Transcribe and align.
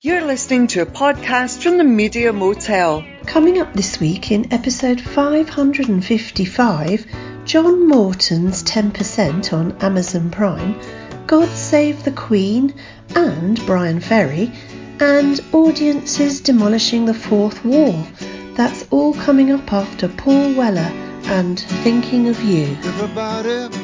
You're 0.00 0.24
listening 0.24 0.68
to 0.68 0.82
a 0.82 0.86
podcast 0.86 1.60
from 1.60 1.76
the 1.76 1.82
Media 1.82 2.32
Motel. 2.32 3.04
Coming 3.26 3.60
up 3.60 3.74
this 3.74 3.98
week 3.98 4.30
in 4.30 4.52
episode 4.52 5.00
555, 5.00 7.04
John 7.44 7.88
Morton's 7.88 8.62
10% 8.62 9.52
on 9.52 9.76
Amazon 9.80 10.30
Prime, 10.30 10.80
God 11.26 11.48
Save 11.48 12.04
the 12.04 12.12
Queen 12.12 12.74
and 13.16 13.66
Bryan 13.66 13.98
Ferry, 13.98 14.52
and 15.00 15.40
audiences 15.52 16.42
demolishing 16.42 17.04
the 17.04 17.12
fourth 17.12 17.64
wall. 17.64 18.06
That's 18.54 18.86
all 18.92 19.14
coming 19.14 19.50
up 19.50 19.72
after 19.72 20.06
Paul 20.06 20.54
Weller 20.54 20.92
and 21.24 21.58
Thinking 21.58 22.28
of 22.28 22.40
You. 22.40 22.76
Everybody, 22.84 23.76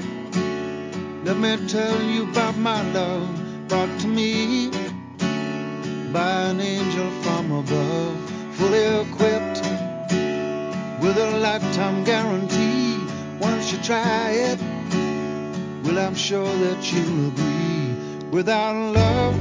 let 1.24 1.38
me 1.38 1.56
tell 1.66 2.00
you 2.04 2.30
about 2.30 2.56
my 2.56 2.80
love 2.92 3.66
brought 3.66 3.98
to 3.98 4.06
me 4.06 4.83
by 6.14 6.42
an 6.42 6.60
angel 6.60 7.10
from 7.22 7.50
above, 7.50 8.16
fully 8.52 8.84
equipped 9.02 9.60
with 11.02 11.16
a 11.18 11.38
lifetime 11.40 12.04
guarantee. 12.04 12.96
Once 13.40 13.72
you 13.72 13.78
try 13.82 14.30
it, 14.30 14.60
well, 15.82 15.98
I'm 15.98 16.14
sure 16.14 16.46
that 16.46 16.92
you'll 16.92 17.26
agree. 17.30 18.30
Without 18.30 18.76
love, 18.94 19.34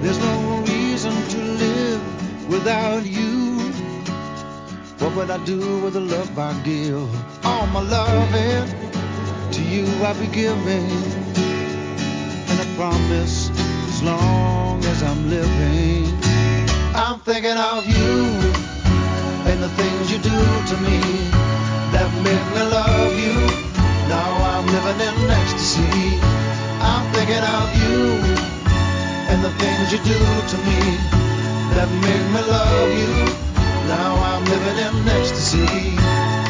there's 0.00 0.18
no 0.18 0.64
reason 0.68 1.12
to 1.12 1.38
live 1.64 2.48
without 2.48 3.04
you. 3.04 3.58
What 5.00 5.14
would 5.16 5.30
I 5.30 5.44
do 5.44 5.80
with 5.80 5.92
the 5.92 6.00
love 6.00 6.38
I 6.38 6.54
give? 6.62 7.44
All 7.44 7.66
my 7.66 7.82
loving 7.82 8.64
to 9.52 9.62
you 9.62 9.84
I'll 10.02 10.18
be 10.18 10.28
giving, 10.28 10.88
and 12.48 12.58
I 12.58 12.66
promise 12.78 13.50
as 13.50 14.02
long 14.02 14.55
as 14.84 15.02
I'm 15.02 15.30
living, 15.30 16.06
I'm 16.94 17.18
thinking 17.20 17.56
of 17.56 17.86
you 17.86 18.12
and 19.48 19.62
the 19.62 19.68
things 19.80 20.10
you 20.12 20.18
do 20.18 20.38
to 20.70 20.76
me 20.86 20.98
that 21.94 22.08
make 22.26 22.46
me 22.54 22.62
love 22.68 23.14
you. 23.16 23.36
Now 24.08 24.30
I'm 24.52 24.66
living 24.66 25.00
in 25.08 25.30
ecstasy. 25.30 26.18
I'm 26.82 27.04
thinking 27.14 27.44
of 27.58 27.66
you 27.80 28.46
and 29.30 29.42
the 29.42 29.52
things 29.62 29.92
you 29.92 30.00
do 30.04 30.20
to 30.52 30.56
me 30.68 30.80
that 31.74 31.88
make 32.04 32.26
me 32.34 32.42
love 32.50 32.90
you. 33.00 33.12
Now 33.88 34.12
I'm 34.30 34.44
living 34.44 34.78
in 34.86 35.08
ecstasy. 35.08 36.45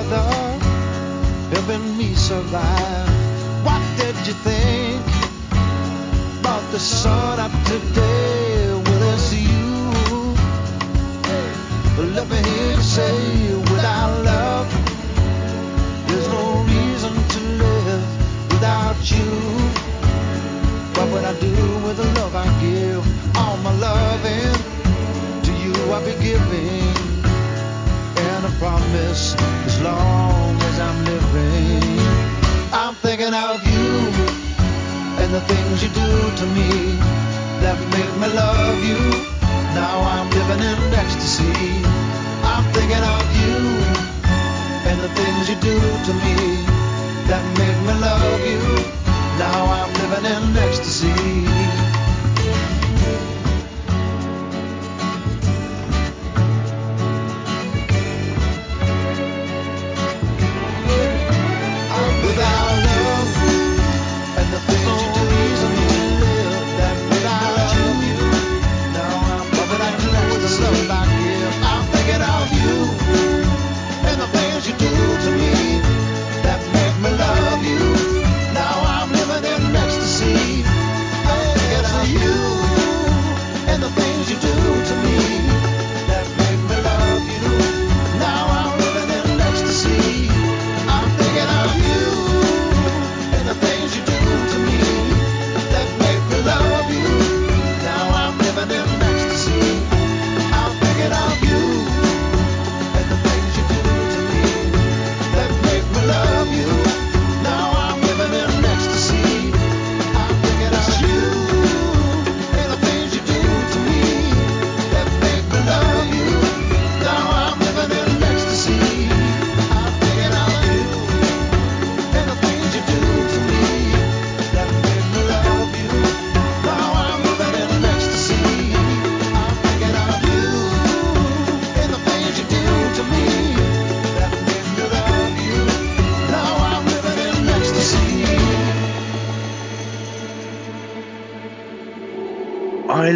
other 0.00 0.39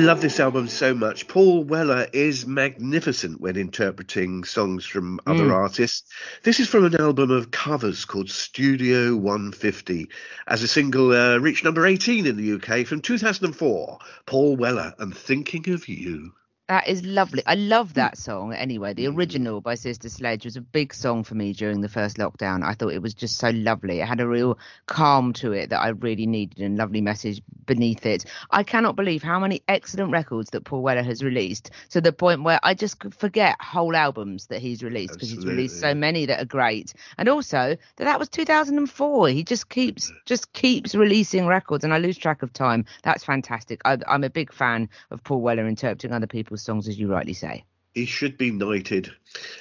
love 0.05 0.21
this 0.21 0.39
album 0.39 0.69
so 0.69 0.93
much. 0.93 1.27
Paul 1.29 1.65
Weller 1.65 2.07
is 2.13 2.47
magnificent 2.47 3.41
when 3.41 3.57
interpreting 3.57 4.45
songs 4.45 4.85
from 4.85 5.19
other 5.27 5.51
artists. 5.53 6.13
This 6.43 6.61
is 6.61 6.69
from 6.69 6.85
an 6.85 7.01
album 7.01 7.31
of 7.31 7.51
covers 7.51 8.05
called 8.05 8.29
Studio 8.29 9.17
150. 9.17 10.11
As 10.47 10.63
a 10.63 10.69
single, 10.69 11.13
uh, 11.13 11.39
reached 11.39 11.65
number 11.65 11.87
18 11.87 12.27
in 12.27 12.37
the 12.37 12.53
UK 12.53 12.87
from 12.87 13.01
2004. 13.01 13.99
Paul 14.27 14.57
Weller 14.57 14.93
and 14.99 15.17
Thinking 15.17 15.71
of 15.71 15.89
You. 15.89 16.33
That 16.67 16.89
is 16.89 17.05
lovely. 17.05 17.43
I 17.47 17.57
love 17.57 17.91
hmm. 17.91 17.95
that 17.95 18.17
song 18.17 18.55
anyway. 18.55 18.95
The 18.95 19.07
hmm. 19.07 19.17
original 19.17 19.61
by 19.61 19.75
Sister 19.75 20.09
Sledge 20.09 20.47
was 20.47 20.57
a 20.57 20.63
big 20.63 20.95
song 20.95 21.23
for 21.23 21.35
me 21.35 21.53
during 21.53 21.83
the 21.83 21.91
first 21.91 22.17
lockdown. 22.17 22.65
I 22.65 22.73
thought 22.73 22.95
it 22.95 23.03
was 23.03 23.13
just 23.13 23.37
so 23.37 23.51
lovely. 23.51 24.01
It 24.01 24.09
had 24.09 24.21
a 24.21 24.27
real 24.27 24.59
calm 24.87 25.35
to 25.35 25.53
it 25.53 25.71
that 25.71 25.81
I 25.81 25.89
really 25.89 26.27
needed 26.27 26.61
and 26.61 26.79
lovely 26.79 27.03
message 27.03 27.43
beneath 27.67 28.07
it. 28.07 28.25
I 28.51 28.63
cannot 28.63 28.97
believe 28.97 29.23
how 29.23 29.39
many 29.39 29.63
excellent 29.69 30.11
records 30.11 30.51
that 30.51 30.65
Paul 30.65 30.83
Weller 30.83 31.03
has 31.03 31.23
released 31.23 31.71
to 31.91 32.01
the 32.01 32.13
point 32.13 32.45
where 32.45 32.61
I 32.63 32.73
just 32.73 33.03
forget 33.13 33.61
whole 33.61 33.95
albums 33.95 34.47
that 34.47 34.61
he's 34.61 34.83
released 34.83 35.15
because 35.15 35.31
he's 35.31 35.45
released 35.45 35.81
so 35.81 35.95
many 35.95 36.25
that 36.27 36.41
are 36.41 36.47
great. 36.47 36.95
And 37.19 37.29
also 37.29 37.77
that 37.97 38.05
that 38.05 38.19
was 38.19 38.31
2004. 38.31 39.29
He 39.29 39.45
just 39.45 39.69
keeps 39.69 40.11
just 40.25 40.53
keeps 40.55 40.95
releasing 40.95 41.47
records 41.47 41.85
and 41.85 41.93
I 41.93 41.99
lose 41.99 42.17
track 42.17 42.43
of 42.43 42.55
time. 42.55 42.87
That's 43.03 43.25
fantastic. 43.25 43.83
I, 43.85 43.99
I'm 44.09 44.25
a 44.25 44.31
big 44.31 44.51
fan 44.53 44.89
of 45.11 45.23
Paul 45.25 45.43
Weller 45.43 45.67
interpreting 45.67 46.13
other 46.13 46.27
songs 46.61 46.89
as 46.89 46.99
you 46.99 47.09
rightly 47.09 47.35
say. 47.35 47.65
He 47.95 48.07
should 48.07 48.37
be 48.39 48.51
knighted. 48.51 49.13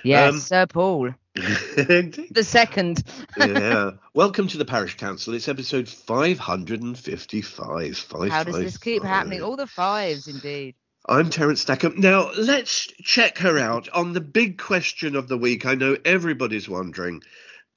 Yes, 0.03 0.33
Um, 0.33 0.39
Sir 0.39 0.65
Paul. 0.67 1.13
The 1.35 2.43
second. 2.43 3.03
yeah. 3.37 3.91
Welcome 4.13 4.47
to 4.49 4.57
the 4.57 4.65
Parish 4.65 4.97
Counsel. 4.97 5.33
It's 5.33 5.47
episode 5.47 5.87
555. 5.89 7.97
Five, 7.97 8.29
How 8.31 8.43
does 8.43 8.55
five, 8.55 8.63
this 8.63 8.77
keep 8.77 9.01
five. 9.01 9.09
happening? 9.09 9.41
All 9.41 9.55
the 9.55 9.67
fives, 9.67 10.27
indeed. 10.27 10.75
I'm 11.07 11.29
Terence 11.29 11.61
Stackham. 11.61 11.99
Now, 11.99 12.31
let's 12.37 12.87
check 13.03 13.37
her 13.39 13.57
out 13.59 13.89
on 13.89 14.13
the 14.13 14.21
big 14.21 14.57
question 14.57 15.15
of 15.15 15.27
the 15.27 15.37
week. 15.37 15.65
I 15.65 15.75
know 15.75 15.97
everybody's 16.05 16.69
wondering 16.69 17.21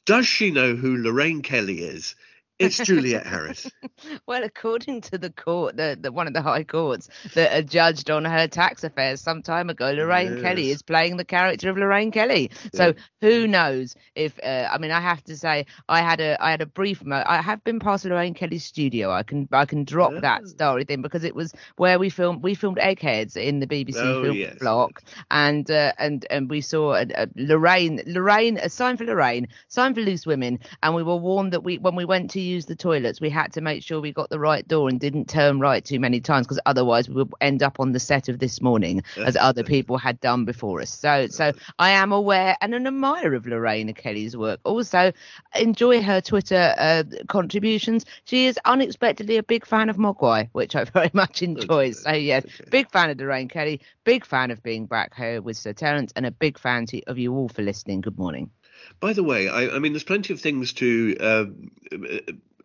does 0.04 0.26
she 0.28 0.52
know 0.52 0.76
who 0.76 1.02
Lorraine 1.02 1.42
Kelly 1.42 1.80
is? 1.80 2.14
It's 2.58 2.78
Juliet 2.78 3.26
Harris. 3.26 3.70
Well, 4.26 4.42
according 4.44 5.00
to 5.02 5.18
the 5.18 5.30
court, 5.30 5.76
the, 5.76 5.96
the 5.98 6.12
one 6.12 6.26
of 6.26 6.34
the 6.34 6.42
high 6.42 6.64
courts 6.64 7.08
that 7.34 7.56
adjudged 7.56 8.10
on 8.10 8.24
her 8.26 8.46
tax 8.46 8.84
affairs 8.84 9.20
some 9.22 9.42
time 9.42 9.70
ago, 9.70 9.90
Lorraine 9.92 10.42
Kelly 10.42 10.70
is 10.70 10.82
playing 10.82 11.16
the 11.16 11.24
character 11.24 11.70
of 11.70 11.78
Lorraine 11.78 12.10
Kelly. 12.10 12.50
So 12.74 12.92
who 13.22 13.46
knows 13.46 13.94
if? 14.14 14.38
Uh, 14.42 14.68
I 14.70 14.76
mean, 14.78 14.90
I 14.90 15.00
have 15.00 15.22
to 15.24 15.36
say, 15.36 15.64
I 15.88 16.02
had 16.02 16.20
a 16.20 16.36
I 16.44 16.50
had 16.50 16.60
a 16.60 16.66
brief. 16.66 17.04
Mo- 17.04 17.22
I 17.26 17.40
have 17.40 17.64
been 17.64 17.78
past 17.80 18.04
Lorraine 18.04 18.34
Kelly's 18.34 18.64
studio. 18.64 19.10
I 19.10 19.22
can 19.22 19.48
I 19.52 19.64
can 19.64 19.84
drop 19.84 20.12
Oh. 20.14 20.20
that 20.20 20.46
story 20.46 20.84
thing 20.84 21.00
because 21.02 21.24
it 21.24 21.34
was 21.34 21.54
where 21.76 21.98
we 21.98 22.10
filmed 22.10 22.42
we 22.42 22.54
filmed 22.54 22.78
Eggheads 22.78 23.36
in 23.36 23.60
the 23.60 23.66
BBC 23.66 23.96
Oh, 23.96 24.24
film 24.24 24.36
yes. 24.36 24.58
block, 24.58 25.02
and 25.30 25.70
uh, 25.70 25.92
and 25.98 26.26
and 26.30 26.50
we 26.50 26.60
saw 26.60 26.94
a, 26.94 27.06
a 27.14 27.28
Lorraine 27.36 28.02
Lorraine 28.06 28.58
a 28.58 28.68
sign 28.68 28.96
for 28.98 29.04
Lorraine, 29.04 29.48
sign 29.68 29.94
for 29.94 30.00
loose 30.02 30.26
women, 30.26 30.58
and 30.82 30.94
we 30.94 31.02
were 31.02 31.16
warned 31.16 31.52
that 31.54 31.64
we 31.64 31.78
when 31.78 31.94
we 31.96 32.04
went 32.04 32.30
to 32.32 32.40
use 32.46 32.66
the 32.66 32.76
toilets, 32.76 33.20
we 33.20 33.30
had 33.30 33.52
to 33.54 33.60
make 33.60 33.82
sure 33.82 34.00
we 34.00 34.12
got 34.12 34.30
the 34.30 34.38
right 34.38 34.66
door 34.66 34.88
and 34.88 34.98
didn't 34.98 35.28
turn 35.28 35.60
right 35.60 35.84
too 35.84 36.00
many 36.00 36.20
times 36.20 36.46
because 36.46 36.60
otherwise 36.66 37.08
we 37.08 37.16
would 37.16 37.32
end 37.40 37.62
up 37.62 37.80
on 37.80 37.92
the 37.92 38.00
set 38.00 38.28
of 38.28 38.38
this 38.38 38.60
morning 38.60 39.02
as 39.16 39.36
other 39.40 39.62
people 39.62 39.98
had 39.98 40.20
done 40.20 40.44
before 40.44 40.80
us. 40.80 40.90
So 40.90 41.26
so 41.28 41.52
I 41.78 41.90
am 41.90 42.12
aware 42.12 42.56
and 42.60 42.74
an 42.74 42.86
admirer 42.86 43.34
of 43.34 43.46
Lorraine 43.46 43.92
Kelly's 43.94 44.36
work. 44.36 44.60
Also 44.64 45.12
enjoy 45.54 46.02
her 46.02 46.20
Twitter 46.20 46.74
uh, 46.78 47.04
contributions. 47.28 48.04
She 48.24 48.46
is 48.46 48.58
unexpectedly 48.64 49.36
a 49.36 49.42
big 49.42 49.66
fan 49.66 49.88
of 49.88 49.96
Mogwai, 49.96 50.48
which 50.52 50.76
I 50.76 50.84
very 50.96 51.10
much 51.12 51.42
enjoy. 51.42 51.92
So 51.92 52.12
yes, 52.12 52.44
big 52.70 52.90
fan 52.90 53.10
of 53.10 53.18
Lorraine 53.18 53.48
Kelly, 53.48 53.80
big 54.04 54.24
fan 54.24 54.50
of 54.50 54.62
being 54.62 54.86
back 54.86 55.14
here 55.14 55.42
with 55.42 55.56
Sir 55.56 55.72
Terence, 55.72 56.12
and 56.16 56.26
a 56.26 56.30
big 56.30 56.58
fan 56.58 56.86
to, 56.86 57.02
of 57.04 57.18
you 57.18 57.34
all 57.34 57.48
for 57.48 57.62
listening. 57.62 58.00
Good 58.00 58.18
morning. 58.18 58.50
By 59.00 59.12
the 59.12 59.22
way, 59.22 59.48
I, 59.48 59.76
I 59.76 59.78
mean, 59.78 59.92
there's 59.92 60.04
plenty 60.04 60.32
of 60.32 60.40
things 60.40 60.72
to 60.74 61.16
uh, 61.20 61.44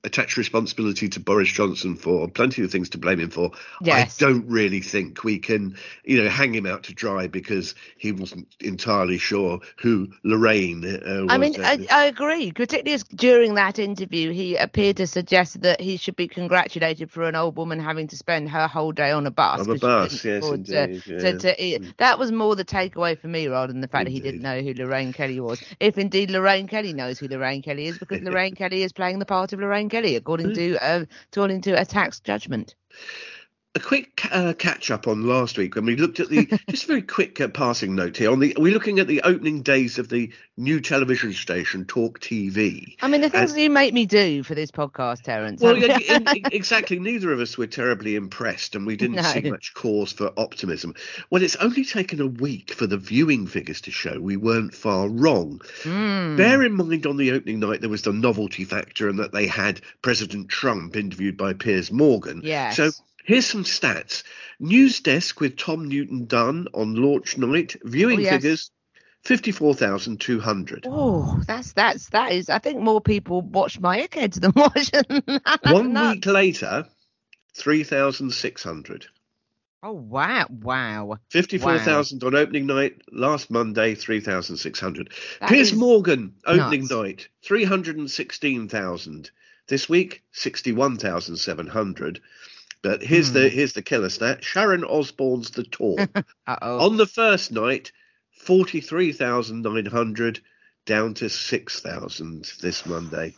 attach 0.03 0.38
responsibility 0.38 1.07
to 1.09 1.19
Boris 1.19 1.50
Johnson 1.50 1.95
for, 1.95 2.27
plenty 2.27 2.63
of 2.63 2.71
things 2.71 2.89
to 2.89 2.98
blame 2.98 3.19
him 3.19 3.30
for. 3.30 3.51
Yes. 3.81 4.21
I 4.21 4.25
don't 4.25 4.48
really 4.48 4.81
think 4.81 5.24
we 5.24 5.38
can, 5.38 5.77
you 6.03 6.24
know, 6.24 6.30
hang 6.30 6.56
him 6.56 6.65
out 6.65 6.83
to 6.83 6.94
dry 6.94 7.27
because 7.27 7.75
he 7.98 8.12
wasn't 8.12 8.48
entirely 8.59 9.18
sure 9.18 9.59
who 9.80 10.07
Lorraine 10.24 10.83
uh, 10.83 11.24
was. 11.24 11.27
I 11.30 11.38
mean, 11.38 11.56
I, 11.63 11.86
I 11.92 12.06
agree. 12.06 12.51
Particularly 12.51 12.94
as 12.94 13.03
during 13.03 13.56
that 13.56 13.77
interview, 13.77 14.31
he 14.31 14.56
appeared 14.56 14.98
to 14.98 15.07
suggest 15.07 15.62
that 15.62 15.80
he 15.80 15.98
should 15.98 16.15
be 16.15 16.27
congratulated 16.27 17.12
for 17.12 17.24
an 17.24 17.36
old 17.36 17.56
woman 17.56 17.80
having 17.80 18.07
to 18.07 18.18
spend 18.18 18.50
her 18.50 18.68
whole 18.68 18.92
day 18.92 19.12
on 19.12 19.27
a 19.27 19.31
bus. 19.31 19.59
On 19.59 19.75
a 19.75 19.80
bus, 19.80 20.25
yes, 20.25 20.48
indeed, 20.48 21.03
to- 21.03 21.13
yeah. 21.13 21.31
Mm. 21.31 21.39
to 21.39 21.63
eat. 21.63 21.98
That 21.98 22.18
was 22.18 22.31
more 22.31 22.56
the 22.56 22.65
takeaway 22.65 23.18
for 23.19 23.27
me 23.27 23.48
rather 23.48 23.71
than 23.71 23.81
the 23.81 23.88
fact 23.88 24.06
that 24.06 24.12
he 24.12 24.19
didn't 24.19 24.42
know 24.42 24.62
who 24.62 24.74
Lorraine 24.74 25.13
Kelly 25.13 25.39
was. 25.39 25.62
If 25.80 25.98
indeed 25.98 26.31
Lorraine 26.31 26.68
Kelly 26.68 26.94
knows 26.94 27.19
who 27.19 27.27
Lorraine 27.27 27.62
Kelly 27.62 27.88
is, 27.88 28.00
because 28.00 28.21
Lorraine 28.24 28.56
Kelly 28.56 28.81
is 28.81 28.92
playing 28.92 29.19
the 29.19 29.25
part 29.25 29.53
of 29.53 29.59
Lorraine 29.59 29.90
Kelly, 29.91 30.15
according 30.15 30.53
to 30.55 30.77
uh, 30.77 31.05
according 31.31 31.61
to 31.61 31.79
a 31.79 31.85
tax 31.85 32.19
judgment. 32.19 32.75
A 33.73 33.79
quick 33.79 34.27
uh, 34.31 34.53
catch 34.53 34.91
up 34.91 35.07
on 35.07 35.25
last 35.25 35.57
week 35.57 35.75
when 35.75 35.85
we 35.85 35.95
looked 35.95 36.19
at 36.19 36.27
the 36.29 36.45
just 36.69 36.83
a 36.83 36.88
very 36.88 37.01
quick 37.01 37.39
uh, 37.39 37.47
passing 37.47 37.95
note 37.95 38.18
here 38.18 38.29
on 38.29 38.39
the 38.39 38.53
we're 38.59 38.73
looking 38.73 39.00
at 39.00 39.07
the 39.07 39.21
opening 39.21 39.62
days 39.62 39.97
of 39.97 40.09
the 40.09 40.29
new 40.57 40.81
television 40.81 41.31
station 41.31 41.85
Talk 41.85 42.19
TV. 42.19 42.95
I 43.01 43.07
mean, 43.07 43.21
the 43.21 43.29
things 43.29 43.51
And- 43.51 43.62
you 43.62 43.69
make 43.69 43.94
me 43.94 44.06
do 44.06 44.44
for 44.44 44.56
this 44.56 44.71
podcast, 44.71 45.23
Terence. 45.23 45.62
Well, 45.62 45.77
yeah, 45.77 45.97
in- 45.97 46.27
exactly. 46.51 47.00
Neither 47.00 47.31
of 47.31 47.39
us 47.39 47.57
were 47.57 47.68
terribly 47.68 48.15
impressed, 48.15 48.75
and 48.75 48.85
we 48.85 48.97
didn't 48.97 49.23
see 49.23 49.50
much 49.50 49.74
cause 49.74 50.12
for 50.12 50.33
optimism. 50.38 50.94
Well, 51.29 51.41
it's 51.41 51.56
only 51.56 51.85
taken 51.85 52.19
a 52.19 52.27
week 52.27 52.74
for 52.74 52.88
the 52.88 52.97
viewing 52.97 53.47
figures 53.47 53.81
to 53.81 53.91
show 53.91 54.19
we 54.19 54.35
weren't 54.38 54.74
far 54.74 55.07
wrong. 55.07 55.62
Mm. 55.83 56.38
Bear 56.38 56.62
in 56.63 56.74
mind, 56.74 57.06
on 57.06 57.17
the 57.17 57.31
opening 57.31 57.59
night, 57.59 57.81
there 57.81 57.89
was 57.89 58.03
the 58.03 58.13
novelty 58.13 58.65
factor, 58.65 59.07
and 59.07 59.19
that 59.19 59.31
they 59.31 59.47
had 59.47 59.81
President 60.01 60.50
Trump 60.50 60.95
interviewed 60.95 61.38
by 61.38 61.53
Piers 61.53 61.91
Morgan. 61.91 62.41
Yes. 62.44 62.75
So. 62.75 62.91
Here's 63.25 63.45
some 63.45 63.63
stats. 63.63 64.23
News 64.59 65.00
desk 65.00 65.39
with 65.39 65.57
Tom 65.57 65.88
Newton 65.88 66.25
Dunn 66.25 66.68
on 66.73 66.95
launch 66.95 67.38
night. 67.38 67.75
Viewing 67.83 68.19
Oh, 68.19 68.21
yes. 68.21 68.33
figures 68.33 68.71
54,200. 69.23 70.85
Oh, 70.89 71.39
that's 71.47 71.73
that's 71.73 72.09
that 72.09 72.31
is. 72.31 72.50
I 72.50 72.59
think 72.59 72.79
more 72.81 73.01
people 73.01 73.41
watch 73.41 73.79
my 73.79 74.00
eggheads 74.00 74.39
than 74.39 74.51
watch. 74.56 74.89
One 75.65 75.94
No. 75.94 76.12
week 76.12 76.25
later, 76.25 76.88
3,600. 77.56 79.06
Oh 79.83 79.94
wow, 79.94 80.45
wow. 80.50 81.17
54,000 81.29 82.24
on 82.24 82.35
opening 82.35 82.67
night. 82.67 83.01
Last 83.12 83.50
Monday, 83.50 83.95
3,600. 83.95 85.09
That 85.39 85.50
Piers 85.50 85.74
Morgan, 85.74 86.35
opening 86.45 86.81
nuts. 86.81 86.91
night, 86.91 87.27
316,000. 87.44 89.31
This 89.67 89.88
week, 89.89 90.24
61,700. 90.33 92.19
But 92.83 93.01
here's 93.04 93.30
Hmm. 93.30 93.33
the 93.36 93.50
here's 93.50 93.74
the 93.74 93.81
killer 93.81 94.10
stat. 94.10 94.44
Sharon 94.44 94.83
Osbourne's 94.83 95.51
The 95.51 95.63
Talk. 95.63 96.00
Uh 96.48 96.57
oh. 96.62 96.86
on 96.88 96.98
the 96.98 97.06
first 97.06 97.51
night, 97.51 97.92
43,900 98.45 100.42
down 100.86 101.13
to 101.16 101.30
6,000 101.30 102.51
this 102.62 102.86
Monday. 102.86 103.36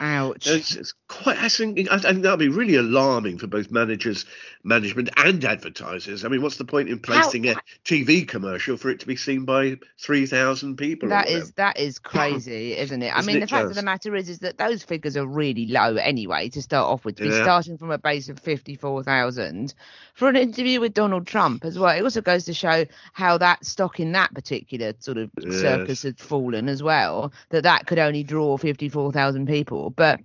Ouch. 0.00 0.46
It's, 0.46 0.76
it's 0.76 0.94
quite. 1.22 1.38
I 1.42 1.48
think, 1.48 1.90
I 1.90 1.98
think 1.98 2.22
that'll 2.22 2.36
be 2.36 2.48
really 2.48 2.76
alarming 2.76 3.38
for 3.38 3.46
both 3.46 3.70
managers, 3.70 4.24
management, 4.62 5.10
and 5.16 5.44
advertisers. 5.44 6.24
I 6.24 6.28
mean, 6.28 6.42
what's 6.42 6.56
the 6.56 6.64
point 6.64 6.88
in 6.88 6.98
placing 6.98 7.46
a 7.48 7.56
TV 7.84 8.26
commercial 8.26 8.76
for 8.76 8.90
it 8.90 9.00
to 9.00 9.06
be 9.06 9.16
seen 9.16 9.44
by 9.44 9.78
three 9.98 10.26
thousand 10.26 10.76
people? 10.76 11.08
That 11.08 11.28
is 11.28 11.52
that 11.52 11.78
is 11.78 11.98
crazy, 11.98 12.72
isn't 12.78 13.02
it? 13.02 13.14
I 13.14 13.20
Isn't 13.20 13.26
mean, 13.26 13.36
it 13.36 13.40
the 13.40 13.46
fact 13.46 13.70
of 13.70 13.76
the 13.76 13.82
matter 13.82 14.14
is, 14.16 14.28
is 14.28 14.38
that 14.40 14.58
those 14.58 14.82
figures 14.82 15.16
are 15.16 15.26
really 15.26 15.66
low 15.66 15.96
anyway 15.96 16.48
to 16.50 16.62
start 16.62 16.86
off 16.90 17.04
with. 17.04 17.16
To 17.16 17.22
be 17.22 17.30
Yeah. 17.30 17.42
starting 17.42 17.76
from 17.78 17.90
a 17.90 17.98
base 17.98 18.28
of 18.28 18.38
fifty-four 18.40 19.02
thousand 19.04 19.74
for 20.14 20.28
an 20.28 20.36
interview 20.36 20.80
with 20.80 20.94
Donald 20.94 21.26
Trump 21.26 21.64
as 21.64 21.78
well. 21.78 21.96
It 21.96 22.02
also 22.02 22.22
goes 22.22 22.44
to 22.46 22.54
show 22.54 22.86
how 23.12 23.38
that 23.38 23.64
stock 23.64 24.00
in 24.00 24.12
that 24.12 24.34
particular 24.34 24.94
sort 24.98 25.18
of 25.18 25.30
Yes. 25.36 25.50
circus 25.50 26.02
had 26.02 26.18
fallen 26.18 26.68
as 26.68 26.82
well. 26.82 27.32
That 27.50 27.64
that 27.64 27.86
could 27.86 27.98
only 27.98 28.22
draw 28.22 28.56
fifty-four 28.56 29.12
thousand 29.12 29.46
people, 29.46 29.90
but 29.90 30.20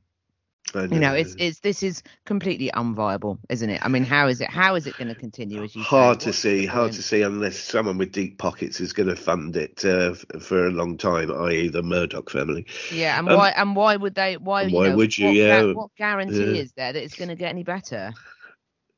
You 0.89 0.99
know, 0.99 1.13
it's 1.13 1.35
it's 1.37 1.59
this 1.59 1.83
is 1.83 2.03
completely 2.25 2.71
unviable, 2.73 3.39
isn't 3.49 3.69
it? 3.69 3.79
I 3.83 3.89
mean, 3.89 4.03
how 4.03 4.27
is 4.27 4.41
it? 4.41 4.49
How 4.49 4.75
is 4.75 4.87
it 4.87 4.97
going 4.97 5.09
to 5.09 5.15
continue? 5.15 5.63
As 5.63 5.75
you 5.75 5.83
say? 5.83 6.13
hard 6.13 6.19
to 6.21 6.33
What's 6.33 6.33
see. 6.33 6.65
Hard 6.65 6.91
to 6.93 7.01
see 7.03 7.21
unless 7.21 7.57
someone 7.57 7.97
with 7.97 8.11
deep 8.11 8.37
pockets 8.37 8.79
is 8.79 8.93
going 8.93 9.09
to 9.09 9.15
fund 9.15 9.55
it 9.57 9.83
uh, 9.85 10.13
for 10.39 10.67
a 10.67 10.71
long 10.71 10.97
time, 10.97 11.31
i.e., 11.45 11.69
the 11.69 11.83
Murdoch 11.83 12.29
family. 12.29 12.65
Yeah, 12.89 13.17
and 13.19 13.29
Um, 13.29 13.31
why 13.31 13.49
and 13.51 13.75
why 13.75 13.95
would 13.95 14.15
they? 14.15 14.37
Why? 14.37 14.67
why 14.67 14.89
know, 14.89 14.97
would 14.97 15.17
you? 15.17 15.27
What, 15.27 15.41
Yeah. 15.43 15.73
what 15.73 15.95
guarantee 15.97 16.57
Yeah. 16.57 16.59
is 16.59 16.71
there 16.73 16.93
that 16.93 17.03
it's 17.03 17.15
going 17.15 17.29
to 17.29 17.35
get 17.35 17.49
any 17.49 17.63
better? 17.63 18.15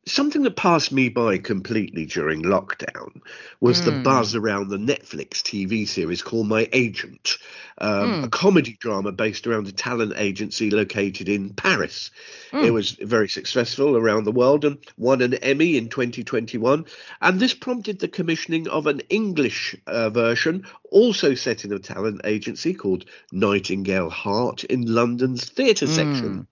Something 0.07 0.41
that 0.43 0.55
passed 0.55 0.91
me 0.91 1.09
by 1.09 1.37
completely 1.37 2.07
during 2.07 2.41
lockdown 2.41 3.21
was 3.59 3.85
the 3.85 3.91
Mm. 3.91 4.03
buzz 4.03 4.33
around 4.33 4.69
the 4.69 4.77
Netflix 4.79 5.43
TV 5.43 5.87
series 5.87 6.23
called 6.23 6.47
My 6.47 6.67
Agent, 6.73 7.37
um, 7.77 8.09
Mm. 8.09 8.23
a 8.23 8.27
comedy 8.29 8.75
drama 8.79 9.11
based 9.11 9.45
around 9.45 9.67
a 9.67 9.71
talent 9.71 10.13
agency 10.17 10.71
located 10.71 11.29
in 11.29 11.51
Paris. 11.51 12.09
Mm. 12.51 12.65
It 12.65 12.71
was 12.71 12.97
very 12.99 13.29
successful 13.29 13.95
around 13.95 14.23
the 14.23 14.31
world 14.31 14.65
and 14.65 14.79
won 14.97 15.21
an 15.21 15.35
Emmy 15.35 15.77
in 15.77 15.87
2021. 15.87 16.85
And 17.21 17.39
this 17.39 17.53
prompted 17.53 17.99
the 17.99 18.07
commissioning 18.07 18.67
of 18.69 18.87
an 18.87 19.01
English 19.09 19.75
uh, 19.85 20.09
version, 20.09 20.65
also 20.89 21.35
set 21.35 21.63
in 21.63 21.71
a 21.73 21.79
talent 21.79 22.21
agency 22.23 22.73
called 22.73 23.05
Nightingale 23.31 24.09
Hart 24.09 24.63
in 24.63 24.81
London's 24.91 25.45
theatre 25.45 25.85
section. 25.87 26.47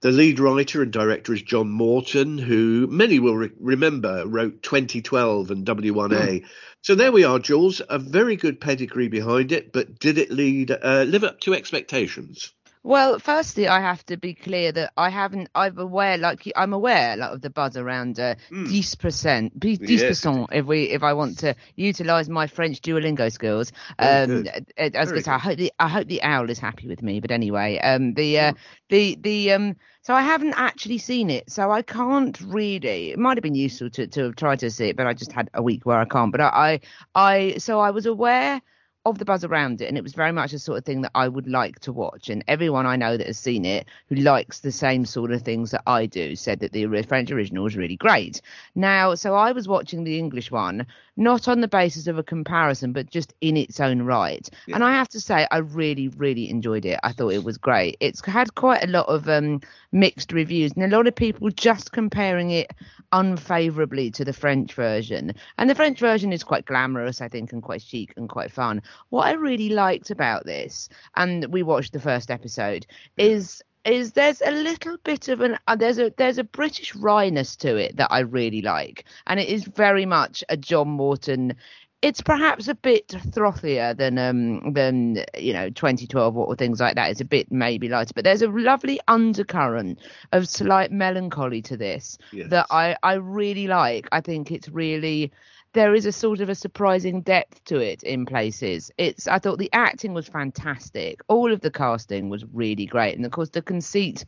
The 0.00 0.10
lead 0.10 0.38
writer 0.38 0.82
and 0.82 0.92
director 0.92 1.32
is 1.32 1.42
John 1.42 1.70
Morton, 1.70 2.38
who 2.38 2.86
many 2.88 3.18
will 3.18 3.36
re- 3.36 3.50
remember 3.60 4.24
wrote 4.26 4.62
2012 4.62 5.50
and 5.50 5.66
W1A. 5.66 6.44
So 6.82 6.94
there 6.94 7.12
we 7.12 7.24
are, 7.24 7.38
Jules. 7.38 7.82
A 7.88 7.98
very 7.98 8.36
good 8.36 8.60
pedigree 8.60 9.08
behind 9.08 9.52
it, 9.52 9.72
but 9.72 9.98
did 9.98 10.18
it 10.18 10.30
lead 10.30 10.70
uh, 10.70 11.04
live 11.06 11.24
up 11.24 11.40
to 11.40 11.54
expectations? 11.54 12.52
Well, 12.86 13.18
firstly, 13.18 13.66
I 13.66 13.80
have 13.80 14.06
to 14.06 14.16
be 14.16 14.32
clear 14.32 14.70
that 14.70 14.92
I 14.96 15.10
haven't. 15.10 15.48
I'm 15.56 15.76
aware, 15.76 16.16
like 16.18 16.44
I'm 16.54 16.72
aware, 16.72 17.16
like 17.16 17.32
of 17.32 17.40
the 17.40 17.50
buzz 17.50 17.76
around 17.76 18.20
uh, 18.20 18.36
dix 18.62 18.94
percent, 18.94 19.58
dix 19.58 19.78
Hmm. 19.80 19.86
Yes. 19.90 20.02
percent. 20.06 20.46
If 20.52 20.66
we, 20.66 20.84
if 20.84 21.02
I 21.02 21.12
want 21.14 21.38
to 21.40 21.56
utilise 21.74 22.28
my 22.28 22.46
French 22.46 22.80
Duolingo 22.82 23.32
skills, 23.32 23.72
um, 23.98 24.46
uh, 24.46 24.60
I 24.78 24.84
was 24.84 24.92
Very 24.92 25.06
going 25.10 25.14
to 25.16 25.22
say, 25.22 25.30
I 25.32 25.38
hope 25.38 25.58
the, 25.58 25.72
I 25.80 25.88
hope 25.88 26.06
the 26.06 26.22
owl 26.22 26.48
is 26.48 26.60
happy 26.60 26.86
with 26.86 27.02
me. 27.02 27.18
But 27.18 27.32
anyway, 27.32 27.78
um, 27.78 28.14
the, 28.14 28.38
uh, 28.38 28.52
the, 28.88 29.18
the, 29.20 29.50
um, 29.50 29.76
so 30.02 30.14
I 30.14 30.22
haven't 30.22 30.54
actually 30.56 30.98
seen 30.98 31.28
it, 31.28 31.50
so 31.50 31.72
I 31.72 31.82
can't 31.82 32.40
really. 32.40 33.10
It 33.10 33.18
might 33.18 33.36
have 33.36 33.42
been 33.42 33.56
useful 33.56 33.90
to 33.90 34.06
to 34.06 34.22
have 34.26 34.36
tried 34.36 34.60
to 34.60 34.70
see 34.70 34.90
it, 34.90 34.96
but 34.96 35.08
I 35.08 35.12
just 35.12 35.32
had 35.32 35.50
a 35.54 35.60
week 35.60 35.84
where 35.86 35.98
I 35.98 36.04
can't. 36.04 36.30
But 36.30 36.40
I, 36.40 36.50
I, 36.54 36.80
I 37.16 37.56
so 37.58 37.80
I 37.80 37.90
was 37.90 38.06
aware 38.06 38.62
of 39.06 39.18
the 39.18 39.24
buzz 39.24 39.44
around 39.44 39.80
it, 39.80 39.86
and 39.86 39.96
it 39.96 40.02
was 40.02 40.14
very 40.14 40.32
much 40.32 40.52
the 40.52 40.58
sort 40.58 40.78
of 40.78 40.84
thing 40.84 41.02
that 41.02 41.12
I 41.14 41.28
would 41.28 41.48
like 41.48 41.78
to 41.80 41.92
watch. 41.92 42.28
And 42.28 42.44
everyone 42.48 42.86
I 42.86 42.96
know 42.96 43.16
that 43.16 43.26
has 43.26 43.38
seen 43.38 43.64
it, 43.64 43.86
who 44.08 44.16
likes 44.16 44.60
the 44.60 44.72
same 44.72 45.04
sort 45.06 45.30
of 45.30 45.42
things 45.42 45.70
that 45.70 45.82
I 45.86 46.06
do, 46.06 46.36
said 46.36 46.60
that 46.60 46.72
the 46.72 46.86
French 47.02 47.30
original 47.30 47.64
was 47.64 47.76
really 47.76 47.96
great. 47.96 48.40
Now, 48.74 49.14
so 49.14 49.34
I 49.34 49.52
was 49.52 49.68
watching 49.68 50.04
the 50.04 50.18
English 50.18 50.50
one, 50.50 50.86
not 51.16 51.48
on 51.48 51.60
the 51.60 51.68
basis 51.68 52.06
of 52.06 52.18
a 52.18 52.22
comparison, 52.22 52.92
but 52.92 53.10
just 53.10 53.32
in 53.40 53.56
its 53.56 53.80
own 53.80 54.02
right. 54.02 54.48
And 54.72 54.84
I 54.84 54.92
have 54.92 55.08
to 55.10 55.20
say, 55.20 55.46
I 55.50 55.58
really, 55.58 56.08
really 56.08 56.50
enjoyed 56.50 56.84
it. 56.84 56.98
I 57.02 57.12
thought 57.12 57.32
it 57.32 57.44
was 57.44 57.58
great. 57.58 57.96
It's 58.00 58.24
had 58.24 58.54
quite 58.54 58.84
a 58.84 58.88
lot 58.88 59.06
of 59.08 59.28
um, 59.28 59.60
mixed 59.92 60.32
reviews, 60.32 60.72
and 60.72 60.84
a 60.84 60.96
lot 60.96 61.06
of 61.06 61.14
people 61.14 61.48
just 61.50 61.92
comparing 61.92 62.50
it 62.50 62.72
unfavourably 63.12 64.10
to 64.10 64.24
the 64.24 64.32
French 64.32 64.74
version. 64.74 65.32
And 65.58 65.70
the 65.70 65.74
French 65.74 66.00
version 66.00 66.32
is 66.32 66.44
quite 66.44 66.66
glamorous, 66.66 67.20
I 67.20 67.28
think, 67.28 67.52
and 67.52 67.62
quite 67.62 67.82
chic 67.82 68.12
and 68.16 68.28
quite 68.28 68.52
fun. 68.52 68.82
What 69.10 69.26
I 69.26 69.32
really 69.32 69.70
liked 69.70 70.10
about 70.10 70.44
this, 70.44 70.88
and 71.16 71.46
we 71.52 71.62
watched 71.62 71.92
the 71.92 72.00
first 72.00 72.30
episode, 72.30 72.86
is 73.16 73.62
is 73.84 74.12
there's 74.12 74.42
a 74.42 74.50
little 74.50 74.96
bit 75.04 75.28
of 75.28 75.40
an 75.40 75.58
uh, 75.68 75.76
there's 75.76 75.98
a 75.98 76.12
there's 76.16 76.38
a 76.38 76.44
British 76.44 76.92
wryness 76.94 77.56
to 77.58 77.76
it 77.76 77.96
that 77.96 78.08
I 78.10 78.20
really 78.20 78.62
like, 78.62 79.04
and 79.26 79.38
it 79.40 79.48
is 79.48 79.64
very 79.64 80.06
much 80.06 80.42
a 80.48 80.56
John 80.56 80.88
Morton. 80.88 81.54
It's 82.02 82.20
perhaps 82.20 82.68
a 82.68 82.74
bit 82.74 83.08
frothier 83.08 83.96
than 83.96 84.18
um 84.18 84.72
than 84.74 85.24
you 85.38 85.52
know 85.52 85.70
2012 85.70 86.36
or 86.36 86.54
things 86.54 86.78
like 86.80 86.94
that. 86.96 87.10
It's 87.10 87.20
a 87.20 87.24
bit 87.24 87.50
maybe 87.50 87.88
lighter, 87.88 88.12
but 88.14 88.24
there's 88.24 88.42
a 88.42 88.48
lovely 88.48 89.00
undercurrent 89.08 90.00
of 90.32 90.48
slight 90.48 90.92
melancholy 90.92 91.62
to 91.62 91.76
this 91.76 92.18
Yes. 92.32 92.50
that 92.50 92.66
I 92.70 92.96
I 93.02 93.14
really 93.14 93.66
like. 93.66 94.08
I 94.12 94.20
think 94.20 94.50
it's 94.52 94.68
really 94.68 95.32
there 95.76 95.94
is 95.94 96.06
a 96.06 96.12
sort 96.12 96.40
of 96.40 96.48
a 96.48 96.54
surprising 96.54 97.20
depth 97.20 97.62
to 97.64 97.76
it 97.78 98.02
in 98.02 98.24
places. 98.24 98.90
It's 98.96 99.28
I 99.28 99.38
thought 99.38 99.58
the 99.58 99.72
acting 99.74 100.14
was 100.14 100.26
fantastic. 100.26 101.20
All 101.28 101.52
of 101.52 101.60
the 101.60 101.70
casting 101.70 102.30
was 102.30 102.46
really 102.52 102.86
great, 102.86 103.14
and 103.14 103.26
of 103.26 103.30
course 103.30 103.50
the 103.50 103.60
conceit 103.60 104.24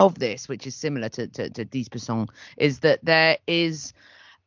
of 0.00 0.18
this, 0.18 0.48
which 0.48 0.66
is 0.66 0.74
similar 0.74 1.10
to 1.10 1.28
to, 1.28 1.50
to 1.50 1.64
Dix 1.66 1.90
pour 1.90 1.98
cent, 1.98 2.30
is 2.56 2.80
that 2.80 3.04
there 3.04 3.36
is 3.46 3.92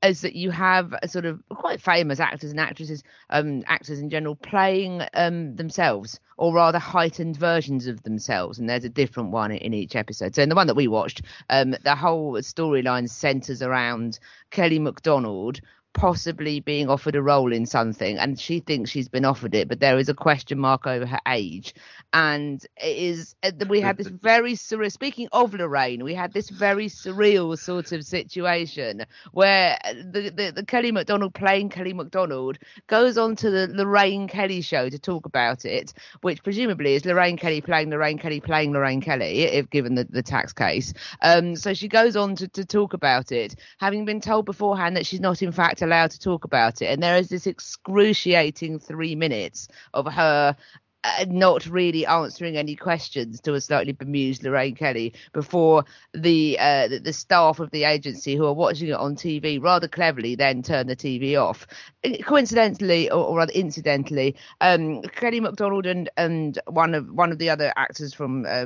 is 0.01 0.21
that 0.21 0.33
you 0.33 0.49
have 0.49 0.95
a 1.03 1.07
sort 1.07 1.25
of 1.25 1.43
quite 1.49 1.81
famous 1.81 2.19
actors 2.19 2.51
and 2.51 2.59
actresses, 2.59 3.03
um, 3.29 3.63
actors 3.67 3.99
in 3.99 4.09
general, 4.09 4.35
playing 4.35 5.03
um, 5.13 5.55
themselves, 5.57 6.19
or 6.37 6.53
rather 6.53 6.79
heightened 6.79 7.35
versions 7.35 7.85
of 7.85 8.01
themselves. 8.03 8.57
And 8.57 8.69
there's 8.69 8.85
a 8.85 8.89
different 8.89 9.31
one 9.31 9.51
in 9.51 9.73
each 9.73 9.95
episode. 9.95 10.33
So 10.35 10.41
in 10.41 10.49
the 10.49 10.55
one 10.55 10.67
that 10.67 10.75
we 10.75 10.87
watched, 10.87 11.21
um, 11.49 11.75
the 11.83 11.95
whole 11.95 12.33
storyline 12.35 13.09
centres 13.09 13.61
around 13.61 14.19
Kelly 14.51 14.79
MacDonald 14.79 15.59
possibly 15.99 16.61
being 16.61 16.89
offered 16.89 17.13
a 17.13 17.21
role 17.21 17.51
in 17.51 17.65
something 17.65 18.17
and 18.17 18.39
she 18.39 18.61
thinks 18.61 18.89
she's 18.89 19.09
been 19.09 19.25
offered 19.25 19.53
it 19.53 19.67
but 19.67 19.81
there 19.81 19.97
is 19.97 20.07
a 20.07 20.13
question 20.13 20.57
mark 20.57 20.87
over 20.87 21.05
her 21.05 21.19
age. 21.27 21.73
And 22.13 22.65
it 22.77 22.97
is 22.97 23.35
uh, 23.43 23.51
we 23.67 23.81
had 23.81 23.97
this 23.97 24.07
very 24.07 24.53
surreal 24.53 24.91
speaking 24.91 25.27
of 25.33 25.53
lorraine 25.53 26.03
we 26.03 26.13
had 26.13 26.31
this 26.33 26.49
very 26.49 26.87
surreal 26.87 27.59
sort 27.59 27.91
of 27.91 28.05
situation 28.05 29.05
where 29.33 29.77
the, 29.93 30.31
the, 30.33 30.53
the 30.55 30.65
kelly 30.65 30.91
mcdonald 30.91 31.33
playing 31.33 31.69
kelly 31.69 31.93
mcdonald 31.93 32.57
goes 32.87 33.17
on 33.17 33.35
to 33.35 33.51
the 33.51 33.67
lorraine 33.67 34.27
kelly 34.27 34.61
show 34.61 34.89
to 34.89 34.97
talk 34.97 35.25
about 35.25 35.65
it 35.65 35.93
which 36.21 36.41
presumably 36.43 36.95
is 36.95 37.05
lorraine 37.05 37.37
kelly 37.37 37.61
playing 37.61 37.89
lorraine 37.89 38.17
kelly 38.17 38.39
playing 38.39 38.71
lorraine 38.71 39.01
kelly 39.01 39.41
if 39.41 39.69
given 39.69 39.95
the, 39.95 40.05
the 40.05 40.23
tax 40.23 40.53
case. 40.53 40.93
Um 41.21 41.55
so 41.55 41.73
she 41.73 41.89
goes 41.89 42.15
on 42.15 42.35
to, 42.37 42.47
to 42.47 42.65
talk 42.65 42.93
about 42.93 43.31
it 43.33 43.55
having 43.79 44.05
been 44.05 44.21
told 44.21 44.45
beforehand 44.45 44.95
that 44.95 45.05
she's 45.05 45.19
not 45.19 45.41
in 45.43 45.51
fact 45.51 45.81
allowed 45.89 46.11
to 46.11 46.19
talk 46.19 46.43
about 46.43 46.81
it 46.81 46.85
and 46.85 47.01
there 47.01 47.17
is 47.17 47.29
this 47.29 47.47
excruciating 47.47 48.79
three 48.79 49.15
minutes 49.15 49.67
of 49.93 50.05
her 50.05 50.55
uh, 51.03 51.25
not 51.29 51.65
really 51.65 52.05
answering 52.05 52.57
any 52.57 52.75
questions 52.75 53.39
to 53.41 53.53
a 53.53 53.61
slightly 53.61 53.93
bemused 53.93 54.43
Lorraine 54.43 54.75
Kelly 54.75 55.13
before 55.33 55.85
the, 56.13 56.57
uh, 56.59 56.87
the 56.87 56.99
the 56.99 57.13
staff 57.13 57.59
of 57.59 57.71
the 57.71 57.85
agency 57.85 58.35
who 58.35 58.45
are 58.45 58.53
watching 58.53 58.89
it 58.89 58.93
on 58.93 59.15
TV 59.15 59.61
rather 59.61 59.87
cleverly 59.87 60.35
then 60.35 60.61
turn 60.61 60.87
the 60.87 60.95
TV 60.95 61.41
off. 61.41 61.65
Uh, 62.03 62.17
Coincidentally, 62.23 63.09
or, 63.09 63.23
or 63.23 63.37
rather 63.37 63.53
incidentally, 63.53 64.35
um, 64.61 65.01
Kelly 65.03 65.39
MacDonald 65.39 65.85
and 65.85 66.09
and 66.17 66.59
one 66.67 66.93
of 66.93 67.09
one 67.09 67.31
of 67.31 67.37
the 67.37 67.49
other 67.49 67.71
actors 67.77 68.13
from 68.13 68.45
uh, 68.45 68.65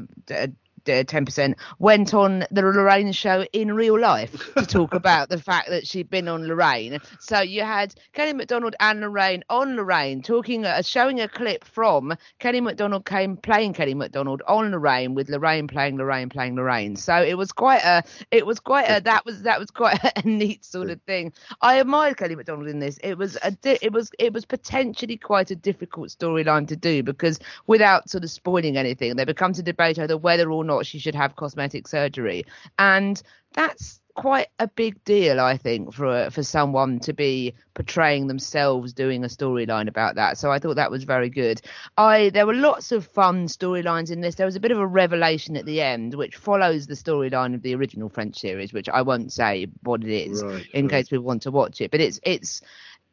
d- 0.86 1.04
ten 1.04 1.26
percent 1.26 1.58
went 1.80 2.14
on 2.14 2.46
the 2.52 2.62
Lorraine 2.62 3.12
show 3.12 3.46
in 3.54 3.74
real 3.74 4.00
life 4.00 4.54
to 4.56 4.66
talk 4.68 4.94
about 4.94 5.30
the 5.30 5.40
fact 5.40 5.70
that 5.70 5.88
she'd 5.88 6.10
been 6.10 6.28
on 6.28 6.48
Lorraine. 6.48 7.00
So 7.20 7.42
you 7.42 7.64
had 7.64 7.94
Kelly 8.14 8.34
MacDonald 8.34 8.76
and 8.80 9.02
Lorraine 9.02 9.44
on 9.50 9.76
Lorraine 9.76 10.22
talking, 10.22 10.66
uh, 10.66 10.82
showing 10.82 11.20
a 11.22 11.28
clip 11.28 11.64
from 11.64 12.16
Kelly 12.40 12.62
MacDonald 12.62 13.06
came 13.06 13.38
playing 13.38 13.74
Kelly 13.74 13.94
MacDonald 13.94 14.42
on 14.48 14.72
Lorraine 14.72 15.14
with 15.14 15.30
Lorraine 15.30 15.68
playing 15.68 15.98
Lorraine 15.98 16.30
playing 16.30 16.56
Lorraine. 16.56 16.96
So 16.96 17.16
it 17.22 17.38
was 17.38 17.52
quite 17.52 17.84
a, 17.84 18.04
it 18.32 18.46
was 18.46 18.60
quite 18.60 18.86
a, 18.86 19.02
that 19.02 19.26
was 19.26 19.44
that 19.44 19.60
was 19.60 19.72
quite 19.72 20.00
a 20.16 20.28
neat 20.28 20.66
sort 20.66 20.90
of 20.90 21.02
thing. 21.04 21.34
I 21.62 21.76
admired 21.76 22.18
Kelly 22.18 22.36
MacDonald 22.36 22.68
in 22.68 22.80
this. 22.80 22.98
It 23.04 23.18
was 23.18 23.38
a, 23.44 23.52
di- 23.52 23.80
it 23.82 23.92
was 23.92 24.12
it 24.20 24.34
was 24.34 24.46
potentially 24.46 25.18
quite 25.18 25.52
a 25.52 25.56
difficult 25.56 26.10
storyline 26.10 26.68
to 26.68 26.76
do 26.76 27.04
because 27.04 27.40
without 27.68 28.10
sort 28.10 28.24
of 28.24 28.32
spoiling 28.32 28.78
anything, 28.78 29.16
there 29.16 29.26
becomes 29.26 29.60
a 29.60 29.64
debate 29.64 30.00
over 30.00 30.18
whether 30.18 30.52
or 30.52 30.64
not 30.64 30.73
she 30.82 31.00
should 31.00 31.16
have 31.16 31.36
cosmetic 31.36 31.88
surgery, 31.88 32.46
and 32.80 33.22
that's 33.54 34.00
quite 34.16 34.48
a 34.60 34.68
big 34.68 35.04
deal, 35.06 35.40
I 35.40 35.58
think, 35.58 35.94
for 35.94 36.08
uh, 36.08 36.30
for 36.30 36.44
someone 36.44 37.00
to 37.02 37.14
be 37.14 37.54
portraying 37.74 38.28
themselves 38.28 38.94
doing 38.94 39.24
a 39.24 39.28
storyline 39.28 39.88
about 39.88 40.16
that. 40.16 40.38
So 40.38 40.52
I 40.52 40.60
thought 40.60 40.76
that 40.76 40.92
was 40.92 41.04
very 41.04 41.30
good. 41.30 41.62
I 41.98 42.30
there 42.30 42.46
were 42.46 42.54
lots 42.54 42.92
of 42.92 43.06
fun 43.06 43.48
storylines 43.48 44.12
in 44.12 44.22
this. 44.22 44.36
There 44.36 44.46
was 44.46 44.56
a 44.56 44.60
bit 44.60 44.72
of 44.72 44.78
a 44.78 44.86
revelation 44.86 45.58
at 45.58 45.66
the 45.66 45.82
end, 45.82 46.14
which 46.14 46.36
follows 46.36 46.86
the 46.86 46.94
storyline 46.94 47.56
of 47.56 47.62
the 47.64 47.74
original 47.76 48.10
French 48.10 48.38
series, 48.40 48.72
which 48.74 48.90
I 48.90 49.02
won't 49.02 49.32
say 49.34 49.68
what 49.82 50.04
it 50.04 50.10
is 50.12 50.44
Right, 50.44 50.66
in 50.74 50.86
right. 50.86 50.92
case 50.92 51.10
people 51.10 51.26
want 51.26 51.42
to 51.44 51.52
watch 51.52 51.82
it. 51.82 51.90
But 51.92 52.02
it's 52.02 52.20
it's 52.24 52.62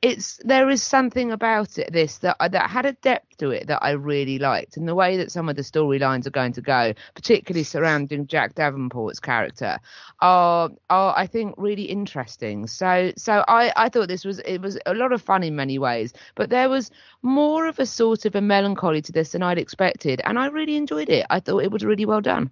it's 0.03 0.41
there 0.45 0.71
is 0.71 0.83
something 0.83 1.31
about 1.31 1.77
it 1.77 1.93
this 1.93 2.19
that 2.19 2.37
uh, 2.41 2.49
that 2.49 2.71
had 2.71 2.87
a 2.87 2.93
depth 2.95 3.37
to 3.37 3.51
it 3.51 3.67
that 3.67 3.83
I 3.83 3.91
really 3.91 4.39
liked. 4.39 4.77
And 4.77 4.89
the 4.89 4.95
way 4.95 5.17
that 5.19 5.31
some 5.31 5.49
of 5.49 5.57
the 5.57 5.63
storylines 5.63 6.27
are 6.27 6.31
going 6.31 6.53
to 6.55 6.63
go 6.63 6.95
particularly 7.15 7.65
surrounding 7.65 8.27
Jack 8.27 8.55
Davenport's 8.55 9.21
character 9.21 9.79
are 10.21 10.71
are 10.89 11.15
I 11.17 11.27
think 11.27 11.55
really 11.59 11.85
interesting. 11.85 12.67
So 12.67 13.13
so 13.17 13.45
I 13.47 13.73
I 13.77 13.89
thought 13.91 14.09
this 14.09 14.25
was 14.25 14.39
it 14.41 14.63
was 14.63 14.79
a 14.87 14.95
lot 14.95 15.13
of 15.13 15.21
fun 15.21 15.43
in 15.43 15.55
many 15.55 15.79
ways 15.79 16.15
but 16.35 16.49
there 16.49 16.71
was 16.71 16.91
more 17.23 17.67
of 17.67 17.79
a 17.79 17.87
sort 17.87 18.25
of 18.25 18.35
a 18.35 18.41
melancholy 18.41 19.03
to 19.03 19.13
this 19.13 19.33
than 19.33 19.43
I'd 19.43 19.59
expected 19.59 20.23
and 20.25 20.39
I 20.39 20.47
really 20.47 20.77
enjoyed 20.77 21.11
it. 21.11 21.27
I 21.29 21.41
thought 21.41 21.65
it 21.65 21.71
was 21.71 21.85
really 21.85 22.07
well 22.07 22.23
done 22.23 22.51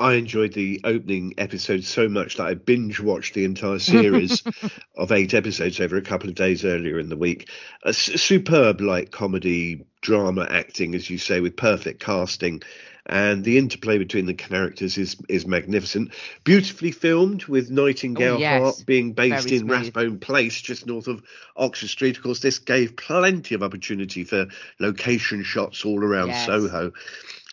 I 0.00 0.14
enjoyed 0.14 0.54
the 0.54 0.80
opening 0.84 1.34
episode 1.36 1.84
so 1.84 2.08
much 2.08 2.36
that 2.36 2.46
I 2.46 2.54
binge 2.54 3.00
watched 3.00 3.34
the 3.34 3.44
entire 3.44 3.78
series 3.78 4.42
of 4.96 5.12
eight 5.12 5.34
episodes 5.34 5.78
over 5.78 5.96
a 5.98 6.02
couple 6.02 6.28
of 6.30 6.34
days 6.34 6.64
earlier 6.64 6.98
in 6.98 7.10
the 7.10 7.16
week. 7.18 7.50
A 7.84 7.88
s- 7.90 8.20
superb, 8.20 8.80
like 8.80 9.10
comedy, 9.10 9.84
drama 10.00 10.46
acting, 10.50 10.94
as 10.94 11.10
you 11.10 11.18
say, 11.18 11.40
with 11.40 11.54
perfect 11.56 12.00
casting. 12.00 12.62
And 13.06 13.42
the 13.44 13.58
interplay 13.58 13.98
between 13.98 14.26
the 14.26 14.34
characters 14.34 14.96
is 14.96 15.16
is 15.28 15.46
magnificent. 15.46 16.12
Beautifully 16.44 16.92
filmed, 16.92 17.44
with 17.46 17.68
Nightingale 17.70 18.36
Oh, 18.36 18.38
yes. 18.38 18.62
Hart 18.62 18.86
being 18.86 19.12
based 19.14 19.50
in. 19.50 19.66
Rathbone 19.66 20.18
Place, 20.20 20.60
just 20.60 20.86
north 20.86 21.08
of 21.08 21.22
Oxford 21.56 21.88
Street. 21.88 22.16
Of 22.18 22.22
course, 22.22 22.40
this 22.40 22.58
gave 22.58 22.96
plenty 22.96 23.54
of 23.54 23.62
opportunity 23.62 24.22
for 24.24 24.46
location 24.78 25.42
shots 25.42 25.84
all 25.84 26.02
around 26.04 26.28
Yes. 26.28 26.46
Soho. 26.46 26.92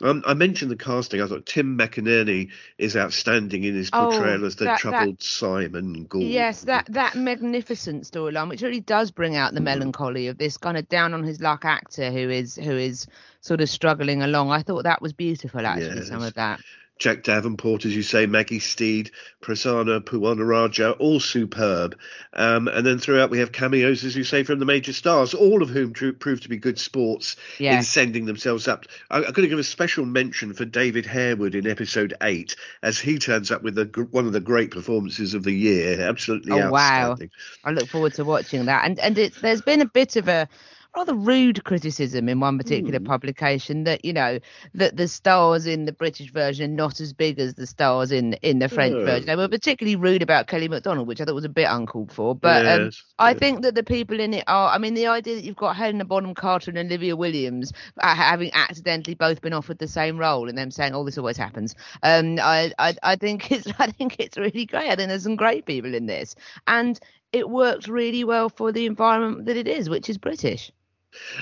Um, 0.04 0.24
I 0.28 0.36
mentioned 0.36 0.70
the 0.70 0.76
casting. 0.76 1.22
I 1.22 1.28
thought 1.28 1.46
Tim 1.48 1.76
McInnerny 1.78 2.52
is 2.78 2.96
outstanding 2.96 3.64
in 3.64 3.74
his 3.74 3.90
Oh, 3.92 4.12
portrayal 4.12 4.46
as 4.46 4.56
the 4.56 4.66
that- 4.66 4.72
that- 4.74 4.80
troubled 4.80 5.24
Simon 5.24 6.04
Gould. 6.06 6.24
Yes, 6.24 6.66
that 6.66 6.86
that 6.92 7.16
magnificent 7.16 8.04
storyline, 8.04 8.48
which 8.50 8.62
really 8.62 8.80
does 8.80 9.10
bring 9.10 9.36
out 9.36 9.54
the 9.56 9.62
melancholy 9.62 10.28
of 10.28 10.38
this 10.38 10.58
kind 10.58 10.78
of 10.78 10.88
down 10.88 11.14
on 11.16 11.24
his 11.24 11.42
luck 11.42 11.66
actor 11.66 12.12
who 12.12 12.30
is 12.30 12.56
who 12.56 12.72
is 12.78 13.08
sort 13.42 13.62
of 13.62 13.70
struggling 13.70 14.22
along. 14.22 14.52
I 14.52 14.62
thought 14.62 14.84
that 14.84 15.02
was 15.02 15.14
beautiful, 15.14 15.66
actually. 15.66 16.04
Some 16.06 16.22
of 16.22 16.36
that. 16.36 16.60
Jack 17.00 17.24
Davenport, 17.24 17.86
as 17.86 17.96
you 17.96 18.02
say, 18.04 18.26
Maggie 18.26 18.60
Steed, 18.60 19.12
Prasanna 19.42 20.02
Puwanarajah, 20.02 20.98
all 21.00 21.20
superb. 21.20 21.98
Um, 22.34 22.68
and 22.68 22.86
then 22.86 22.98
throughout 23.00 23.30
we 23.30 23.40
have 23.40 23.52
cameos, 23.52 24.04
as 24.04 24.16
you 24.16 24.24
say, 24.24 24.44
from 24.44 24.60
the 24.60 24.66
major 24.66 24.94
stars, 24.94 25.34
all 25.34 25.62
of 25.62 25.70
whom 25.70 25.94
tr- 25.94 26.12
proved 26.12 26.44
to 26.44 26.50
be 26.50 26.58
good 26.58 26.80
sports 26.80 27.36
Yeah. 27.60 27.78
in 27.78 27.84
sending 27.84 28.26
themselves 28.26 28.68
up. 28.68 28.86
I, 29.10 29.18
I'm 29.18 29.24
going 29.24 29.44
to 29.44 29.48
give 29.48 29.60
a 29.60 29.64
special 29.64 30.06
mention 30.06 30.54
for 30.54 30.66
David 30.66 31.06
Harewood 31.06 31.56
in 31.56 31.68
episode 31.68 32.14
eight, 32.22 32.56
as 32.82 33.00
he 33.00 33.20
turns 33.20 33.52
up 33.52 33.64
with 33.64 33.76
the, 33.76 34.08
one 34.12 34.26
of 34.26 34.34
the 34.34 34.40
great 34.40 34.72
performances 34.72 35.34
of 35.34 35.44
the 35.44 35.54
year. 35.54 36.02
Absolutely 36.02 36.52
Oh, 36.54 36.72
wow. 36.72 37.18
I 37.64 37.72
look 37.72 37.88
forward 37.88 38.14
to 38.16 38.26
watching 38.26 38.66
that. 38.66 38.86
And 38.86 39.00
and 39.00 39.18
it, 39.18 39.34
there's 39.42 39.62
been 39.62 39.82
a 39.82 39.86
bit 39.86 40.16
of 40.16 40.28
a 40.28 40.48
rather 40.98 41.14
rude 41.14 41.64
criticism 41.64 42.28
in 42.28 42.40
one 42.40 42.58
particular 42.58 43.00
publication 43.00 43.84
that 43.84 44.04
you 44.04 44.12
know 44.12 44.40
that 44.74 44.98
the 44.98 45.08
stars 45.08 45.68
in 45.68 45.86
the 45.86 45.92
British 45.92 46.32
version 46.32 46.72
are 46.72 46.76
not 46.76 47.00
as 47.00 47.14
big 47.14 47.40
as 47.40 47.54
the 47.54 47.68
stars 47.68 48.12
in 48.12 48.34
in 48.42 48.58
the 48.60 48.68
French 48.68 48.96
version. 49.06 49.28
They 49.28 49.36
were 49.36 49.48
particularly 49.48 49.96
rude 49.96 50.24
about 50.24 50.48
Kelly 50.48 50.68
MacDonald, 50.68 51.08
which 51.08 51.22
I 51.22 51.26
thought 51.26 51.36
was 51.36 51.46
a 51.46 51.50
bit 51.50 51.68
uncalled 51.70 52.12
for. 52.12 52.34
But 52.34 52.66
um, 52.66 52.86
Yes, 52.86 53.04
I 53.20 53.34
think 53.36 53.62
that 53.62 53.76
the 53.76 53.84
people 53.84 54.20
in 54.20 54.34
it 54.34 54.44
are. 54.48 54.70
I 54.70 54.80
mean, 54.80 54.96
the 54.96 55.08
idea 55.08 55.36
that 55.36 55.44
you've 55.44 55.56
got 55.56 55.76
Helena 55.76 56.06
Bonham 56.06 56.34
Carter 56.34 56.72
and 56.72 56.80
Olivia 56.80 57.16
Williams 57.16 57.72
uh, 58.00 58.16
having 58.16 58.52
accidentally 58.54 59.14
both 59.14 59.42
been 59.42 59.54
offered 59.54 59.78
the 59.78 59.88
same 59.88 60.18
role, 60.18 60.50
and 60.50 60.58
them 60.58 60.72
saying, 60.72 60.96
"Oh, 60.96 61.04
this 61.04 61.18
always 61.18 61.38
happens." 61.38 61.76
Um, 62.02 62.40
I, 62.42 62.72
I 62.80 62.96
I 63.04 63.16
think 63.16 63.52
it's 63.52 63.68
I 63.80 63.92
think 63.92 64.20
it's 64.20 64.38
really 64.38 64.66
great. 64.66 64.90
I 64.90 64.96
think 64.96 65.10
there's 65.10 65.24
some 65.24 65.36
great 65.36 65.68
people 65.68 65.94
in 65.94 66.08
this, 66.08 66.36
and 66.66 67.00
it 67.34 67.50
worked 67.50 67.88
really 67.88 68.24
well 68.24 68.50
for 68.50 68.72
the 68.72 68.86
environment 68.86 69.46
that 69.46 69.58
it 69.58 69.68
is, 69.68 69.90
which 69.90 70.10
is 70.10 70.18
British. 70.18 70.72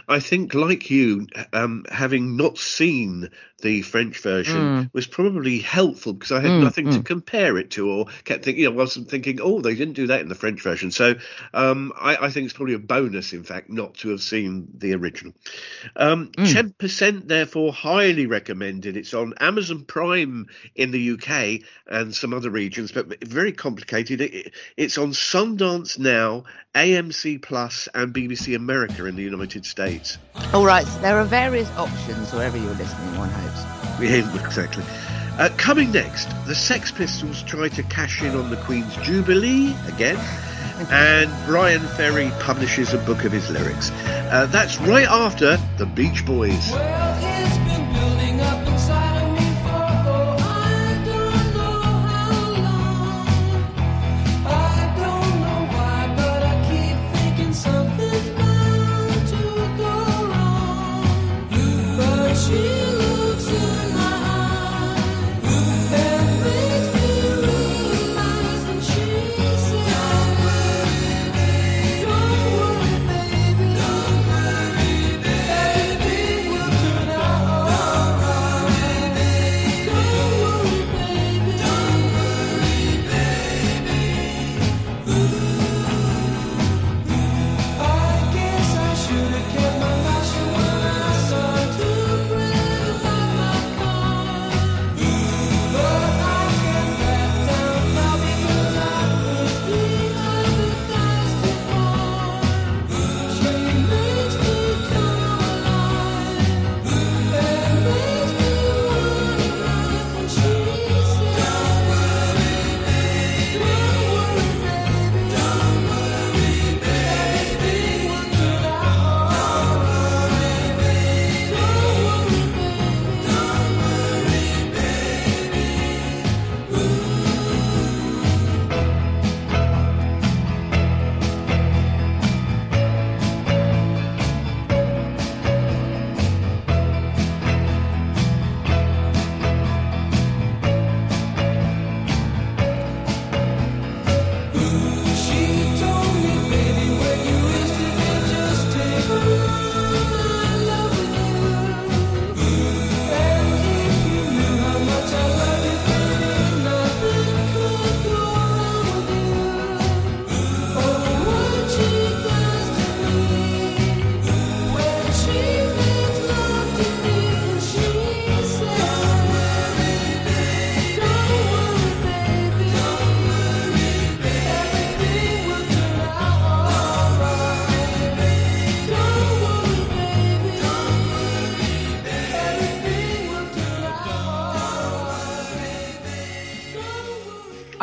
I 0.07 0.19
think, 0.19 0.53
like 0.53 0.89
you, 0.89 1.27
um, 1.53 1.85
having 1.91 2.37
not 2.37 2.57
seen 2.57 3.29
the 3.61 3.81
French 3.81 4.19
version 4.19 4.61
Mm. 4.85 4.89
was 4.93 5.07
probably 5.07 5.59
helpful 5.59 6.13
because 6.13 6.31
I 6.31 6.41
had 6.41 6.51
Mm, 6.51 6.59
nothing 6.61 6.89
to 6.91 6.99
mm. 6.99 7.05
compare 7.05 7.57
it 7.57 7.71
to, 7.71 7.89
or 7.89 8.05
kept 8.23 8.43
thinking, 8.45 8.63
you 8.63 8.69
know, 8.69 8.75
wasn't 8.75 9.09
thinking, 9.09 9.39
oh, 9.41 9.61
they 9.61 9.75
didn't 9.75 9.93
do 9.95 10.07
that 10.07 10.21
in 10.21 10.27
the 10.29 10.35
French 10.35 10.61
version. 10.61 10.91
So 10.91 11.15
um, 11.53 11.93
I, 11.99 12.17
I 12.17 12.29
think 12.29 12.45
it's 12.45 12.53
probably 12.53 12.75
a 12.75 12.79
bonus, 12.79 13.33
in 13.33 13.43
fact, 13.43 13.69
not 13.69 13.95
to 13.95 14.09
have 14.09 14.21
seen 14.21 14.67
the 14.77 14.93
original. 14.93 15.33
Um, 15.95 16.31
Mm. 16.35 16.73
10%, 16.77 17.27
therefore, 17.27 17.71
highly 17.73 18.25
recommended. 18.27 18.97
It's 18.97 19.13
on 19.13 19.33
Amazon 19.39 19.85
Prime 19.85 20.47
in 20.75 20.91
the 20.91 21.11
UK 21.11 21.61
and 21.87 22.13
some 22.13 22.33
other 22.33 22.49
regions, 22.49 22.91
but 22.91 23.23
very 23.23 23.51
complicated. 23.51 24.21
It, 24.21 24.53
it's 24.77 24.97
on 24.97 25.11
Sundance 25.11 25.97
Now, 25.97 26.43
AMC 26.75 27.41
Plus, 27.41 27.87
and 27.93 28.13
BBC 28.13 28.55
America 28.55 29.05
in 29.05 29.15
the 29.15 29.23
United 29.23 29.64
States. 29.65 30.17
All 30.53 30.65
right, 30.65 30.85
so 30.85 30.99
there 30.99 31.17
are 31.17 31.25
various 31.25 31.69
options 31.71 32.31
wherever 32.33 32.57
you're 32.57 32.73
listening. 32.75 33.17
One 33.17 33.29
hopes. 33.29 33.63
Yeah, 34.01 34.45
exactly. 34.45 34.83
Uh, 35.37 35.49
coming 35.57 35.93
next, 35.93 36.27
the 36.45 36.53
Sex 36.53 36.91
Pistols 36.91 37.43
try 37.43 37.69
to 37.69 37.83
cash 37.83 38.21
in 38.21 38.35
on 38.35 38.49
the 38.49 38.57
Queen's 38.57 38.93
Jubilee 38.97 39.73
again, 39.87 40.17
and 40.91 41.31
Bryan 41.45 41.81
Ferry 41.95 42.29
publishes 42.41 42.93
a 42.93 42.97
book 42.99 43.23
of 43.23 43.31
his 43.31 43.49
lyrics. 43.49 43.91
Uh, 43.91 44.47
that's 44.51 44.77
right 44.81 45.07
after 45.07 45.57
the 45.77 45.85
Beach 45.85 46.25
Boys. 46.25 46.73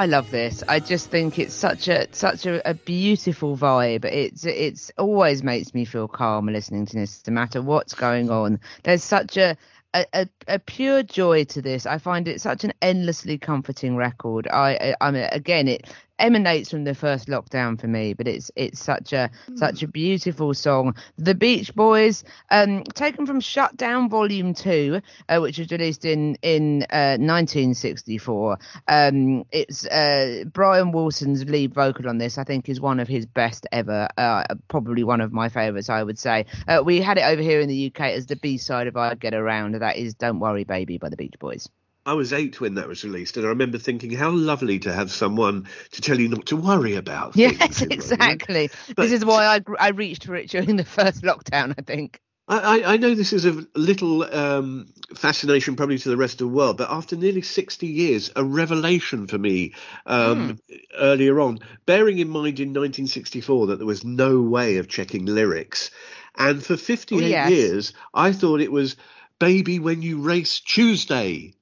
I 0.02 0.06
love 0.06 0.32
this. 0.32 0.64
I 0.66 0.80
just 0.80 1.12
think 1.12 1.38
it's 1.38 1.54
such 1.54 1.86
a 1.86 2.08
such 2.10 2.44
a, 2.44 2.68
a 2.68 2.74
beautiful 2.74 3.56
vibe. 3.56 4.04
It's 4.04 4.44
it's 4.44 4.90
always 4.98 5.44
makes 5.44 5.74
me 5.74 5.84
feel 5.84 6.08
calm 6.08 6.46
listening 6.46 6.86
to 6.86 6.96
this, 6.96 7.22
no 7.24 7.32
matter 7.32 7.62
what's 7.62 7.94
going 7.94 8.28
on. 8.28 8.58
There's 8.82 9.04
such 9.04 9.36
a 9.36 9.56
a, 9.94 10.26
a, 10.48 10.58
pure 10.58 11.04
joy 11.04 11.44
to 11.44 11.62
this. 11.62 11.86
I 11.86 11.98
find 11.98 12.26
it 12.26 12.40
such 12.40 12.64
an 12.64 12.72
endlessly 12.82 13.38
comforting 13.38 13.94
record. 13.94 14.48
I, 14.48 14.96
I 15.00 15.10
mean 15.12 15.28
again 15.30 15.68
it 15.68 15.88
emanates 16.22 16.70
from 16.70 16.84
the 16.84 16.94
first 16.94 17.28
lockdown 17.28 17.78
for 17.78 17.88
me, 17.88 18.14
but 18.14 18.26
it's 18.26 18.50
it's 18.56 18.82
such 18.82 19.12
a 19.12 19.30
such 19.56 19.82
a 19.82 19.88
beautiful 19.88 20.54
song. 20.54 20.94
The 21.18 21.34
Beach 21.34 21.74
Boys, 21.74 22.24
um, 22.50 22.84
taken 22.84 23.26
from 23.26 23.40
Shut 23.40 23.76
Down 23.76 24.08
Volume 24.08 24.54
Two, 24.54 25.02
uh, 25.28 25.40
which 25.40 25.58
was 25.58 25.70
released 25.70 26.04
in 26.04 26.36
in 26.42 26.84
uh, 26.84 27.18
1964. 27.18 28.58
Um, 28.88 29.44
it's 29.50 29.84
uh, 29.86 30.44
Brian 30.52 30.92
Wilson's 30.92 31.44
lead 31.44 31.74
vocal 31.74 32.08
on 32.08 32.18
this. 32.18 32.38
I 32.38 32.44
think 32.44 32.68
is 32.68 32.80
one 32.80 33.00
of 33.00 33.08
his 33.08 33.26
best 33.26 33.66
ever. 33.72 34.08
Uh, 34.16 34.44
probably 34.68 35.04
one 35.04 35.20
of 35.20 35.32
my 35.32 35.48
favourites, 35.48 35.90
I 35.90 36.02
would 36.02 36.18
say. 36.18 36.46
Uh, 36.68 36.82
we 36.84 37.00
had 37.00 37.18
it 37.18 37.22
over 37.22 37.42
here 37.42 37.60
in 37.60 37.68
the 37.68 37.92
UK 37.92 38.12
as 38.12 38.26
the 38.26 38.36
B 38.36 38.56
side 38.56 38.86
of 38.86 38.96
I 38.96 39.14
Get 39.14 39.34
Around. 39.34 39.72
That 39.72 39.96
is 39.96 40.14
Don't 40.14 40.38
Worry 40.38 40.64
Baby 40.64 40.98
by 40.98 41.08
the 41.08 41.16
Beach 41.16 41.34
Boys. 41.38 41.68
I 42.04 42.14
was 42.14 42.32
eight 42.32 42.60
when 42.60 42.74
that 42.74 42.88
was 42.88 43.04
released, 43.04 43.36
and 43.36 43.46
I 43.46 43.50
remember 43.50 43.78
thinking 43.78 44.10
how 44.10 44.30
lovely 44.30 44.80
to 44.80 44.92
have 44.92 45.12
someone 45.12 45.68
to 45.92 46.00
tell 46.00 46.18
you 46.18 46.28
not 46.28 46.46
to 46.46 46.56
worry 46.56 46.96
about. 46.96 47.34
Yes, 47.36 47.80
you 47.80 47.86
know, 47.88 47.94
you 47.94 47.96
exactly. 47.96 48.70
But- 48.96 49.02
this 49.04 49.12
is 49.12 49.24
why 49.24 49.46
I 49.46 49.60
I 49.78 49.88
reached 49.90 50.24
for 50.24 50.34
it 50.34 50.50
during 50.50 50.76
the 50.76 50.84
first 50.84 51.22
lockdown. 51.22 51.74
I 51.78 51.82
think. 51.82 52.20
I, 52.48 52.82
I- 52.82 52.96
know 52.96 53.14
this 53.14 53.32
is 53.32 53.46
a 53.46 53.64
little 53.76 54.24
um, 54.24 54.92
fascination 55.14 55.76
probably 55.76 55.96
to 55.98 56.08
the 56.08 56.16
rest 56.16 56.34
of 56.34 56.48
the 56.48 56.54
world, 56.54 56.76
but 56.76 56.90
after 56.90 57.14
nearly 57.16 57.40
60 57.40 57.86
years, 57.86 58.32
a 58.34 58.42
revelation 58.44 59.28
for 59.28 59.38
me 59.38 59.74
um, 60.06 60.58
earlier 60.98 61.40
on, 61.40 61.60
bearing 61.86 62.18
in 62.18 62.28
mind 62.28 62.58
in 62.58 62.70
1964 62.70 63.68
that 63.68 63.76
there 63.76 63.86
was 63.86 64.04
no 64.04 64.40
way 64.42 64.78
of 64.78 64.88
checking 64.88 65.24
lyrics. 65.24 65.92
And 66.36 66.62
for 66.62 66.76
58 66.76 67.16
Oh, 67.16 67.26
yes. 67.28 67.50
years, 67.50 67.92
I 68.12 68.32
thought 68.32 68.60
it 68.60 68.72
was 68.72 68.96
Baby 69.38 69.78
When 69.78 70.02
You 70.02 70.18
Race 70.18 70.58
Tuesday. 70.60 71.54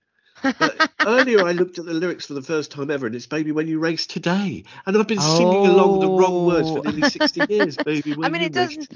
But 0.43 0.91
earlier, 1.07 1.45
I 1.45 1.53
looked 1.53 1.79
at 1.79 1.85
the 1.85 1.93
lyrics 1.95 2.27
for 2.27 2.35
the 2.35 2.43
first 2.43 2.71
time 2.71 2.91
ever, 2.91 3.07
and 3.07 3.15
it's 3.15 3.27
"Baby 3.27 3.53
When 3.53 3.69
You 3.69 3.79
Race 3.79 4.07
Today," 4.07 4.65
and 4.87 4.97
I've 4.97 5.07
been 5.07 5.21
singing 5.21 5.67
along 5.67 6.01
the 6.01 6.09
wrong 6.09 6.47
words 6.47 6.71
for 6.71 6.79
Oh. 6.79 6.83
nearly 6.83 7.09
sixty 7.11 7.45
years. 7.49 7.77
Baby, 7.77 8.13
when 8.15 8.33
mean, 8.33 8.43
you 8.43 8.47
it 8.47 8.53
doesn't- 8.53 8.91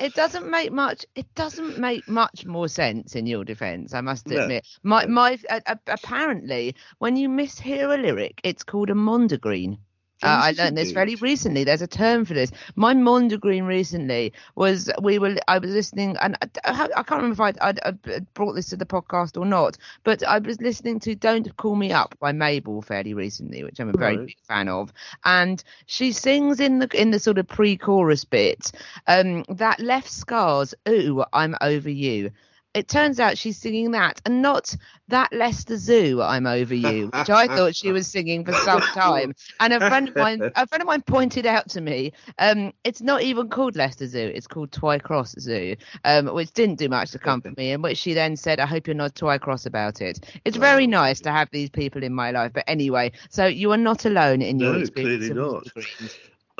It 0.00 0.14
doesn't 0.14 0.48
make 0.50 0.72
much. 0.72 1.04
It 1.14 1.34
doesn't 1.34 1.78
make 1.78 2.08
much 2.08 2.46
more 2.46 2.68
sense 2.68 3.16
in 3.16 3.26
your 3.26 3.44
defence. 3.44 3.94
I 3.94 4.00
must 4.00 4.26
No. 4.28 4.42
admit. 4.42 4.66
My 4.82 5.06
my 5.06 5.38
uh, 5.50 5.60
uh, 5.66 5.74
apparently, 5.86 6.74
when 6.98 7.16
you 7.16 7.28
mishear 7.28 7.92
a 7.92 8.00
lyric, 8.00 8.40
it's 8.44 8.62
called 8.62 8.90
a 8.90 8.94
mondegreen. 8.94 9.78
Uh, 10.22 10.40
I 10.42 10.52
learned 10.58 10.76
this 10.76 10.92
fairly 10.92 11.14
recently. 11.16 11.64
There's 11.64 11.82
a 11.82 11.86
term 11.86 12.24
for 12.24 12.34
this. 12.34 12.50
My 12.76 12.94
mondegreen 12.94 13.66
recently 13.66 14.32
was 14.54 14.90
we 15.02 15.18
were. 15.18 15.36
I 15.46 15.58
was 15.58 15.70
listening, 15.70 16.16
and 16.20 16.36
I, 16.42 16.48
I 16.64 16.84
I 16.96 17.02
can't 17.02 17.22
remember 17.22 17.32
if 17.48 17.56
I'd, 17.60 17.78
I'd 17.84 18.34
brought 18.34 18.52
this 18.54 18.68
to 18.70 18.76
the 18.76 18.86
podcast 18.86 19.38
or 19.40 19.44
not, 19.46 19.76
but 20.04 20.22
I 20.26 20.38
was 20.38 20.60
listening 20.60 20.98
to 21.00 21.14
"Don't 21.14 21.56
Call 21.56 21.76
Me 21.76 21.92
Up" 21.92 22.14
by 22.18 22.32
Mabel 22.32 22.82
fairly 22.82 23.14
recently, 23.14 23.62
which 23.62 23.78
I'm 23.78 23.90
a 23.90 23.94
very 23.94 24.16
Right. 24.16 24.26
big 24.26 24.36
fan 24.46 24.68
of, 24.68 24.92
and 25.24 25.62
she 25.86 26.12
sings 26.12 26.60
in 26.60 26.78
the 26.78 26.88
in 27.00 27.10
the 27.10 27.18
sort 27.18 27.38
of 27.38 27.46
pre-chorus 27.46 28.24
bit 28.24 28.72
um, 29.06 29.44
that 29.48 29.80
left 29.80 30.10
scars. 30.10 30.74
Ooh, 30.88 31.24
I'm 31.32 31.54
over 31.60 31.90
you. 31.90 32.30
It 32.74 32.86
turns 32.86 33.18
out 33.18 33.38
she's 33.38 33.56
singing 33.56 33.92
that 33.92 34.20
and 34.26 34.42
not 34.42 34.76
that 35.08 35.32
Leicester 35.32 35.76
Zoo. 35.78 36.20
I'm 36.22 36.46
over 36.46 36.74
you, 36.74 37.06
which 37.06 37.30
I 37.30 37.46
thought 37.48 37.74
she 37.74 37.92
was 37.92 38.06
singing 38.06 38.44
for 38.44 38.52
some 38.52 38.80
time. 38.94 39.34
And 39.58 39.72
a 39.72 39.78
friend 39.80 40.08
of 40.08 40.14
mine, 40.16 40.42
a 40.56 40.66
friend 40.66 40.82
of 40.82 40.86
mine 40.86 41.02
pointed 41.02 41.46
out 41.46 41.68
to 41.70 41.80
me, 41.80 42.12
um, 42.38 42.72
it's 42.84 43.00
not 43.00 43.22
even 43.22 43.48
called 43.48 43.74
Leicester 43.74 44.06
Zoo. 44.06 44.30
It's 44.34 44.46
called 44.46 44.70
Twycross 44.70 45.38
Zoo, 45.40 45.76
um, 46.04 46.26
which 46.26 46.52
didn't 46.52 46.78
do 46.78 46.88
much 46.88 47.10
to 47.12 47.18
comfort 47.18 47.56
me. 47.56 47.72
And 47.72 47.82
which 47.82 47.96
she 47.98 48.12
then 48.12 48.36
said, 48.36 48.60
"I 48.60 48.66
hope 48.66 48.86
you're 48.86 48.94
not 48.94 49.14
Twycross 49.14 49.64
about 49.66 50.00
it." 50.02 50.20
It's 50.44 50.56
very 50.56 50.86
nice 50.86 51.20
to 51.20 51.30
have 51.32 51.48
these 51.50 51.70
people 51.70 52.02
in 52.02 52.12
my 52.12 52.30
life. 52.30 52.52
But 52.52 52.64
anyway, 52.68 53.12
so 53.30 53.46
you 53.46 53.72
are 53.72 53.78
not 53.78 54.04
alone 54.04 54.42
in 54.42 54.58
your 54.58 54.74
No, 54.74 54.80
experience. 54.80 55.26
clearly 55.26 55.34
not. 55.34 55.66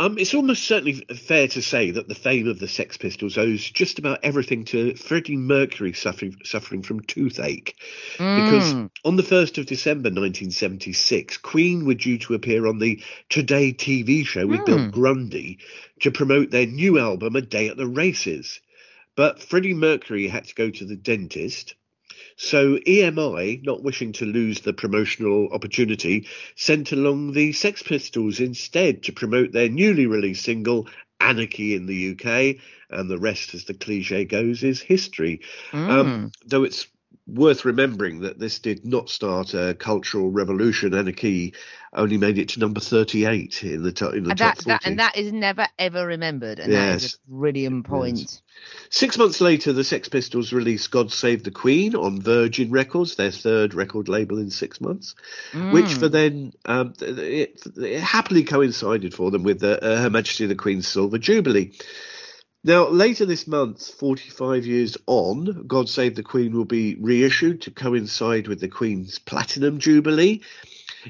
Um, 0.01 0.17
it's 0.17 0.33
almost 0.33 0.63
certainly 0.63 0.93
fair 0.93 1.49
to 1.49 1.61
say 1.61 1.91
that 1.91 2.07
the 2.07 2.15
fame 2.15 2.47
of 2.47 2.61
the 2.61 2.69
Sex 2.69 2.97
Pistols 2.97 3.37
owes 3.37 3.69
just 3.69 3.99
about 3.99 4.21
everything 4.23 4.65
to 4.67 4.95
Freddie 4.95 5.37
Mercury 5.37 5.93
suffering 5.93 6.37
suffering 6.45 6.83
from 6.83 7.01
toothache. 7.01 7.75
Because 8.17 8.75
Mm. 8.75 8.91
on 9.05 9.17
the 9.17 9.25
1st 9.25 9.59
of 9.59 9.67
December 9.67 10.11
1976, 10.11 11.37
Queen 11.39 11.85
were 11.85 11.95
due 11.95 12.19
to 12.19 12.35
appear 12.35 12.69
on 12.69 12.79
the 12.79 13.03
Today 13.29 13.73
TV 13.73 14.25
show 14.25 14.47
with 14.47 14.65
Bill 14.65 14.79
Mm. 14.79 14.93
Grundy 14.93 15.59
to 16.01 16.13
promote 16.13 16.53
their 16.53 16.67
new 16.67 16.99
album, 17.01 17.35
A 17.35 17.41
Day 17.43 17.69
at 17.69 17.77
the 17.77 17.89
Races. 17.89 18.61
But 19.17 19.43
Freddie 19.43 19.75
Mercury 19.75 20.29
had 20.29 20.45
to 20.45 20.55
go 20.55 20.71
to 20.71 20.85
the 20.85 20.95
dentist. 20.95 21.75
So 22.37 22.77
EMI, 22.79 23.65
not 23.65 23.83
wishing 23.83 24.13
to 24.13 24.25
lose 24.25 24.61
the 24.61 24.73
promotional 24.73 25.49
opportunity, 25.53 26.27
sent 26.57 26.93
along 26.93 27.33
the 27.33 27.53
Sex 27.53 27.83
Pistols 27.83 28.41
instead 28.41 29.03
to 29.05 29.13
promote 29.13 29.53
their 29.53 29.69
newly 29.69 30.07
released 30.07 30.45
single 30.45 30.89
Anarchy 31.21 31.75
in 31.75 31.87
the 31.87 32.13
UK, 32.13 32.63
and 32.91 33.11
the 33.11 33.19
rest, 33.19 33.55
as 33.55 33.65
the 33.65 33.75
cliche 33.75 34.25
goes, 34.25 34.63
is 34.63 34.81
history. 34.81 35.41
Mm. 35.73 35.91
Um, 35.91 36.33
though 36.47 36.63
it's 36.63 36.87
worth 37.29 37.65
remembering 37.67 38.21
that 38.21 38.39
this 38.39 38.59
did 38.59 38.85
not 38.87 39.11
start 39.11 39.53
a 39.55 39.75
cultural 39.75 40.31
revolution. 40.31 40.95
Anarchy 40.95 41.53
only 41.93 42.17
made 42.17 42.39
it 42.39 42.51
to 42.51 42.61
number 42.61 42.81
38 42.81 43.63
in 43.65 43.83
the, 43.83 43.93
to- 43.93 44.11
in 44.11 44.25
the 44.25 44.31
and 44.31 44.39
top 44.39 44.57
that, 44.57 44.63
40. 44.63 44.69
that 44.69 44.87
and 44.87 44.99
that 44.99 45.17
is 45.17 45.33
never 45.33 45.67
ever 45.79 46.07
remembered, 46.07 46.59
and 46.59 46.73
that 46.73 46.97
is 46.97 47.03
Yes. 47.03 47.15
a 47.15 47.31
brilliant 47.31 47.87
point. 47.87 48.41
Six 48.91 49.17
months 49.19 49.41
later, 49.41 49.73
the 49.73 49.85
Sex 49.85 50.09
Pistols 50.09 50.53
released 50.53 50.91
God 50.91 51.13
Save 51.13 51.45
the 51.45 51.51
Queen 51.51 51.95
on 51.95 52.21
Virgin 52.21 52.71
Records, 52.71 53.15
their 53.15 53.31
third 53.31 53.75
record 53.75 54.09
label 54.09 54.39
in 54.39 54.51
six 54.51 54.81
months, 54.81 55.15
which 55.53 55.87
Mm. 55.87 55.99
for 55.99 56.09
then 56.09 56.53
um, 56.65 56.93
it, 57.01 57.63
it 57.77 58.01
happily 58.01 58.45
coincided 58.45 59.15
for 59.15 59.31
them 59.31 59.43
with 59.43 59.61
the, 59.61 59.83
uh, 59.83 60.01
Her 60.03 60.11
Majesty 60.11 60.47
the 60.47 60.55
Queen's 60.55 60.89
Silver 60.89 61.19
Jubilee. 61.19 61.73
Now, 62.65 62.89
later 62.89 63.25
this 63.25 63.47
month, 63.47 63.95
45 63.95 64.67
years 64.67 64.97
on, 65.07 65.65
God 65.69 65.89
Save 65.89 66.17
the 66.17 66.25
Queen 66.25 66.53
will 66.53 66.65
be 66.65 66.97
reissued 66.97 67.63
to 67.63 67.71
coincide 67.71 68.49
with 68.49 68.59
the 68.59 68.69
Queen's 68.69 69.21
Platinum 69.21 69.79
Jubilee. 69.79 70.43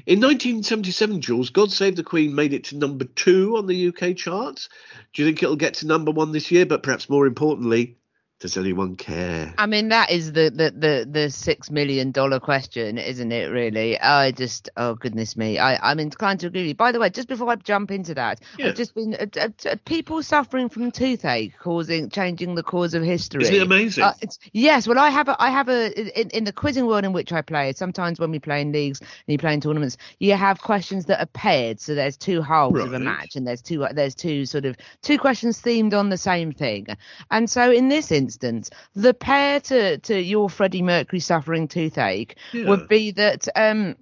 In 0.05 0.21
1977, 0.21 1.21
Jules, 1.21 1.49
God 1.49 1.71
Save 1.71 1.95
the 1.95 2.03
Queen 2.03 2.35
made 2.35 2.53
it 2.53 2.65
to 2.65 2.77
number 2.77 3.05
two 3.05 3.57
on 3.57 3.65
the 3.65 3.87
UK 3.87 4.15
charts. 4.15 4.69
Do 5.11 5.23
you 5.23 5.27
think 5.27 5.41
it'll 5.41 5.55
get 5.55 5.73
to 5.75 5.87
number 5.87 6.11
one 6.11 6.33
this 6.33 6.51
year? 6.51 6.67
But 6.67 6.83
perhaps 6.83 7.09
more 7.09 7.25
importantly, 7.25 7.97
does 8.39 8.55
anyone 8.55 8.95
care? 8.95 9.53
I 9.57 9.65
mean, 9.65 9.89
that 9.89 10.11
is 10.11 10.31
the, 10.31 10.49
the, 10.49 10.71
the, 10.71 11.07
the 11.09 11.29
six 11.29 11.69
million 11.69 12.11
dollar 12.11 12.39
question, 12.39 12.97
isn't 12.97 13.31
it? 13.33 13.47
Really, 13.51 13.99
I 13.99 14.31
just, 14.31 14.69
oh 14.77 14.95
goodness 14.95 15.35
me, 15.35 15.59
I, 15.59 15.91
I'm 15.91 15.99
inclined 15.99 16.39
to 16.41 16.47
agree 16.47 16.61
with 16.61 16.67
you. 16.69 16.75
By 16.75 16.93
the 16.93 16.99
way, 17.01 17.09
just 17.09 17.27
before 17.27 17.49
I 17.49 17.55
jump 17.55 17.91
into 17.91 18.13
that, 18.13 18.39
Yeah. 18.57 18.67
I've 18.67 18.75
just 18.75 18.95
been 18.95 19.13
uh, 19.13 19.25
uh, 19.35 19.49
uh, 19.69 19.75
people 19.83 20.23
suffering 20.23 20.69
from 20.69 20.89
toothache 20.91 21.57
causing 21.59 22.09
changing 22.09 22.55
the 22.55 22.63
course 22.63 22.93
of 22.93 23.03
history. 23.03 23.43
Isn't 23.43 23.55
it 23.55 23.61
amazing? 23.61 24.05
Uh, 24.05 24.13
yes, 24.53 24.87
well, 24.87 24.99
I 24.99 25.09
have 25.09 25.27
a, 25.27 25.35
I 25.41 25.49
have 25.49 25.67
a 25.67 26.19
in, 26.19 26.29
in 26.29 26.43
the 26.45 26.53
quizzing 26.53 26.85
world 26.85 27.03
in 27.03 27.11
which 27.11 27.33
I 27.33 27.41
play. 27.41 27.73
Sometimes 27.73 28.19
when 28.19 28.31
we 28.31 28.39
play 28.39 28.61
in 28.61 28.71
leagues 28.71 29.01
and 29.01 29.09
you 29.27 29.37
play 29.37 29.53
in 29.53 29.59
tournaments, 29.59 29.97
you 30.19 30.33
have 30.35 30.61
questions 30.61 31.05
that 31.07 31.21
are 31.21 31.25
paired. 31.33 31.81
So 31.81 31.93
there's 31.93 32.15
two 32.15 32.41
halves 32.41 32.79
of 32.79 32.93
a 32.93 32.99
match, 32.99 33.35
and 33.35 33.45
there's 33.45 33.61
two 33.61 33.85
there's 33.91 34.15
two 34.15 34.45
sort 34.45 34.63
of 34.63 34.77
two 35.01 35.17
questions 35.17 35.61
themed 35.61 35.93
on 35.93 36.07
the 36.07 36.17
same 36.17 36.53
thing. 36.53 36.87
And 37.31 37.49
so 37.49 37.69
in 37.69 37.89
this 37.89 38.11
instance, 38.11 38.28
the 38.37 39.13
pair 39.13 39.59
to 39.61 39.97
to 39.99 40.19
your 40.19 40.49
Freddie 40.49 40.81
Mercury 40.81 41.19
suffering 41.19 41.67
toothache 41.67 42.37
Yeah. 42.53 42.67
would 42.69 42.87
be 42.87 43.11
that. 43.11 43.47
um 43.55 43.95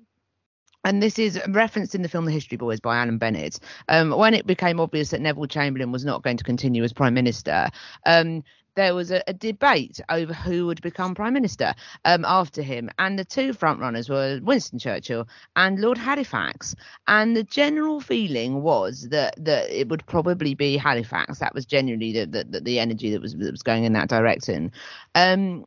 and 0.84 1.04
this 1.04 1.20
is 1.20 1.38
referenced 1.50 1.96
in 1.96 2.02
the 2.02 2.08
film 2.08 2.24
The 2.24 2.32
History 2.32 2.56
Boys 2.56 2.80
by 2.80 2.96
Alan 2.98 3.18
Bennett. 3.18 3.60
Um, 3.90 4.12
when 4.12 4.34
it 4.34 4.48
became 4.48 4.80
obvious 4.80 5.10
that 5.10 5.20
Neville 5.20 5.48
Chamberlain 5.48 5.92
was 5.92 6.06
not 6.06 6.24
going 6.24 6.38
to 6.38 6.46
continue 6.46 6.82
as 6.84 6.94
Prime 6.94 7.14
Minister, 7.14 7.68
um, 8.06 8.44
there 8.78 8.96
was 8.96 9.12
a, 9.12 9.22
a 9.28 9.34
debate 9.34 10.00
over 10.08 10.34
who 10.34 10.68
would 10.68 10.82
become 10.82 11.16
Prime 11.16 11.34
Minister 11.34 11.74
um, 12.06 12.24
after 12.24 12.62
him. 12.62 12.90
And 13.00 13.20
the 13.20 13.26
two 13.26 13.52
frontrunners 13.52 14.10
were 14.10 14.40
Winston 14.42 14.80
Churchill 14.80 15.28
and 15.56 15.82
Lord 15.82 15.98
Halifax. 15.98 16.76
And 17.08 17.36
the 17.36 17.44
general 17.44 18.00
feeling 18.00 18.62
was 18.62 19.10
that, 19.10 19.34
that 19.44 19.70
it 19.70 19.90
would 19.90 20.06
probably 20.06 20.54
be 20.54 20.78
Halifax. 20.78 21.40
That 21.40 21.56
was 21.56 21.66
genuinely 21.66 22.14
the, 22.14 22.26
the, 22.28 22.44
the, 22.44 22.62
the 22.62 22.80
energy 22.80 23.12
that 23.12 23.22
was, 23.22 23.36
that 23.36 23.52
was 23.52 23.64
going 23.64 23.84
in 23.84 23.94
that 23.94 24.10
direction. 24.10 24.72
Um, 25.16 25.66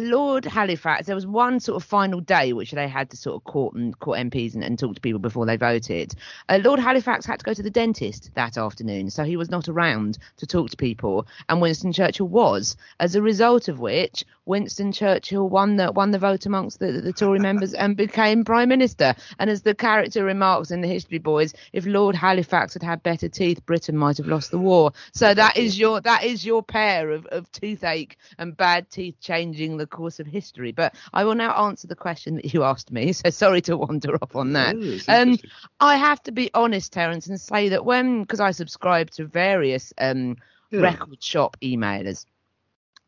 Lord 0.00 0.44
Halifax, 0.44 1.06
there 1.06 1.14
was 1.14 1.26
one 1.26 1.60
sort 1.60 1.76
of 1.76 1.88
final 1.88 2.20
day 2.20 2.52
which 2.52 2.72
they 2.72 2.88
had 2.88 3.10
to 3.10 3.16
sort 3.16 3.36
of 3.36 3.44
court 3.44 3.74
and 3.74 3.98
court 3.98 4.18
MPs 4.18 4.54
and, 4.54 4.64
and 4.64 4.78
talk 4.78 4.94
to 4.94 5.00
people 5.00 5.20
before 5.20 5.46
they 5.46 5.56
voted. 5.56 6.14
Uh, 6.48 6.58
Lord 6.62 6.80
Halifax 6.80 7.24
had 7.24 7.38
to 7.38 7.44
go 7.44 7.54
to 7.54 7.62
the 7.62 7.70
dentist 7.70 8.30
that 8.34 8.58
afternoon, 8.58 9.10
so 9.10 9.24
he 9.24 9.36
was 9.36 9.50
not 9.50 9.68
around 9.68 10.18
to 10.38 10.46
talk 10.46 10.70
to 10.70 10.76
people, 10.76 11.26
and 11.48 11.60
Winston 11.60 11.92
Churchill 11.92 12.26
was. 12.26 12.76
As 12.98 13.14
a 13.14 13.22
result 13.22 13.68
of 13.68 13.78
which, 13.78 14.24
Winston 14.46 14.92
Churchill 14.92 15.48
won 15.48 15.76
the 15.76 15.92
won 15.92 16.10
the 16.10 16.18
vote 16.18 16.46
amongst 16.46 16.80
the, 16.80 16.92
the 16.92 17.12
Tory 17.12 17.38
members 17.38 17.74
and 17.74 17.96
became 17.96 18.44
prime 18.44 18.70
minister. 18.70 19.14
And 19.38 19.48
as 19.50 19.62
the 19.62 19.74
character 19.74 20.24
remarks 20.24 20.70
in 20.70 20.80
the 20.80 20.88
History 20.88 21.18
Boys, 21.18 21.54
if 21.72 21.86
Lord 21.86 22.16
Halifax 22.16 22.72
had 22.72 22.82
had 22.82 23.02
better 23.02 23.28
teeth, 23.28 23.64
Britain 23.66 23.96
might 23.96 24.16
have 24.16 24.26
lost 24.26 24.50
the 24.50 24.58
war. 24.58 24.92
So 25.12 25.34
that 25.34 25.56
is 25.56 25.78
your 25.78 26.00
that 26.00 26.24
is 26.24 26.44
your 26.44 26.62
pair 26.62 27.10
of, 27.10 27.26
of 27.26 27.50
toothache 27.52 28.16
and 28.38 28.56
bad 28.56 28.90
teeth 28.90 29.16
changing 29.20 29.67
the 29.76 29.86
course 29.86 30.18
of 30.20 30.26
history. 30.26 30.72
But 30.72 30.94
I 31.12 31.24
will 31.24 31.34
now 31.34 31.52
answer 31.66 31.86
the 31.86 31.96
question 31.96 32.36
that 32.36 32.52
you 32.52 32.64
asked 32.72 32.90
me. 32.90 33.12
So 33.12 33.30
sorry 33.30 33.60
to 33.62 33.76
wander 33.76 34.16
off 34.22 34.34
on 34.34 34.52
that. 34.54 34.76
Oh, 34.76 34.80
it's 34.80 35.08
Um. 35.08 35.38
I 35.80 35.96
have 35.96 36.22
to 36.24 36.32
be 36.32 36.50
honest, 36.54 36.92
Terence, 36.92 37.26
and 37.26 37.40
say 37.40 37.68
that 37.70 37.84
when 37.84 38.22
because 38.22 38.40
I 38.40 38.50
subscribe 38.52 39.10
to 39.12 39.26
various 39.26 39.92
um 39.98 40.36
Yeah. 40.70 40.80
record 40.82 41.22
shop 41.22 41.56
emailers 41.62 42.24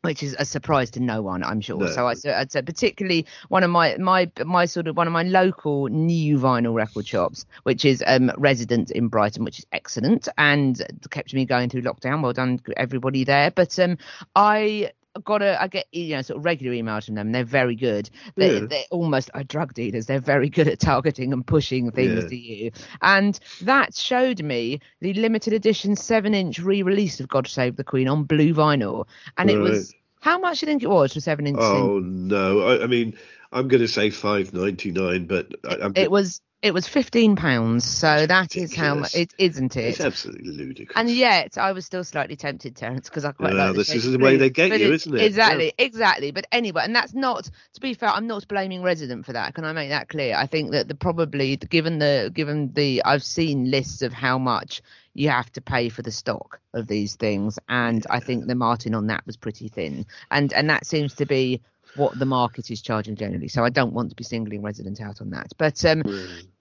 which 0.03 0.23
is 0.23 0.35
a 0.39 0.45
surprise 0.47 0.91
to 0.93 1.01
no 1.01 1.21
one, 1.21 1.45
I'm 1.45 1.61
sure. 1.61 1.81
No. 1.81 1.87
So 1.89 2.07
I 2.07 2.15
said, 2.15 2.35
I'd 2.35 2.51
say 2.51 2.63
particularly 2.63 3.27
one 3.49 3.63
of 3.63 3.71
my 3.71 3.97
my 3.99 4.31
my 4.45 4.65
sort 4.65 4.87
of 4.89 4.97
one 4.97 5.07
of 5.07 5.13
my 5.13 5.25
local 5.25 5.89
new 5.89 6.39
vinyl 6.39 6.75
record 6.75 7.07
shops, 7.07 7.45
which 7.65 7.85
is 7.85 8.03
um 8.07 8.33
Resident 8.39 8.91
in 8.91 9.09
Brighton, 9.09 9.45
which 9.45 9.59
is 9.59 9.67
excellent 9.73 10.27
and 10.39 10.81
kept 11.11 11.35
me 11.35 11.45
going 11.45 11.69
through 11.69 11.83
lockdown. 11.83 12.23
Well 12.23 12.33
done, 12.33 12.61
everybody 12.79 13.25
there. 13.25 13.51
But 13.51 13.79
um, 13.79 13.99
I 14.35 14.93
got 15.25 15.43
a 15.43 15.61
I 15.61 15.67
get 15.67 15.87
you 15.93 16.17
know 16.17 16.23
sort 16.23 16.39
of 16.39 16.45
regular 16.45 16.75
emails 16.75 17.07
from 17.07 17.15
them. 17.17 17.33
They're 17.33 17.45
very 17.45 17.75
good. 17.75 18.09
They're, 18.37 18.61
Yeah. 18.61 18.67
they're 18.67 18.85
almost 18.91 19.31
like 19.35 19.49
drug 19.49 19.75
dealers. 19.75 20.07
They're 20.07 20.21
very 20.21 20.49
good 20.49 20.69
at 20.69 20.79
targeting 20.79 21.33
and 21.33 21.47
pushing 21.47 21.91
things 21.91 22.23
Yeah. 22.25 22.29
to 22.29 22.37
you. 22.37 22.71
And 23.03 23.39
that 23.63 23.95
showed 23.95 24.43
me 24.43 24.81
the 25.01 25.13
limited 25.15 25.53
edition 25.53 25.97
seven 25.97 26.35
inch 26.35 26.59
re-release 26.59 27.21
of 27.21 27.29
God 27.29 27.47
Save 27.49 27.77
the 27.77 27.85
Queen 27.85 28.09
on 28.09 28.25
blue 28.25 28.55
vinyl, 28.55 29.07
and 29.37 29.51
it 29.51 29.59
was 29.59 29.93
How 30.21 30.39
much 30.39 30.61
do 30.61 30.67
you 30.67 30.71
think 30.73 30.83
it 30.83 30.91
was 30.91 31.15
for 31.15 31.21
seven 31.21 31.47
inch? 31.47 31.59
Oh 31.61 31.99
no! 31.99 32.61
I, 32.61 32.85
I 32.85 32.87
mean, 32.87 33.15
I'm 33.53 33.69
going 33.69 33.81
to 33.81 33.89
say 33.89 34.11
five 34.11 34.53
ninety 34.53 34.93
nine, 34.93 35.27
but 35.27 35.49
I, 35.69 35.77
I'm, 35.83 35.93
it 35.97 36.11
was 36.11 36.41
it 36.63 36.75
was 36.75 36.87
fifteen 36.87 37.37
pounds. 37.37 37.85
So 37.85 38.27
that 38.27 38.57
is 38.57 38.75
how 38.75 38.95
much 38.97 39.15
it 39.15 39.33
isn't 39.39 39.77
it? 39.77 39.85
It's 39.85 40.01
absolutely 40.01 40.53
ludicrous. 40.53 40.97
And 40.97 41.11
yet, 41.11 41.57
I 41.57 41.73
was 41.73 41.87
still 41.87 42.05
slightly 42.05 42.37
tempted, 42.37 42.77
Terence, 42.77 43.09
because 43.09 43.25
I 43.25 43.33
quite 43.33 43.55
like. 43.55 43.73
the 43.73 43.79
this 43.79 43.95
is 43.95 44.11
the 44.11 44.19
way 44.19 44.37
they 44.37 44.51
get 44.51 44.71
But 44.71 44.81
you, 44.81 44.89
it- 44.89 44.95
isn't 44.95 45.15
it? 45.15 45.23
Exactly, 45.23 45.73
exactly. 45.79 46.31
But 46.33 46.47
anyway, 46.53 46.83
and 46.85 46.95
that's 46.95 47.15
not. 47.15 47.49
To 47.75 47.81
be 47.81 47.95
fair, 47.95 48.11
I'm 48.11 48.27
not 48.27 48.47
blaming 48.47 48.83
resident 48.83 49.25
for 49.25 49.33
that. 49.33 49.55
Can 49.55 49.65
I 49.65 49.73
make 49.73 49.91
that 49.91 50.09
clear? 50.09 50.37
I 50.37 50.47
think 50.47 50.73
that 50.73 50.89
the 50.89 50.95
probably 50.95 51.57
given 51.57 51.99
the 51.99 52.31
given 52.35 52.73
the 52.75 53.03
I've 53.05 53.25
seen 53.25 53.71
lists 53.71 54.03
of 54.03 54.13
how 54.13 54.39
much 54.39 54.83
you 55.15 55.31
have 55.31 55.51
to 55.53 55.61
pay 55.61 55.89
for 55.89 56.03
the 56.03 56.13
stock 56.13 56.61
of 56.75 56.87
these 56.87 57.17
things, 57.17 57.59
and 57.69 58.07
I 58.11 58.21
think 58.21 58.47
the 58.47 58.55
margin 58.55 58.95
on 58.95 59.07
that 59.07 59.25
was 59.27 59.37
pretty 59.37 59.69
thin, 59.69 60.07
and 60.31 60.53
and 60.53 60.69
that 60.69 60.85
seems 60.87 61.15
to 61.17 61.27
be 61.27 61.63
what 61.97 62.19
the 62.19 62.27
market 62.27 62.71
is 62.71 62.81
charging 62.83 63.17
generally. 63.17 63.49
So 63.49 63.65
I 63.65 63.71
don't 63.71 63.93
want 63.93 64.11
to 64.11 64.17
be 64.17 64.25
singling 64.25 64.63
resident 64.63 65.01
out 65.01 65.21
on 65.21 65.31
that, 65.31 65.49
but 65.59 65.85
um. 65.85 66.03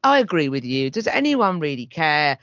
I 0.01 0.19
agree 0.19 0.47
with 0.47 0.63
you. 0.63 0.89
Does 0.89 1.07
anyone 1.07 1.59
really 1.59 1.85
care? 1.85 2.37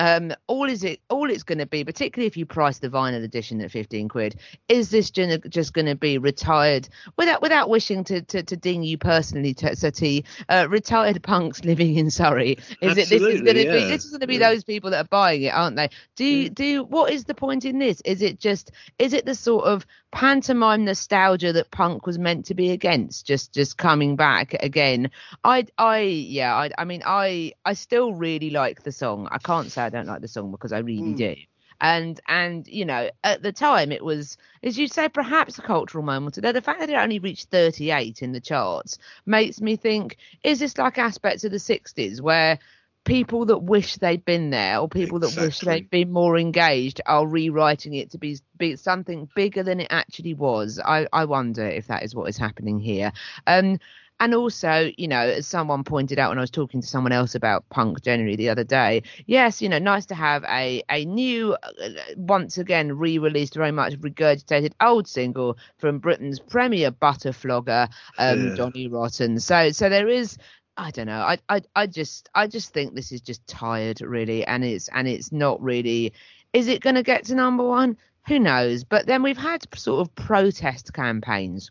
Um, 0.00 0.32
all 0.46 0.68
is 0.68 0.82
it 0.82 1.00
all 1.10 1.30
it's 1.30 1.42
going 1.42 1.58
to 1.58 1.66
be, 1.66 1.84
particularly 1.84 2.26
if 2.26 2.38
you 2.38 2.46
price 2.46 2.78
the 2.78 2.88
vinyl 2.88 3.22
edition 3.22 3.60
at 3.60 3.70
fifteen 3.70 4.08
quid, 4.08 4.40
is 4.68 4.88
this 4.88 5.10
gonna, 5.10 5.38
just 5.38 5.74
going 5.74 5.86
to 5.86 5.94
be 5.94 6.16
retired 6.16 6.88
without 7.18 7.42
without 7.42 7.68
wishing 7.68 8.02
to 8.04 8.22
to, 8.22 8.42
to 8.42 8.56
ding 8.56 8.82
you 8.82 8.96
personally, 8.96 9.52
T- 9.52 9.74
Sati, 9.74 10.24
uh, 10.48 10.66
retired 10.70 11.22
punks 11.22 11.64
living 11.64 11.96
in 11.96 12.10
Surrey? 12.10 12.56
Is 12.80 12.96
it 12.96 13.10
this 13.10 13.12
is 13.12 13.42
going 13.42 13.56
to 13.56 13.72
be 13.72 13.84
this 13.84 14.06
is 14.06 14.10
going 14.10 14.20
to 14.20 14.26
be 14.26 14.38
Yeah. 14.38 14.48
those 14.48 14.64
people 14.64 14.90
that 14.90 15.04
are 15.04 15.08
buying 15.08 15.42
it, 15.42 15.52
aren't 15.54 15.76
they? 15.76 15.90
Do 16.16 16.24
you, 16.24 16.48
do 16.48 16.84
what 16.84 17.12
is 17.12 17.24
the 17.24 17.34
point 17.34 17.66
in 17.66 17.78
this? 17.78 18.00
Is 18.06 18.22
it 18.22 18.40
just 18.40 18.72
is 18.98 19.12
it 19.12 19.26
the 19.26 19.34
sort 19.34 19.66
of 19.66 19.86
pantomime 20.12 20.84
nostalgia 20.84 21.52
that 21.54 21.70
punk 21.70 22.06
was 22.06 22.18
meant 22.18 22.46
to 22.46 22.54
be 22.54 22.70
against, 22.70 23.26
just 23.26 23.52
just 23.52 23.78
coming 23.78 24.14
back 24.14 24.54
again? 24.62 25.10
I 25.42 25.66
I 25.78 26.00
yeah, 26.00 26.54
I 26.54 26.70
I 26.78 26.84
mean 26.84 27.02
I 27.04 27.54
I 27.64 27.72
still 27.72 28.12
really 28.12 28.50
like 28.50 28.82
the 28.82 28.92
song. 28.92 29.26
I 29.32 29.38
can't 29.38 29.72
say 29.72 29.82
I 29.82 29.88
don't 29.88 30.06
like 30.06 30.20
the 30.20 30.28
song 30.28 30.52
because 30.52 30.72
I 30.72 30.78
really 30.78 31.14
mm. 31.14 31.16
do. 31.16 31.34
And 31.80 32.20
and 32.28 32.68
you 32.68 32.84
know 32.84 33.10
at 33.24 33.42
the 33.42 33.50
time 33.50 33.90
it 33.90 34.04
was 34.04 34.36
as 34.62 34.78
you 34.78 34.86
say 34.86 35.08
perhaps 35.08 35.58
a 35.58 35.62
cultural 35.62 36.04
moment. 36.04 36.38
Though 36.40 36.52
the 36.52 36.60
fact 36.60 36.78
that 36.80 36.90
it 36.90 36.94
only 36.94 37.18
reached 37.18 37.48
38 37.48 38.22
in 38.22 38.32
the 38.32 38.40
charts 38.40 38.98
makes 39.26 39.60
me 39.60 39.76
think: 39.76 40.18
is 40.44 40.60
this 40.60 40.78
like 40.78 40.98
aspects 40.98 41.42
of 41.42 41.50
the 41.50 41.56
60s 41.56 42.20
where 42.20 42.58
people 43.04 43.46
that 43.46 43.58
wish 43.58 43.96
they'd 43.96 44.24
been 44.24 44.50
there 44.50 44.78
or 44.78 44.88
people 44.88 45.18
that 45.20 45.30
wish 45.36 45.60
they'd 45.60 45.88
been 45.90 46.10
more 46.12 46.38
engaged 46.38 47.00
are 47.06 47.26
rewriting 47.26 47.94
it 47.94 48.10
to 48.10 48.18
be 48.18 48.36
be 48.58 48.76
something 48.76 49.28
bigger 49.34 49.62
than 49.62 49.80
it 49.80 49.88
actually 49.90 50.34
was? 50.34 50.80
I 50.84 51.06
I 51.12 51.24
wonder 51.24 51.66
if 51.66 51.86
that 51.88 52.02
is 52.02 52.14
what 52.14 52.28
is 52.28 52.36
happening 52.38 52.78
here. 52.78 53.12
Um, 53.46 53.78
and 54.20 54.34
also, 54.34 54.90
you 54.96 55.08
know, 55.08 55.20
as 55.20 55.46
someone 55.48 55.82
pointed 55.82 56.18
out 56.18 56.30
when 56.30 56.38
I 56.38 56.42
was 56.42 56.50
talking 56.50 56.80
to 56.80 56.86
someone 56.86 57.12
else 57.12 57.34
about 57.34 57.68
punk 57.70 58.02
generally 58.02 58.36
the 58.36 58.50
other 58.50 58.62
day, 58.62 59.02
yes, 59.26 59.60
you 59.60 59.68
know, 59.68 59.78
nice 59.78 60.06
to 60.06 60.14
have 60.14 60.44
a 60.44 60.82
a 60.90 61.04
new, 61.04 61.54
uh, 61.54 61.88
once 62.16 62.56
again 62.58 62.96
re-released, 62.96 63.54
very 63.54 63.72
much 63.72 63.94
regurgitated 63.98 64.72
old 64.80 65.08
single 65.08 65.56
from 65.78 65.98
Britain's 65.98 66.38
premier 66.38 66.92
butterflogger, 66.92 67.88
um, 68.18 68.50
Yeah. 68.50 68.54
Johnny 68.54 68.86
Rotten. 68.86 69.40
So, 69.40 69.70
so 69.70 69.88
there 69.88 70.08
is. 70.08 70.38
I 70.76 70.90
don't 70.90 71.06
know. 71.06 71.20
I, 71.20 71.38
I 71.48 71.62
I 71.76 71.86
just 71.86 72.28
I 72.34 72.46
just 72.46 72.72
think 72.72 72.94
this 72.94 73.12
is 73.12 73.20
just 73.20 73.46
tired 73.46 74.00
really, 74.00 74.44
and 74.44 74.64
it's 74.64 74.88
and 74.88 75.06
it's 75.06 75.32
not 75.32 75.60
really. 75.62 76.12
Is 76.52 76.68
it 76.68 76.82
going 76.82 76.96
to 76.96 77.02
get 77.02 77.24
to 77.26 77.34
number 77.34 77.66
one? 77.66 77.96
Who 78.28 78.38
knows? 78.38 78.84
But 78.84 79.06
then 79.06 79.22
we've 79.22 79.36
had 79.36 79.66
sort 79.74 80.00
of 80.00 80.14
protest 80.14 80.92
campaigns 80.92 81.70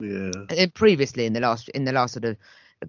yeah. 0.00 0.66
previously 0.74 1.26
in 1.26 1.32
the 1.32 1.40
last 1.40 1.68
in 1.70 1.84
the 1.84 1.92
last 1.92 2.14
sort 2.14 2.24
of 2.24 2.36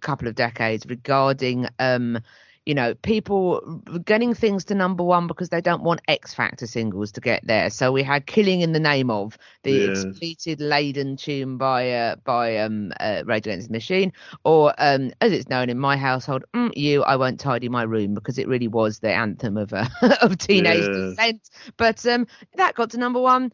couple 0.01 0.27
of 0.27 0.35
decades 0.35 0.85
regarding 0.87 1.67
um 1.79 2.19
you 2.65 2.73
know 2.73 2.93
people 2.95 3.81
getting 4.05 4.33
things 4.33 4.65
to 4.65 4.75
number 4.75 5.03
one 5.03 5.27
because 5.27 5.49
they 5.49 5.61
don't 5.61 5.83
want 5.83 6.01
X 6.07 6.33
Factor 6.33 6.67
singles 6.67 7.11
to 7.13 7.21
get 7.21 7.41
there. 7.45 7.69
So 7.69 7.91
we 7.91 8.03
had 8.03 8.25
"Killing 8.25 8.61
in 8.61 8.71
the 8.73 8.79
Name 8.79 9.09
of" 9.09 9.37
the 9.63 9.83
Yes. 9.83 10.23
expletive 10.23 10.59
laden 10.59 11.15
tune 11.17 11.57
by 11.57 11.91
uh, 11.91 12.15
by 12.23 12.57
um 12.57 12.91
uh, 12.99 13.23
Rage 13.25 13.47
Against 13.47 13.67
the 13.67 13.73
Machine, 13.73 14.13
or 14.43 14.73
um 14.77 15.11
as 15.21 15.31
it's 15.31 15.49
known 15.49 15.69
in 15.69 15.79
my 15.79 15.97
household, 15.97 16.43
mm, 16.53 16.71
"You 16.75 17.03
I 17.03 17.15
Won't 17.15 17.39
Tidy 17.39 17.69
My 17.69 17.83
Room" 17.83 18.13
because 18.13 18.37
it 18.37 18.47
really 18.47 18.67
was 18.67 18.99
the 18.99 19.11
anthem 19.13 19.57
of 19.57 19.73
uh, 19.73 19.85
of 20.21 20.37
teenage 20.37 20.89
Yeah. 20.89 21.15
dissent. 21.17 21.49
But 21.77 22.05
um 22.05 22.27
that 22.55 22.75
got 22.75 22.91
to 22.91 22.97
number 22.97 23.19
one. 23.21 23.51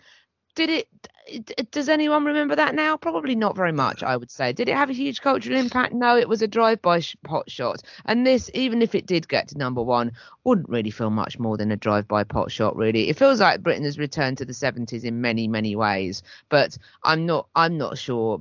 Did 0.59 0.69
it? 0.69 1.71
Does 1.71 1.87
anyone 1.87 2.25
remember 2.25 2.53
that 2.57 2.75
now? 2.75 2.97
Probably 2.97 3.33
not 3.33 3.55
very 3.55 3.71
much, 3.71 4.03
I 4.03 4.17
would 4.17 4.29
say. 4.29 4.51
Did 4.51 4.67
it 4.67 4.75
have 4.75 4.89
a 4.89 4.93
huge 4.93 5.21
cultural 5.21 5.57
impact? 5.57 5.93
No, 5.93 6.17
it 6.17 6.27
was 6.27 6.41
a 6.41 6.49
drive-by 6.49 6.99
sh- 6.99 7.15
pot 7.23 7.49
shot. 7.49 7.81
And 8.03 8.27
this, 8.27 8.51
even 8.53 8.81
if 8.81 8.93
it 8.93 9.05
did 9.05 9.29
get 9.29 9.47
to 9.47 9.57
number 9.57 9.81
one, 9.81 10.11
wouldn't 10.43 10.67
really 10.67 10.89
feel 10.89 11.11
much 11.11 11.39
more 11.39 11.55
than 11.55 11.71
a 11.71 11.77
drive-by 11.77 12.25
pot 12.25 12.51
shot. 12.51 12.75
Really, 12.75 13.07
it 13.07 13.17
feels 13.17 13.39
like 13.39 13.63
Britain 13.63 13.85
has 13.85 13.97
returned 13.97 14.39
to 14.39 14.43
the 14.43 14.51
70s 14.51 15.05
in 15.05 15.21
many, 15.21 15.47
many 15.47 15.77
ways. 15.77 16.23
But 16.49 16.77
I'm 17.05 17.25
not, 17.25 17.47
I'm 17.55 17.77
not 17.77 17.97
sure 17.97 18.39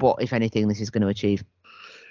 what, 0.00 0.20
if 0.20 0.32
anything, 0.32 0.66
this 0.66 0.80
is 0.80 0.90
going 0.90 1.02
to 1.02 1.08
achieve. 1.08 1.44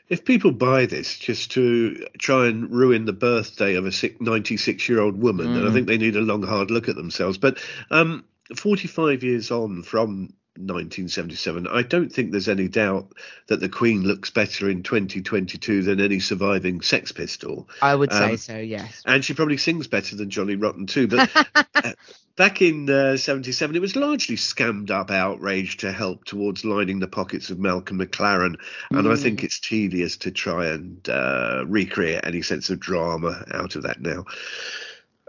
If 0.08 0.24
people 0.24 0.54
buy 0.54 0.86
this 0.86 1.18
just 1.18 1.52
to 1.52 2.08
try 2.20 2.48
and 2.48 2.72
ruin 2.72 3.04
the 3.04 3.12
birthday 3.12 3.76
of 3.76 3.86
a 3.86 3.92
96 4.22 4.88
year 4.88 5.02
old 5.02 5.22
woman, 5.22 5.56
then 5.56 5.68
I 5.68 5.74
think 5.74 5.88
they 5.88 5.98
need 5.98 6.16
a 6.16 6.22
long, 6.22 6.44
hard 6.44 6.72
look 6.72 6.88
at 6.88 6.96
themselves. 6.96 7.38
But 7.38 7.58
um, 7.92 8.24
45 8.56 9.24
years 9.24 9.52
on 9.52 9.84
from 9.84 10.34
1977, 10.58 11.68
I 11.68 11.82
don't 11.82 12.10
think 12.10 12.32
there's 12.32 12.48
any 12.48 12.70
doubt 12.70 13.12
that 13.48 13.60
the 13.60 13.68
Queen 13.68 14.04
looks 14.04 14.30
better 14.30 14.70
in 14.70 14.84
2022 14.84 15.82
than 15.82 16.00
any 16.00 16.22
surviving 16.22 16.80
Sex 16.80 17.12
Pistol. 17.12 17.68
I 17.82 17.94
would 17.94 18.12
say 18.14 18.32
Um, 18.32 18.38
so. 18.38 18.58
Yes. 18.58 19.02
And 19.06 19.24
she 19.24 19.34
probably 19.34 19.58
sings 19.58 19.88
better 19.88 20.16
than 20.16 20.30
Johnny 20.30 20.56
Rotten 20.56 20.88
too. 20.88 21.08
But 21.08 21.30
uh, 21.76 21.92
back 22.38 22.62
in 22.62 22.90
uh, 22.90 23.18
77, 23.18 23.76
it 23.76 23.82
was 23.82 23.98
largely 23.98 24.38
scammed 24.38 24.92
up 24.92 25.12
outrage 25.12 25.78
to 25.78 25.92
help 25.92 26.24
towards 26.24 26.64
lining 26.64 27.00
the 27.00 27.08
pockets 27.08 27.50
of 27.50 27.60
Malcolm 27.60 28.00
McLaren. 28.00 28.56
And 28.92 29.10
I 29.10 29.18
think 29.18 29.44
it's 29.44 29.60
tedious 29.60 30.16
to 30.18 30.32
try 30.32 30.68
and 30.68 31.08
uh, 31.10 31.66
recreate 31.68 32.22
any 32.24 32.42
sense 32.42 32.70
of 32.70 32.80
drama 32.80 33.44
out 33.54 33.76
of 33.76 33.84
that 33.84 34.02
now. 34.02 34.24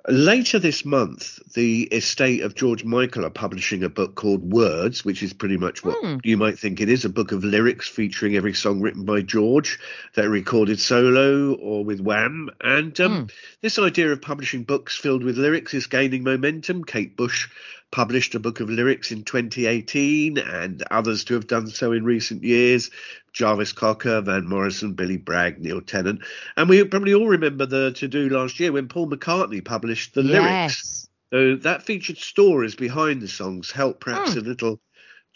Later 0.09 0.61
this 0.61 0.85
month, 0.85 1.41
the 1.55 1.83
estate 1.85 2.43
of 2.43 2.55
George 2.55 2.85
Michael 2.85 3.25
are 3.25 3.31
publishing 3.31 3.83
a 3.83 3.89
book 3.89 4.15
called 4.15 4.53
Words, 4.53 5.05
which 5.05 5.21
is 5.21 5.33
pretty 5.33 5.57
much 5.57 5.85
what 5.85 6.25
you 6.25 6.37
might 6.37 6.59
think 6.59 6.81
it 6.81 6.89
is 6.89 7.05
a 7.05 7.09
book 7.09 7.33
of 7.33 7.43
lyrics 7.43 7.89
featuring 7.89 8.37
every 8.37 8.55
song 8.55 8.81
written 8.81 9.05
by 9.05 9.23
George 9.23 9.81
that 10.15 10.29
recorded 10.29 10.79
solo 10.79 11.55
or 11.55 11.85
with 11.85 12.01
Wham. 12.01 12.51
And 12.61 12.99
um, 13.01 13.29
this 13.63 13.81
idea 13.81 14.13
of 14.13 14.23
publishing 14.23 14.63
books 14.63 14.97
filled 14.97 15.25
with 15.25 15.39
lyrics 15.39 15.75
is 15.75 15.89
gaining 15.89 16.23
momentum. 16.23 16.85
Kate 16.85 17.17
Bush 17.17 17.49
published 17.91 18.35
a 18.35 18.41
book 18.41 18.61
of 18.61 18.69
lyrics 18.69 19.13
in 19.13 19.25
2018, 19.25 20.39
and 20.39 20.83
others 20.91 21.25
to 21.25 21.35
have 21.35 21.47
done 21.47 21.69
so 21.69 21.93
in 21.93 22.05
recent 22.05 22.43
years. 22.45 22.91
Jarvis 23.33 23.73
Cocker, 23.73 24.23
Van 24.23 24.49
Morrison, 24.49 24.95
Billy 24.95 25.19
Bragg, 25.19 25.61
Neil 25.61 25.81
Tennant. 25.81 26.23
And 26.57 26.69
we 26.69 26.83
probably 26.85 27.15
all 27.15 27.29
remember 27.29 27.67
the 27.67 27.93
to 27.93 28.09
do 28.09 28.29
last 28.29 28.59
year 28.59 28.73
when 28.73 28.89
Paul 28.89 29.11
McCartney 29.11 29.65
published 29.65 30.15
the 30.15 30.23
lyrics. 30.23 31.09
So 31.33 31.57
that 31.57 31.83
featured 31.83 32.19
stories 32.19 32.75
behind 32.75 33.21
the 33.21 33.29
songs, 33.29 33.71
helped 33.71 34.01
perhaps 34.01 34.33
hmm. 34.33 34.39
a 34.39 34.43
little 34.43 34.81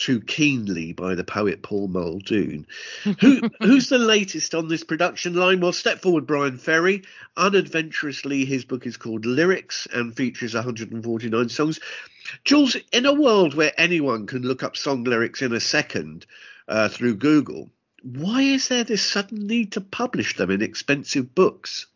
too 0.01 0.21
keenly 0.21 0.93
by 0.93 1.15
the 1.15 1.23
poet 1.23 1.63
Paul 1.63 1.89
Muldoon. 1.89 2.67
Who, 3.21 3.43
who's 3.61 3.89
the 3.89 3.99
latest 3.99 4.55
on 4.55 4.67
this 4.67 4.83
production 4.83 5.35
line? 5.35 5.61
Well, 5.61 5.73
step 5.73 6.01
forward, 6.01 6.27
Bryan 6.27 6.59
Ferry. 6.59 7.03
Unadventurously, 7.37 8.45
his 8.45 8.65
book 8.65 8.87
is 8.87 8.97
called 8.97 9.27
Lyrics 9.27 9.87
and 9.93 10.17
features 10.17 10.55
149 10.55 11.49
songs. 11.51 11.79
Jules, 12.45 12.77
in 12.93 13.07
a 13.07 13.15
world 13.15 13.55
where 13.55 13.73
anyone 13.77 14.27
can 14.27 14.43
look 14.43 14.63
up 14.63 14.77
song 14.77 15.05
lyrics 15.05 15.43
in 15.43 15.53
a 15.53 15.61
second 15.61 16.27
uh, 16.67 16.89
through 16.89 17.17
Google, 17.17 17.71
why 18.03 18.43
is 18.43 18.69
there 18.69 18.85
this 18.85 19.03
sudden 19.03 19.47
need 19.47 19.73
to 19.73 19.81
publish 19.81 20.37
them 20.37 20.51
in 20.51 20.63
expensive 20.63 21.35
books? 21.35 21.87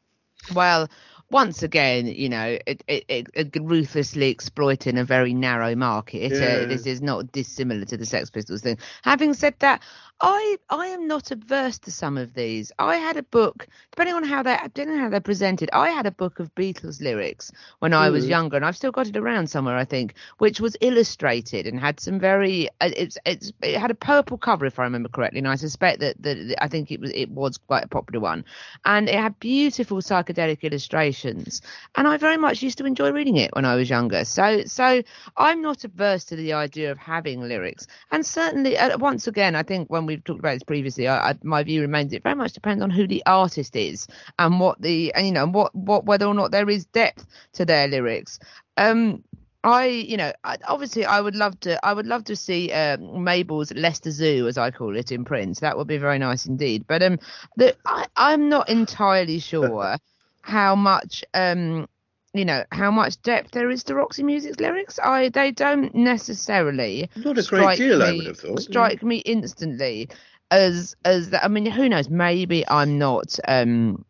Well, 0.52 0.88
once 1.30 1.62
again, 1.62 2.06
you 2.06 2.28
know, 2.28 2.58
it, 2.66 2.82
it, 2.86 3.28
it, 3.34 3.56
ruthlessly 3.60 4.30
exploiting 4.30 4.98
a 4.98 5.04
very 5.04 5.34
narrow 5.34 5.74
market. 5.74 6.32
Yeah. 6.32 6.62
Uh, 6.62 6.66
this 6.66 6.86
is 6.86 7.02
not 7.02 7.32
dissimilar 7.32 7.84
to 7.86 7.96
the 7.96 8.06
Sex 8.06 8.30
Pistols 8.30 8.62
thing. 8.62 8.78
Having 9.02 9.34
said 9.34 9.54
that, 9.60 9.82
I 10.20 10.56
I 10.70 10.86
am 10.88 11.06
not 11.08 11.30
averse 11.30 11.78
to 11.80 11.90
some 11.92 12.16
of 12.16 12.34
these. 12.34 12.72
I 12.78 12.96
had 12.96 13.16
a 13.16 13.22
book, 13.22 13.66
depending 13.92 14.14
on 14.14 14.24
how 14.24 14.42
they 14.42 14.56
depending 14.64 14.96
on 14.96 15.02
how 15.02 15.08
they're 15.10 15.20
presented. 15.20 15.68
I 15.72 15.90
had 15.90 16.06
a 16.06 16.10
book 16.12 16.38
of 16.40 16.54
Beatles 16.54 17.02
lyrics 17.02 17.52
when 17.80 17.92
I 17.92 18.10
was 18.10 18.26
younger, 18.26 18.56
and 18.56 18.64
I've 18.64 18.76
still 18.76 18.92
got 18.92 19.08
it 19.08 19.16
around 19.16 19.48
somewhere, 19.50 19.76
I 19.76 19.84
think, 19.84 20.14
which 20.38 20.60
was 20.60 20.76
illustrated 20.80 21.66
and 21.66 21.78
had 21.78 22.00
some 22.00 22.18
very. 22.18 22.68
uh, 22.80 22.90
It's 22.96 23.18
it's 23.26 23.52
it 23.62 23.78
had 23.78 23.90
a 23.90 23.94
purple 23.94 24.38
cover, 24.38 24.64
if 24.66 24.78
I 24.78 24.84
remember 24.84 25.08
correctly, 25.10 25.40
and 25.40 25.48
I 25.48 25.56
suspect 25.56 26.00
that 26.00 26.22
that 26.22 26.54
I 26.62 26.68
think 26.68 26.90
it 26.90 27.00
was 27.00 27.10
it 27.14 27.28
was 27.30 27.58
quite 27.58 27.84
a 27.84 27.88
popular 27.88 28.20
one, 28.20 28.44
and 28.84 29.08
it 29.08 29.16
had 29.16 29.38
beautiful 29.40 29.98
psychedelic 29.98 30.62
illustrations, 30.62 31.60
and 31.96 32.08
I 32.08 32.16
very 32.16 32.38
much 32.38 32.62
used 32.62 32.78
to 32.78 32.86
enjoy 32.86 33.10
reading 33.10 33.36
it 33.36 33.50
when 33.54 33.64
I 33.66 33.74
was 33.74 33.90
younger. 33.90 34.24
So 34.24 34.64
so 34.64 35.02
I'm 35.36 35.60
not 35.60 35.84
averse 35.84 36.24
to 36.26 36.36
the 36.36 36.54
idea 36.54 36.92
of 36.92 36.98
having 36.98 37.40
lyrics, 37.40 37.86
and 38.10 38.24
certainly 38.24 38.78
uh, 38.78 38.96
once 38.98 39.26
again, 39.26 39.54
I 39.56 39.62
think 39.64 39.90
when 39.90 40.03
we've 40.06 40.24
talked 40.24 40.40
about 40.40 40.54
this 40.54 40.62
previously, 40.62 41.08
I, 41.08 41.30
I, 41.30 41.34
my 41.42 41.62
view 41.62 41.80
remains 41.80 42.12
it 42.12 42.22
very 42.22 42.34
much 42.34 42.52
depends 42.52 42.82
on 42.82 42.90
who 42.90 43.06
the 43.06 43.22
artist 43.26 43.76
is 43.76 44.06
and 44.38 44.60
what 44.60 44.80
the 44.80 45.12
and 45.14 45.26
you 45.26 45.32
know 45.32 45.46
what 45.46 45.74
what 45.74 46.04
whether 46.04 46.26
or 46.26 46.34
not 46.34 46.50
there 46.50 46.68
is 46.68 46.84
depth 46.86 47.26
to 47.54 47.64
their 47.64 47.88
lyrics. 47.88 48.38
Um, 48.76 49.22
I, 49.64 49.86
you 49.86 50.18
know, 50.18 50.30
I, 50.44 50.58
obviously, 50.68 51.06
I 51.06 51.22
would 51.22 51.34
love 51.34 51.58
to. 51.60 51.84
I 51.84 51.94
would 51.94 52.06
love 52.06 52.24
to 52.24 52.36
see 52.36 52.70
um, 52.70 53.24
Mabel's 53.24 53.72
Leicester 53.72 54.10
Zoo, 54.10 54.46
as 54.46 54.58
I 54.58 54.70
call 54.70 54.94
it, 54.94 55.10
in 55.10 55.24
print. 55.24 55.60
That 55.60 55.78
would 55.78 55.86
be 55.86 55.96
very 55.96 56.18
nice 56.18 56.44
indeed. 56.44 56.84
But 56.86 57.02
um, 57.02 57.18
the, 57.56 57.74
I, 57.86 58.06
I'm 58.14 58.50
not 58.50 58.68
entirely 58.68 59.38
sure 59.38 59.96
how 60.42 60.76
much 60.76 61.24
um, 61.32 61.88
you 62.34 62.44
know, 62.44 62.64
how 62.72 62.90
much 62.90 63.20
depth 63.22 63.52
there 63.52 63.70
is 63.70 63.84
to 63.84 63.94
Roxy 63.94 64.22
Music's 64.24 64.60
lyrics. 64.60 64.98
I 65.02 65.28
they 65.28 65.52
don't 65.52 65.94
necessarily 65.94 67.08
Not 67.16 67.38
a 67.38 67.42
great 67.42 67.44
strike 67.44 67.78
deal, 67.78 68.02
I 68.02 68.10
me- 68.10 68.16
would 68.18 68.26
have 68.26 68.38
thought. 68.38 68.60
Strike 68.60 69.02
me 69.02 69.18
instantly 69.18 70.08
as 70.50 70.96
as 71.04 71.30
that. 71.30 71.44
I 71.44 71.48
mean, 71.48 71.66
who 71.66 71.88
knows? 71.88 72.10
Maybe 72.10 72.66
I'm 72.68 72.98
not. 72.98 73.38
um 73.46 74.04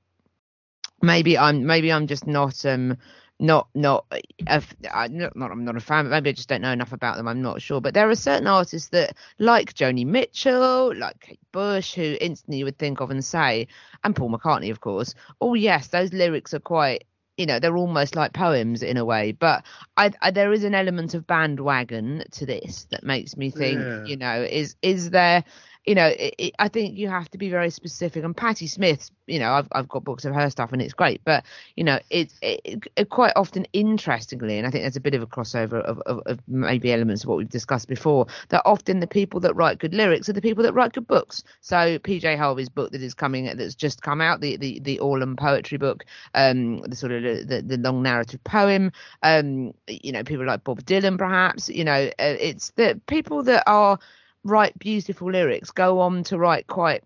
Maybe 1.03 1.37
I'm. 1.37 1.67
Maybe 1.67 1.93
I'm 1.93 2.07
just 2.07 2.27
not. 2.27 2.65
um 2.65 2.97
not 3.41 3.67
not 3.75 4.07
a, 4.47 4.63
I- 4.93 5.09
not 5.09 5.37
not 5.37 5.51
I'm 5.51 5.65
not 5.65 5.77
a 5.77 5.81
fan, 5.81 6.05
but 6.05 6.11
maybe 6.11 6.31
I 6.31 6.33
just 6.33 6.49
don't 6.49 6.63
know 6.63 6.71
enough 6.73 6.93
about 6.93 7.17
them. 7.17 7.27
I'm 7.29 7.43
not 7.43 7.61
sure. 7.61 7.81
But 7.81 7.93
there 7.93 8.09
are 8.09 8.15
certain 8.15 8.47
artists 8.47 8.89
that, 8.91 9.17
like 9.39 9.75
Joni 9.75 10.07
Mitchell, 10.07 10.97
like 10.97 11.19
Kate 11.21 11.41
Bush, 11.53 11.95
who 11.95 12.17
instantly 12.21 12.59
you 12.59 12.65
would 12.65 12.79
think 12.79 13.01
of 13.01 13.11
and 13.11 13.25
say, 13.25 13.67
and 14.05 14.15
Paul 14.15 14.31
McCartney, 14.31 14.71
of 14.71 14.81
course. 14.81 15.15
Oh 15.41 15.55
yes, 15.55 15.89
those 15.89 16.13
lyrics 16.13 16.55
are 16.55 16.61
quite. 16.61 17.05
You 17.37 17.47
know, 17.47 17.59
they're 17.59 17.77
almost 17.77 18.15
like 18.15 18.33
poems 18.33 18.83
in 18.83 18.97
a 18.97 19.05
way, 19.05 19.33
but 19.33 19.65
I, 19.97 20.13
I 20.23 20.31
there 20.31 20.53
is 20.53 20.65
an 20.65 20.75
element 20.75 21.15
of 21.15 21.27
bandwagon 21.27 22.25
to 22.33 22.47
this 22.47 22.87
that 22.91 23.03
makes 23.05 23.37
me 23.37 23.51
think. 23.51 23.81
Yeah. 23.81 24.03
You 24.05 24.17
know, 24.17 24.43
is 24.43 24.77
is 24.83 25.11
there 25.11 25.45
you 25.85 25.95
know, 25.95 26.07
it, 26.07 26.35
it, 26.39 26.55
I 26.59 26.69
think 26.69 26.97
you 26.97 27.09
have 27.09 27.31
to 27.31 27.39
be 27.39 27.51
very 27.51 27.71
specific. 27.71 28.25
And 28.25 28.37
Patti 28.37 28.67
Smith's, 28.67 29.11
you 29.27 29.39
know, 29.39 29.53
I've 29.53 29.69
I've 29.73 29.89
got 29.89 30.05
books 30.05 30.25
of 30.25 30.35
her 30.35 30.49
stuff 30.49 30.73
and 30.73 30.81
it's 30.81 30.95
great, 30.95 31.21
but 31.25 31.45
you 31.77 31.85
know, 31.85 31.99
it's 32.11 32.35
it, 32.41 32.87
it, 32.97 33.11
quite 33.11 33.33
often, 33.37 33.67
interestingly, 33.73 34.59
and 34.59 34.67
I 34.67 34.71
think 34.71 34.83
there's 34.85 34.97
a 34.97 35.01
bit 35.01 35.15
of 35.15 35.23
a 35.23 35.27
crossover 35.27 35.83
of, 35.83 36.01
of, 36.01 36.23
of 36.27 36.41
maybe 36.49 36.93
elements 36.93 37.23
of 37.23 37.29
what 37.29 37.39
we've 37.39 37.49
discussed 37.49 37.89
before. 37.89 38.27
That 38.49 38.63
often 38.65 39.01
the 39.01 39.07
people 39.07 39.41
that 39.41 39.55
write 39.55 39.79
good 39.79 39.95
lyrics 39.95 40.29
are 40.29 40.33
the 40.33 40.41
people 40.41 40.63
that 40.65 40.73
write 40.73 40.93
good 40.93 41.07
books. 41.07 41.45
So 41.61 41.99
PJ 41.99 42.37
Harvey's 42.39 42.71
book 42.71 42.93
that 42.93 43.03
is 43.03 43.15
coming, 43.15 43.55
that's 43.57 43.75
just 43.75 44.03
come 44.03 44.21
out, 44.21 44.41
the 44.41 44.57
the 44.57 44.81
the 44.81 44.99
Orlam 44.99 45.37
poetry 45.37 45.77
book, 45.77 46.07
um, 46.35 46.81
the 46.81 46.97
sort 46.97 47.13
of 47.13 47.23
the, 47.23 47.45
the, 47.45 47.63
the 47.63 47.77
long 47.77 48.03
narrative 48.03 48.43
poem, 48.45 48.91
um, 49.23 49.75
you 49.87 50.13
know, 50.13 50.25
people 50.25 50.47
like 50.47 50.65
Bob 50.65 50.83
Dylan, 50.85 51.19
perhaps, 51.19 51.69
you 51.69 51.85
know, 51.85 52.11
uh, 52.19 52.37
it's 52.41 52.71
the 52.73 53.01
people 53.07 53.43
that 53.43 53.63
are 53.67 53.99
write 54.45 54.79
beautiful 54.79 55.31
lyrics 55.31 55.71
go 55.71 56.01
on 56.01 56.23
to 56.25 56.39
write 56.39 56.67
quite 56.67 57.03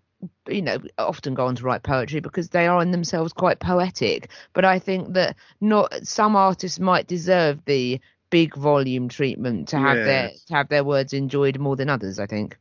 you 0.48 0.62
know 0.62 0.79
often 0.98 1.35
go 1.35 1.46
on 1.46 1.55
to 1.55 1.62
write 1.62 1.83
poetry 1.83 2.20
because 2.20 2.48
they 2.48 2.66
are 2.66 2.83
in 2.83 2.90
themselves 2.90 3.33
quite 3.33 3.61
poetic. 3.61 4.31
But 4.53 4.64
i 4.64 4.79
think 4.79 5.12
that 5.14 5.37
not 5.61 6.07
some 6.07 6.35
artists 6.37 6.81
might 6.81 7.07
deserve 7.07 7.64
the 7.64 8.01
big 8.31 8.55
volume 8.55 9.09
treatment 9.09 9.68
to 9.68 9.79
have 9.79 9.96
their 9.96 10.31
to 10.48 10.55
have 10.55 10.68
their 10.68 10.85
words 10.85 11.12
enjoyed 11.12 11.59
more 11.59 11.77
than 11.77 11.88
others 11.88 12.18
i 12.18 12.27
think 12.27 12.59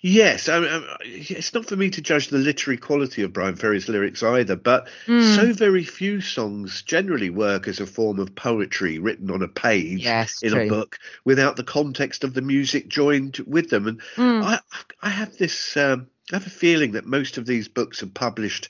Yes, 0.00 0.48
I, 0.48 0.58
I, 0.58 0.96
it's 1.02 1.54
not 1.54 1.66
for 1.66 1.76
me 1.76 1.90
to 1.90 2.00
judge 2.00 2.28
the 2.28 2.38
literary 2.38 2.76
quality 2.76 3.22
of 3.22 3.32
Bryan 3.32 3.54
Ferry's 3.54 3.88
lyrics 3.88 4.22
either, 4.22 4.56
but 4.56 4.88
Hmm. 5.06 5.20
so 5.20 5.52
very 5.52 5.84
few 5.84 6.20
songs 6.20 6.82
generally 6.82 7.30
work 7.30 7.68
as 7.68 7.78
a 7.80 7.86
form 7.86 8.18
of 8.18 8.34
poetry 8.34 8.98
written 8.98 9.30
on 9.30 9.42
a 9.42 9.48
page 9.48 10.04
Yes, 10.04 10.42
in 10.42 10.50
true. 10.50 10.62
a 10.62 10.68
book 10.68 10.98
without 11.24 11.56
the 11.56 11.64
context 11.64 12.24
of 12.24 12.34
the 12.34 12.42
music 12.42 12.88
joined 12.88 13.38
with 13.46 13.70
them. 13.70 13.86
And 13.86 14.00
Hmm. 14.16 14.42
I, 14.42 14.60
I 15.02 15.08
have 15.08 15.36
this, 15.36 15.76
um, 15.76 16.08
I 16.32 16.36
have 16.36 16.46
a 16.46 16.50
feeling 16.50 16.92
that 16.92 17.06
most 17.06 17.38
of 17.38 17.46
these 17.46 17.68
books 17.68 18.02
are 18.02 18.06
published. 18.06 18.68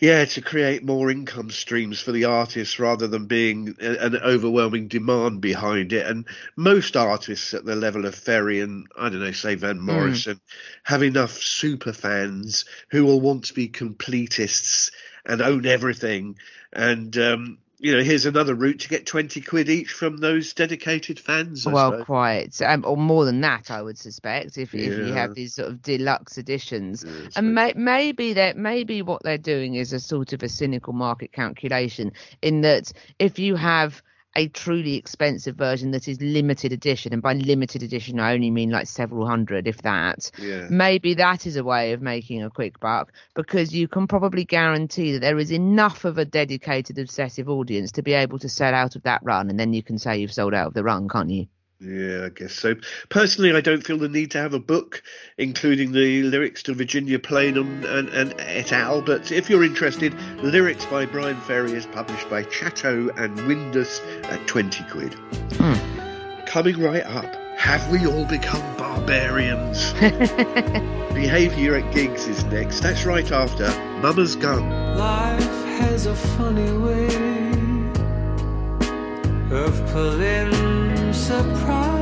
Yeah, 0.00 0.24
to 0.26 0.40
create 0.40 0.84
more 0.84 1.10
income 1.10 1.50
streams 1.50 2.00
for 2.00 2.12
the 2.12 2.26
artists 2.26 2.78
rather 2.78 3.08
than 3.08 3.26
being 3.26 3.74
an 3.80 4.16
overwhelming 4.16 4.86
demand 4.86 5.40
behind 5.40 5.92
it. 5.92 6.06
And 6.06 6.24
most 6.54 6.96
artists 6.96 7.52
at 7.52 7.64
the 7.64 7.74
level 7.74 8.06
of 8.06 8.14
Ferry 8.14 8.60
and, 8.60 8.86
I 8.96 9.08
don't 9.08 9.20
know, 9.20 9.32
say 9.32 9.56
Van 9.56 9.80
Morrison, 9.80 10.40
have 10.84 11.02
enough 11.02 11.32
super 11.32 11.92
fans 11.92 12.64
who 12.90 13.04
will 13.04 13.20
want 13.20 13.46
to 13.46 13.54
be 13.54 13.68
completists 13.68 14.92
and 15.26 15.42
own 15.42 15.66
everything. 15.66 16.36
And, 16.72 17.18
um, 17.18 17.58
you 17.80 17.96
know, 17.96 18.02
here's 18.02 18.26
another 18.26 18.54
route 18.54 18.80
to 18.80 18.88
get 18.88 19.06
20 19.06 19.40
quid 19.40 19.68
each 19.68 19.92
from 19.92 20.16
those 20.16 20.52
dedicated 20.52 21.20
fans. 21.20 21.66
I 21.66 21.72
well 21.72 21.92
suppose. 21.92 22.06
quite 22.06 22.62
um, 22.62 22.84
or 22.86 22.96
more 22.96 23.24
than 23.24 23.40
that 23.42 23.70
i 23.70 23.80
would 23.80 23.98
suspect 23.98 24.58
if, 24.58 24.74
if 24.74 24.98
you 24.98 25.12
have 25.12 25.34
these 25.34 25.54
sort 25.54 25.68
of 25.68 25.82
deluxe 25.82 26.38
editions 26.38 27.04
Yes, 27.06 27.36
and 27.36 27.54
may, 27.54 27.72
maybe 27.76 28.32
that 28.34 28.56
maybe 28.56 29.02
what 29.02 29.22
they're 29.22 29.38
doing 29.38 29.74
is 29.74 29.92
a 29.92 30.00
sort 30.00 30.32
of 30.32 30.42
a 30.42 30.48
cynical 30.48 30.92
market 30.92 31.32
calculation 31.32 32.12
in 32.42 32.62
that 32.62 32.92
if 33.18 33.38
you 33.38 33.56
have 33.56 34.02
a 34.36 34.48
truly 34.48 34.94
expensive 34.94 35.56
version 35.56 35.90
that 35.90 36.06
is 36.06 36.20
limited 36.20 36.72
edition 36.72 37.12
and 37.12 37.22
by 37.22 37.32
limited 37.32 37.82
edition 37.82 38.20
i 38.20 38.34
only 38.34 38.50
mean 38.50 38.70
like 38.70 38.86
several 38.86 39.26
hundred 39.26 39.66
if 39.66 39.82
that 39.82 40.30
Yeah. 40.38 40.66
maybe 40.70 41.14
that 41.14 41.46
is 41.46 41.56
a 41.56 41.64
way 41.64 41.92
of 41.92 42.02
making 42.02 42.42
a 42.42 42.50
quick 42.50 42.78
buck 42.78 43.12
because 43.34 43.74
you 43.74 43.88
can 43.88 44.06
probably 44.06 44.44
guarantee 44.44 45.12
that 45.12 45.20
there 45.20 45.38
is 45.38 45.50
enough 45.50 46.04
of 46.04 46.18
a 46.18 46.24
dedicated 46.24 46.98
obsessive 46.98 47.48
audience 47.48 47.92
to 47.92 48.02
be 48.02 48.12
able 48.12 48.38
to 48.38 48.48
sell 48.48 48.74
out 48.74 48.96
of 48.96 49.02
that 49.02 49.22
run 49.22 49.50
and 49.50 49.58
then 49.58 49.72
you 49.72 49.82
can 49.82 49.98
say 49.98 50.18
you've 50.18 50.32
sold 50.32 50.54
out 50.54 50.68
of 50.68 50.74
the 50.74 50.84
run 50.84 51.08
can't 51.08 51.30
you 51.30 51.46
Yeah, 51.80 52.24
I 52.26 52.28
guess 52.30 52.54
so. 52.54 52.74
Personally, 53.08 53.54
I 53.54 53.60
don't 53.60 53.86
feel 53.86 53.98
the 53.98 54.08
need 54.08 54.32
to 54.32 54.38
have 54.38 54.52
a 54.52 54.58
book 54.58 55.02
including 55.36 55.92
the 55.92 56.24
lyrics 56.24 56.64
to 56.64 56.74
Virginia 56.74 57.20
Plain 57.20 57.56
and, 57.56 57.84
and, 57.84 58.08
and 58.08 58.34
et 58.38 58.72
al. 58.72 59.00
But 59.00 59.30
if 59.30 59.48
you're 59.48 59.62
interested, 59.62 60.12
Lyrics 60.42 60.84
by 60.86 61.06
Bryan 61.06 61.40
Ferry 61.42 61.72
is 61.72 61.86
published 61.86 62.28
by 62.28 62.42
Chatto 62.44 63.10
and 63.10 63.38
Windus 63.46 64.00
at 64.24 64.44
20 64.48 64.84
quid. 64.90 65.14
Hmm. 65.54 66.44
Coming 66.46 66.80
right 66.80 67.04
up, 67.04 67.32
have 67.56 67.88
we 67.92 68.06
all 68.06 68.24
become 68.24 68.76
barbarians? 68.76 69.92
Behaviour 71.14 71.76
at 71.76 71.94
gigs 71.94 72.26
is 72.26 72.42
next. 72.44 72.80
That's 72.80 73.04
right 73.04 73.30
after 73.30 73.68
Mama's 74.00 74.34
Gun. 74.34 74.68
Life 74.96 75.64
has 75.78 76.06
a 76.06 76.14
funny 76.14 76.72
way 76.78 77.06
of 79.50 79.92
pulling 79.92 80.87
surprises, 81.12 81.97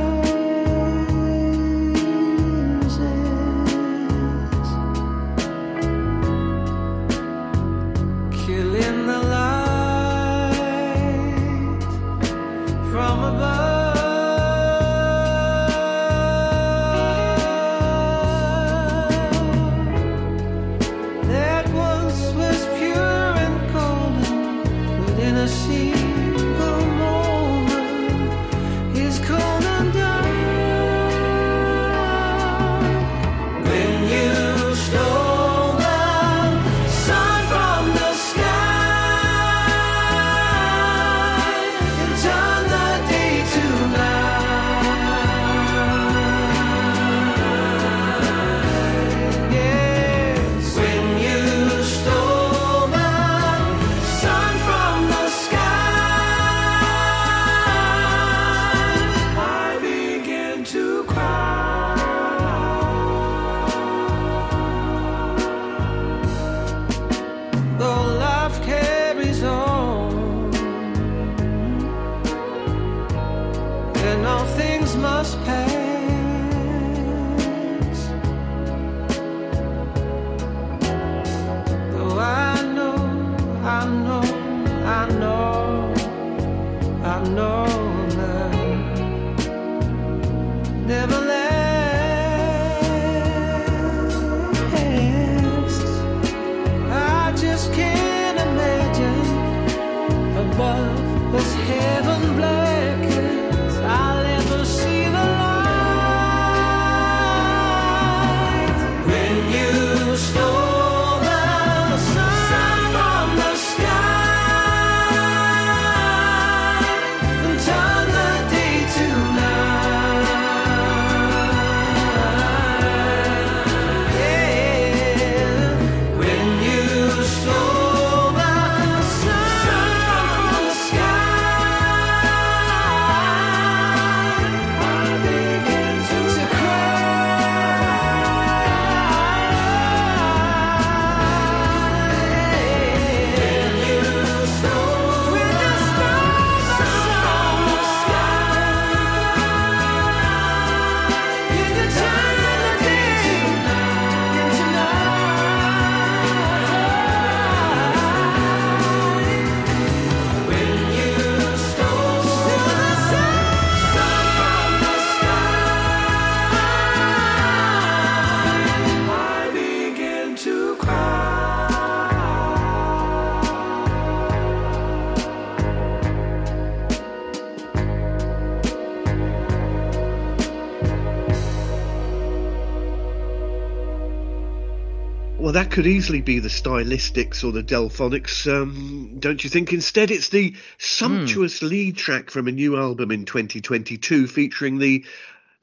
could 185.77 185.85
easily 185.85 186.21
be 186.21 186.39
the 186.39 186.49
stylistics 186.49 187.43
or 187.43 187.51
the 187.51 187.61
Delphonics, 187.61 188.51
um, 188.51 189.17
don't 189.19 189.43
you 189.43 189.49
think? 189.51 189.71
Instead, 189.71 190.09
it's 190.09 190.29
the 190.29 190.55
sumptuous 190.79 191.61
lead 191.61 191.95
track 191.95 192.31
from 192.31 192.47
a 192.47 192.51
new 192.51 192.75
album 192.75 193.11
in 193.11 193.25
2022 193.25 194.25
featuring 194.25 194.79
the 194.79 195.05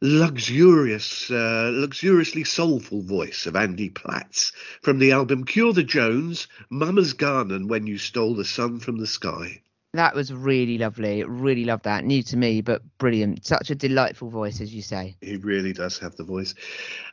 luxurious, 0.01 1.29
uh, 1.33 1.69
luxuriously 1.73 2.45
soulful 2.45 3.03
voice 3.03 3.47
of 3.47 3.57
Andy 3.57 3.91
Platts 3.91 4.53
from 4.83 5.01
the 5.01 5.11
album 5.11 5.43
Cure 5.43 5.73
the 5.73 5.83
Jones, 5.83 6.47
Mama's 6.71 7.15
Gun, 7.15 7.51
and 7.51 7.69
When 7.69 7.89
You 7.89 7.99
Stole 7.99 8.37
the 8.37 8.45
Sun 8.45 8.79
from 8.79 8.99
the 8.99 9.09
Sky. 9.09 9.63
That 9.95 10.15
was 10.15 10.33
really 10.33 10.77
lovely. 10.77 11.23
Really 11.23 11.65
loved 11.65 11.85
that. 11.85 12.05
New 12.05 12.23
to 12.25 12.37
me, 12.37 12.61
but 12.61 12.83
brilliant. 12.99 13.47
Such 13.47 13.71
a 13.71 13.77
delightful 13.77 14.29
voice, 14.29 14.61
as 14.61 14.75
you 14.75 14.83
say. 14.83 15.17
He 15.21 15.37
really 15.37 15.73
does 15.73 15.99
have 15.99 16.17
the 16.17 16.25
voice. 16.25 16.55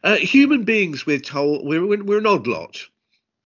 Uh, 0.03 0.15
human 0.15 0.63
beings, 0.63 1.05
we're 1.05 1.19
told, 1.19 1.65
we're, 1.65 1.85
we're 1.85 2.17
an 2.17 2.25
odd 2.25 2.47
lot. 2.47 2.83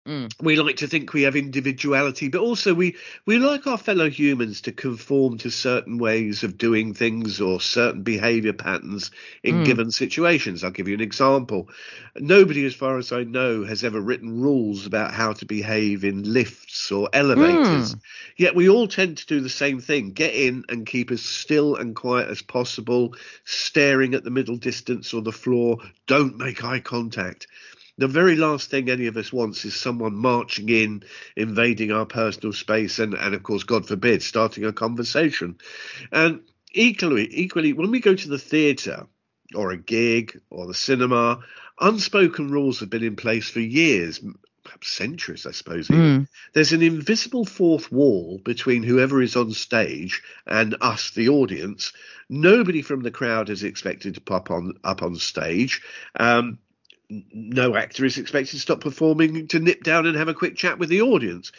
Mm. 0.07 0.31
We 0.43 0.57
like 0.57 0.77
to 0.77 0.87
think 0.87 1.15
we 1.15 1.23
have 1.23 1.35
individuality, 1.35 2.29
but 2.29 2.43
also 2.43 2.75
we, 2.75 2.97
we 3.25 3.39
like 3.39 3.67
our 3.67 3.79
fellow 3.79 4.11
humans 4.11 4.61
to 4.63 4.73
conform 4.73 5.39
to 5.39 5.51
certain 5.51 5.97
ways 5.97 6.43
of 6.43 6.59
doing 6.59 6.93
things 6.93 7.41
or 7.41 7.59
certain 7.59 8.03
behavior 8.03 8.53
patterns 8.53 9.11
in 9.43 9.55
Mm. 9.55 9.65
given 9.65 9.91
situations. 9.91 10.63
I'll 10.63 10.73
give 10.73 10.89
you 10.89 10.95
an 10.95 11.01
example. 11.01 11.71
Nobody, 12.19 12.67
as 12.67 12.75
far 12.75 12.99
as 12.99 13.13
I 13.13 13.25
know, 13.25 13.65
has 13.65 13.83
ever 13.83 14.01
written 14.01 14.43
rules 14.43 14.85
about 14.85 15.15
how 15.15 15.33
to 15.33 15.47
behave 15.47 16.05
in 16.05 16.23
lifts 16.31 16.93
or 16.93 17.09
elevators. 17.13 17.97
Yet 18.37 18.55
we 18.55 18.69
all 18.69 18.89
tend 18.89 19.19
to 19.19 19.27
do 19.27 19.41
the 19.41 19.49
same 19.49 19.81
thing 19.81 20.11
get 20.11 20.35
in 20.35 20.65
and 20.69 20.85
keep 20.87 21.11
as 21.13 21.23
still 21.23 21.77
and 21.77 21.97
quiet 21.97 22.29
as 22.29 22.43
possible, 22.43 23.15
staring 23.45 24.15
at 24.15 24.23
the 24.25 24.31
middle 24.31 24.57
distance 24.57 25.15
or 25.15 25.23
the 25.23 25.33
floor. 25.33 25.79
Don't 26.07 26.37
make 26.37 26.63
eye 26.63 26.81
contact. 26.81 27.47
The 27.97 28.09
very 28.09 28.35
last 28.35 28.71
thing 28.71 28.91
any 28.91 29.07
of 29.07 29.17
us 29.17 29.33
wants 29.33 29.65
is 29.65 29.77
someone 29.77 30.15
marching 30.15 30.69
in, 30.69 31.05
invading 31.37 31.93
our 31.93 32.07
personal 32.07 32.53
space, 32.53 32.99
and, 32.99 33.15
and 33.15 33.35
of 33.35 33.43
course, 33.43 33.63
God 33.63 33.87
forbid, 33.87 34.23
starting 34.23 34.65
a 34.65 34.73
conversation. 34.73 35.59
And 36.11 36.41
equally, 36.73 37.29
equally, 37.31 37.73
when 37.73 37.93
we 37.93 38.01
go 38.01 38.15
to 38.15 38.29
the 38.29 38.39
theatre 38.39 39.07
or 39.55 39.71
a 39.71 39.77
gig 39.77 40.41
or 40.51 40.67
the 40.67 40.75
cinema, 40.75 41.41
unspoken 41.81 42.51
rules 42.51 42.81
have 42.81 42.91
been 42.91 43.05
in 43.05 43.15
place 43.15 43.49
for 43.49 43.61
years, 43.61 44.21
perhaps 44.65 44.89
centuries, 44.89 45.47
I 45.47 45.53
suppose. 45.53 45.87
Mm. 45.89 46.27
There's 46.53 46.73
an 46.73 46.83
invisible 46.83 47.45
fourth 47.45 47.93
wall 47.93 48.41
between 48.45 48.83
whoever 48.83 49.23
is 49.23 49.37
on 49.37 49.53
stage 49.53 50.23
and 50.47 50.77
us, 50.81 51.11
the 51.11 51.29
audience. 51.29 51.93
Nobody 52.29 52.83
from 52.83 53.03
the 53.03 53.11
crowd 53.11 53.51
is 53.51 53.63
expected 53.63 54.15
to 54.15 54.21
pop 54.21 54.51
on 54.51 54.75
up 54.83 55.03
on 55.03 55.17
stage. 55.17 55.83
Um, 56.19 56.59
no 57.09 57.77
actor 57.77 58.05
is 58.05 58.19
expected 58.19 58.53
to 58.53 58.61
stop 58.61 58.81
performing 58.81 59.47
to 59.49 59.59
nip 59.59 59.83
down 59.83 60.07
and 60.07 60.17
have 60.17 60.29
a 60.29 60.35
quick 60.35 60.57
chat 60.57 60.79
with 60.79 60.89
the 60.89 61.03
audience. 61.03 61.53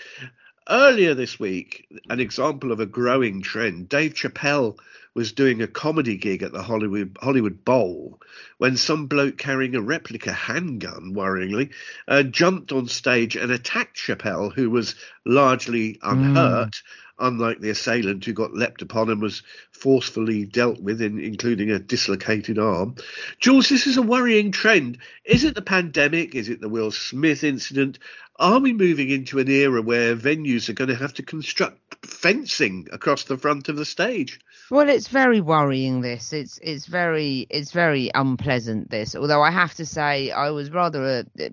Earlier 0.67 1.13
this 1.13 1.39
week, 1.39 1.87
an 2.09 2.19
example 2.19 2.71
of 2.71 2.79
a 2.79 2.87
growing 2.87 3.41
trend, 3.41 3.87
Dave 3.87 4.15
Chappelle 4.15 4.77
was 5.13 5.31
doing 5.31 5.61
a 5.61 5.67
comedy 5.67 6.17
gig 6.17 6.43
at 6.43 6.51
the 6.51 6.61
Hollywood 6.61 7.17
Hollywood 7.21 7.63
Bowl 7.63 8.19
when 8.57 8.75
some 8.75 9.07
bloke 9.07 9.37
carrying 9.37 9.75
a 9.75 9.81
replica 9.81 10.33
handgun, 10.33 11.13
worryingly, 11.13 11.71
uh, 12.07 12.23
jumped 12.23 12.71
on 12.71 12.87
stage 12.87 13.35
and 13.35 13.51
attacked 13.51 13.97
Chappelle, 13.97 14.53
who 14.53 14.69
was 14.69 14.95
largely 15.25 15.99
unhurt, 16.01 16.81
unlike 17.17 17.59
the 17.59 17.69
assailant 17.69 18.25
who 18.25 18.33
got 18.33 18.53
leapt 18.53 18.81
upon 18.81 19.09
and 19.09 19.21
was 19.21 19.41
forcefully 19.75 20.45
dealt 20.45 20.79
with, 20.79 21.01
in, 21.01 21.19
including 21.19 21.69
a 21.69 21.79
dislocated 21.79 22.57
arm. 22.57 22.95
Jules, 23.39 23.69
this 23.69 23.87
is 23.87 23.97
a 23.97 24.01
worrying 24.01 24.51
trend. 24.51 24.97
Is 25.25 25.43
it 25.43 25.55
the 25.55 25.61
pandemic? 25.61 26.33
Is 26.33 26.49
it 26.49 26.61
the 26.61 26.69
Will 26.69 26.91
Smith 26.91 27.43
incident? 27.43 27.99
Are 28.37 28.59
we 28.59 28.73
moving 28.73 29.09
into 29.09 29.39
an 29.39 29.49
era 29.49 29.81
where 29.81 30.15
venues 30.15 30.67
are 30.67 30.73
going 30.73 30.89
to 30.89 30.95
have 30.95 31.13
to 31.13 31.23
construct 31.23 32.05
fencing 32.05 32.87
across 32.91 33.23
the 33.23 33.37
front 33.37 33.69
of 33.69 33.77
the 33.77 33.85
stage? 33.85 34.39
Well, 34.71 34.89
it's 34.89 35.07
very 35.07 35.41
worrying. 35.41 36.01
This 36.01 36.33
it's 36.33 36.57
it's 36.61 36.87
very 36.87 37.45
it's 37.49 37.71
very 37.71 38.09
unpleasant. 38.13 38.89
This, 38.89 39.15
although 39.15 39.41
I 39.41 39.51
have 39.51 39.75
to 39.75 39.85
say, 39.85 40.31
I 40.31 40.49
was 40.49 40.71
rather 40.71 41.23
uh, 41.39 41.43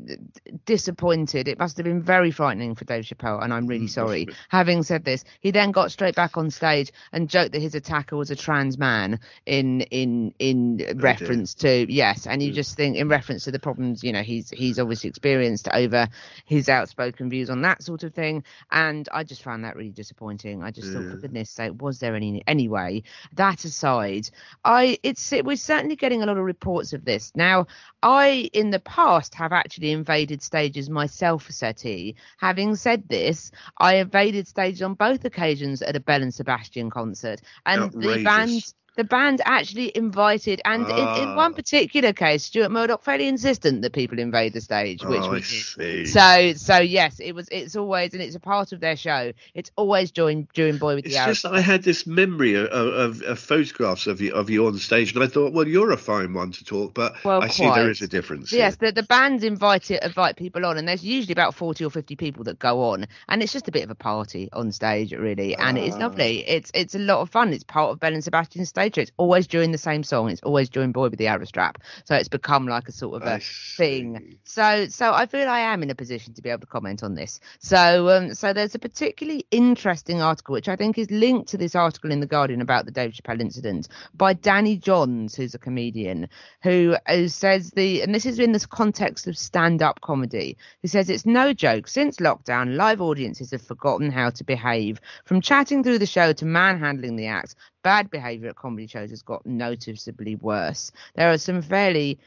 disappointed. 0.65 1.47
It 1.47 1.59
must 1.59 1.77
have 1.77 1.85
been 1.85 2.03
very 2.03 2.31
frightening 2.31 2.75
for 2.75 2.85
Dave 2.85 3.05
Chappelle, 3.05 3.43
and 3.43 3.53
I'm 3.53 3.67
really 3.67 3.87
sorry. 3.87 4.29
Having 4.49 4.85
said 4.85 5.05
this, 5.05 5.25
he 5.41 5.51
then 5.51 5.73
got 5.73 5.93
straight 5.93 6.15
back 6.15 6.39
on 6.39 6.51
stage 6.51 6.91
and 7.13 7.29
joked 7.29 7.53
that 7.53 7.61
his 7.61 7.75
was 8.19 8.31
a 8.31 8.37
trans 8.37 8.79
man 8.79 9.21
in 9.47 9.83
in 9.83 10.35
in 10.39 10.81
reference 10.97 11.55
to 11.55 11.93
yes, 11.93 12.27
and 12.27 12.43
you 12.43 12.53
mm. 12.53 12.55
just 12.55 12.77
think 12.77 12.97
in 12.97 13.09
reference 13.09 13.45
to 13.45 13.51
the 13.51 13.59
problems 13.59 14.03
you 14.03 14.13
know 14.13 14.23
he's 14.23 14.51
he's 14.51 14.79
obviously 14.79 15.09
experienced 15.09 15.69
over 15.73 16.09
his 16.45 16.69
outspoken 16.69 17.31
views 17.31 17.51
on 17.51 17.63
that 17.63 17.83
sort 17.83 18.03
of 18.03 18.15
thing, 18.15 18.45
and 18.71 19.09
I 19.13 19.25
just 19.25 19.43
found 19.43 19.65
that 19.65 19.77
really 19.77 19.91
disappointing. 19.91 20.63
I 20.63 20.71
just 20.71 20.93
thought, 20.93 21.11
for 21.11 21.17
goodness 21.17 21.51
sake, 21.51 21.81
was 21.81 21.99
there 21.99 22.15
any 22.15 22.43
any 22.47 22.69
way? 22.69 23.03
That 23.35 23.65
aside, 23.65 24.29
I 24.65 24.99
it's 25.03 25.33
it, 25.33 25.45
we're 25.45 25.57
certainly 25.57 25.97
getting 25.97 26.23
a 26.23 26.27
lot 26.27 26.39
of 26.39 26.45
reports 26.45 26.93
of 26.93 27.05
this 27.05 27.33
now. 27.35 27.67
I 28.03 28.51
in 28.53 28.71
the 28.71 28.81
past 28.81 29.35
have 29.35 29.53
actually 29.53 29.93
invaded 29.93 30.43
stages 30.43 30.91
myself, 30.91 31.51
Seti. 31.51 32.17
Having 32.39 32.77
said 32.77 33.09
this, 33.09 33.53
I 33.79 33.97
invaded 33.97 34.49
stages 34.49 34.83
on 34.83 34.95
both 34.95 35.25
occasions 35.25 35.83
at 35.83 35.97
a 35.97 36.01
Belle 36.01 36.23
and 36.23 36.35
Sebastian 36.35 36.91
concert, 36.91 37.41
and 37.67 37.93
the 37.93 38.02
Outrageous. 38.03 38.25
band 38.25 38.75
the 38.97 39.05
band 39.05 39.41
actually 39.45 39.91
invited, 39.97 40.61
and 40.65 40.83
in, 40.85 40.91
in 40.91 41.29
Ah. 41.29 41.37
one 41.37 41.55
particular 41.55 42.13
case, 42.13 42.45
Stuart 42.45 42.71
Murdoch 42.71 43.03
fairly 43.03 43.27
insistent 43.27 43.83
that 43.83 43.93
people 43.93 44.19
invade 44.19 44.53
the 44.53 44.61
stage, 44.61 45.03
which 45.05 45.21
Oh, 45.23 45.31
we 45.31 45.37
I 45.39 45.41
did. 45.41 45.45
see. 45.45 46.05
So, 46.07 46.53
so 46.55 46.79
yes, 46.79 47.19
it 47.21 47.33
was. 47.35 47.49
It's 47.51 47.75
always, 47.77 48.13
and 48.13 48.23
it's 48.23 48.37
a 48.37 48.41
part 48.41 48.73
of 48.73 48.81
their 48.81 48.97
show. 48.97 49.33
It's 49.55 49.71
always 49.77 50.11
during 50.11 50.47
during 50.55 50.77
Boy 50.77 50.97
with 50.97 51.07
It's 51.07 51.15
the 51.15 51.21
Arrow. 51.21 51.33
just 51.33 51.47
I 51.47 51.61
had 51.61 51.83
this 51.83 52.07
memory 52.07 52.55
of, 52.55 52.67
of, 52.71 53.23
of 53.23 53.39
photographs 53.39 54.07
of 54.07 54.21
you 54.21 54.35
of 54.35 54.51
you 54.51 54.67
on 54.67 54.77
stage, 54.79 55.15
and 55.15 55.23
I 55.25 55.27
thought, 55.27 55.53
well, 55.53 55.67
you're 55.67 55.93
a 55.93 55.97
fine 55.97 56.35
one 56.35 56.53
to 56.53 56.65
talk, 56.65 56.93
but 56.93 57.15
Well, 57.25 57.43
I 57.43 57.49
see 57.49 57.65
there 57.65 57.91
is 57.91 58.03
a 58.03 58.09
difference. 58.09 58.53
Yes, 58.53 58.77
here. 58.79 58.91
the, 58.93 59.01
the 59.01 59.07
bands 59.07 59.43
invite 59.45 59.91
it, 59.91 60.03
invite 60.03 60.37
people 60.37 60.67
on, 60.67 60.77
and 60.77 60.87
there's 60.87 61.05
usually 61.05 61.33
about 61.33 61.55
forty 61.55 61.85
or 61.85 61.91
fifty 61.91 62.17
people 62.17 62.45
that 62.45 62.59
go 62.59 62.83
on, 62.91 63.07
and 63.29 63.43
it's 63.43 63.53
just 63.53 63.69
a 63.69 63.73
bit 63.73 63.85
of 63.85 63.91
a 63.91 63.95
party 63.95 64.49
on 64.53 64.71
stage, 64.73 65.13
really, 65.13 65.57
and 65.57 65.79
it's 65.79 65.97
Ah. 65.97 66.01
lovely. 66.01 66.47
It's 66.47 66.71
it's 66.75 66.95
a 66.95 66.99
lot 66.99 67.21
of 67.21 67.31
fun. 67.31 67.53
It's 67.55 67.65
part 67.65 67.91
of 67.91 67.99
Belle 68.01 68.13
and 68.13 68.23
Sebastian's 68.25 68.69
stage 68.69 68.82
It's 68.87 69.13
always 69.17 69.47
during 69.47 69.73
the 69.73 69.79
same 69.79 70.03
song. 70.03 70.31
It's 70.31 70.43
always 70.43 70.69
during 70.69 70.93
Boy 70.93 71.09
with 71.09 71.19
the 71.19 71.29
Arrow 71.29 71.45
Strap, 71.45 71.79
so 72.05 72.15
it's 72.15 72.29
become 72.29 72.67
like 72.67 72.89
a 72.89 72.93
sort 72.93 73.23
of 73.23 73.29
a 73.29 73.41
thing. 73.77 74.39
So 74.45 74.87
so 74.89 75.13
I 75.13 75.27
feel 75.27 75.49
I 75.49 75.61
am 75.61 75.83
in 75.83 75.91
a 75.91 75.95
position 75.95 76.35
to 76.35 76.43
be 76.43 76.51
able 76.51 76.61
to 76.61 76.67
comment 76.67 77.03
on 77.03 77.15
this. 77.15 77.41
So 77.59 78.09
um 78.09 78.35
so 78.35 78.53
there's 78.53 78.75
a 78.75 78.79
particularly 78.79 79.47
interesting 79.51 80.21
article 80.23 80.53
which 80.53 80.69
I 80.69 80.77
think 80.77 80.99
is 80.99 81.11
linked 81.11 81.49
to 81.51 81.59
this 81.59 81.75
article 81.75 82.11
in 82.11 82.21
the 82.21 82.27
Guardian 82.27 82.61
about 82.61 82.85
the 82.85 82.93
Dave 82.93 83.13
Chappelle 83.13 83.41
incident 83.41 83.89
by 84.15 84.33
Danny 84.33 84.77
Johns, 84.77 85.35
who's 85.35 85.55
a 85.55 85.59
comedian, 85.59 86.29
who, 86.63 86.97
who 87.09 87.29
says 87.29 87.71
the 87.71 88.03
and 88.03 88.15
this 88.15 88.27
is 88.27 88.39
in 88.39 88.53
this 88.53 88.67
context 88.67 89.27
of 89.27 89.37
stand-up 89.37 90.01
comedy. 90.01 90.57
Who 90.83 90.89
says 90.89 91.09
it's 91.09 91.27
no 91.27 91.53
joke. 91.53 91.89
Since 91.89 92.17
lockdown, 92.17 92.77
live 92.77 93.01
audiences 93.01 93.51
have 93.51 93.63
forgotten 93.63 94.11
how 94.11 94.31
to 94.31 94.45
behave. 94.45 95.01
From 95.25 95.41
chatting 95.41 95.83
through 95.83 95.99
the 95.99 96.07
show 96.07 96.33
to 96.33 96.45
manhandling 96.45 97.17
the 97.17 97.27
act, 97.27 97.55
bad 97.83 98.11
behaviour 98.11 98.51
at 98.51 98.57
comedy 98.57 98.87
shows 98.87 99.11
has 99.11 99.23
got 99.23 99.45
noticeably 99.47 100.37
worse. 100.37 100.93
There 101.15 101.31
are 101.31 101.39
some 101.39 101.63
fairly 101.63 102.19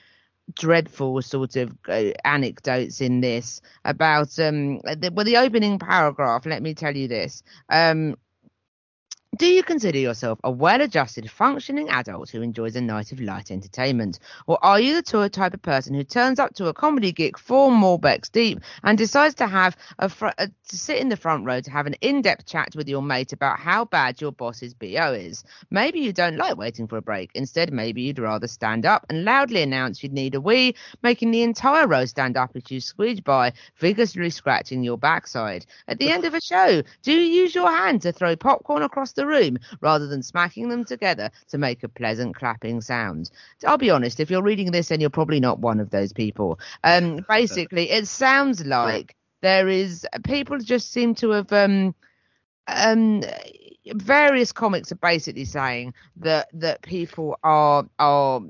dreadful 0.53 1.22
sort 1.22 1.56
of 1.56 1.76
uh, 1.88 2.12
anecdotes 2.24 3.01
in 3.01 3.22
this 3.22 3.62
about 3.84 4.38
um 4.39 4.80
the, 4.82 5.12
well 5.12 5.26
the 5.26 5.38
opening 5.38 5.80
paragraph 5.80 6.45
let 6.45 6.62
me 6.62 6.74
tell 6.74 6.95
you 6.95 7.08
this 7.08 7.41
um 7.70 8.16
do 9.36 9.47
you 9.47 9.63
consider 9.63 9.97
yourself 9.97 10.39
a 10.43 10.51
well 10.51 10.81
adjusted, 10.81 11.29
functioning 11.29 11.89
adult 11.89 12.29
who 12.29 12.41
enjoys 12.41 12.75
a 12.75 12.81
night 12.81 13.11
of 13.11 13.19
light 13.19 13.51
entertainment? 13.51 14.19
Or 14.47 14.63
are 14.63 14.79
you 14.79 14.95
the 14.95 15.01
tour 15.01 15.27
type 15.29 15.53
of 15.53 15.61
person 15.61 15.93
who 15.93 16.03
turns 16.03 16.39
up 16.39 16.53
to 16.55 16.67
a 16.67 16.73
comedy 16.73 17.11
gig 17.11 17.38
four 17.38 17.71
Morbecks 17.71 18.31
deep 18.31 18.59
and 18.83 18.97
decides 18.97 19.36
to 19.36 19.47
have 19.47 19.75
a, 19.99 20.09
fr- 20.09 20.27
uh 20.38 20.47
to 20.67 20.77
sit 20.77 20.99
in 20.99 21.09
the 21.09 21.17
front 21.17 21.45
row 21.45 21.59
to 21.59 21.71
have 21.71 21.86
an 21.86 21.95
in 22.01 22.21
depth 22.21 22.45
chat 22.45 22.75
with 22.75 22.88
your 22.88 23.01
mate 23.01 23.33
about 23.33 23.59
how 23.59 23.83
bad 23.83 24.21
your 24.21 24.31
boss's 24.31 24.73
BO 24.73 25.13
is? 25.13 25.43
Maybe 25.69 25.99
you 25.99 26.13
don't 26.13 26.38
like 26.38 26.55
waiting 26.55 26.88
for 26.88 26.97
a 26.97 27.01
break. 27.01 27.31
Instead, 27.33 27.73
maybe 27.73 28.03
you'd 28.03 28.19
rather 28.19 28.47
stand 28.47 28.86
up 28.86 29.05
and 29.09 29.25
loudly 29.25 29.61
announce 29.61 30.01
you'd 30.01 30.13
need 30.13 30.36
a 30.36 30.41
wee, 30.41 30.75
making 31.03 31.31
the 31.31 31.43
entire 31.43 31.88
row 31.88 32.05
stand 32.05 32.38
up 32.38 32.51
as 32.55 32.69
you 32.71 32.79
squeeze 32.79 33.21
by, 33.21 33.53
vigorously 33.79 34.29
scratching 34.29 34.83
your 34.83 34.97
backside. 34.97 35.65
At 35.88 35.99
the 35.99 36.11
end 36.11 36.25
of 36.25 36.33
a 36.33 36.41
show, 36.41 36.83
do 37.01 37.11
you 37.11 37.41
use 37.41 37.53
your 37.53 37.71
hand 37.71 38.03
to 38.03 38.11
throw 38.11 38.36
popcorn 38.36 38.83
across 38.83 39.11
the 39.11 39.24
room 39.26 39.57
rather 39.82 40.07
than 40.07 40.23
smacking 40.23 40.69
them 40.69 40.86
together 40.86 41.32
to 41.49 41.57
make 41.57 41.84
a 41.84 41.89
pleasant 41.89 42.36
clapping 42.36 42.82
sound? 42.82 43.32
I'll 43.65 43.78
be 43.78 43.89
honest, 43.89 44.19
if 44.19 44.30
you're 44.30 44.43
reading 44.43 44.71
this, 44.71 44.89
then 44.89 45.01
you're 45.01 45.09
probably 45.09 45.39
not 45.39 45.59
one 45.59 45.80
of 45.80 45.89
those 45.89 46.13
people. 46.13 46.59
Um, 46.84 47.26
basically, 47.30 47.89
it 47.89 48.07
sounds 48.07 48.65
like 48.65 49.15
there 49.41 49.67
is 49.67 50.07
people 50.23 50.57
just 50.57 50.91
seem 50.91 51.13
to 51.15 51.30
have 51.30 51.51
um 51.53 51.93
um 52.67 53.21
various 53.93 54.51
comics 54.51 54.91
are 54.91 54.95
basically 54.95 55.45
saying 55.45 55.93
that 56.17 56.47
that 56.53 56.82
people 56.82 57.38
are 57.43 57.88
are 57.99 58.41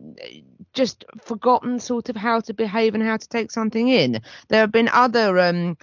just 0.74 1.04
forgotten 1.22 1.80
sort 1.80 2.08
of 2.10 2.16
how 2.16 2.40
to 2.40 2.54
behave 2.54 2.96
and 2.96 3.04
how 3.04 3.18
to 3.18 3.28
take 3.28 3.52
something 3.52 3.90
in 3.90 4.22
there 4.48 4.62
have 4.62 4.72
been 4.72 4.88
other 4.88 5.38
um 5.40 5.78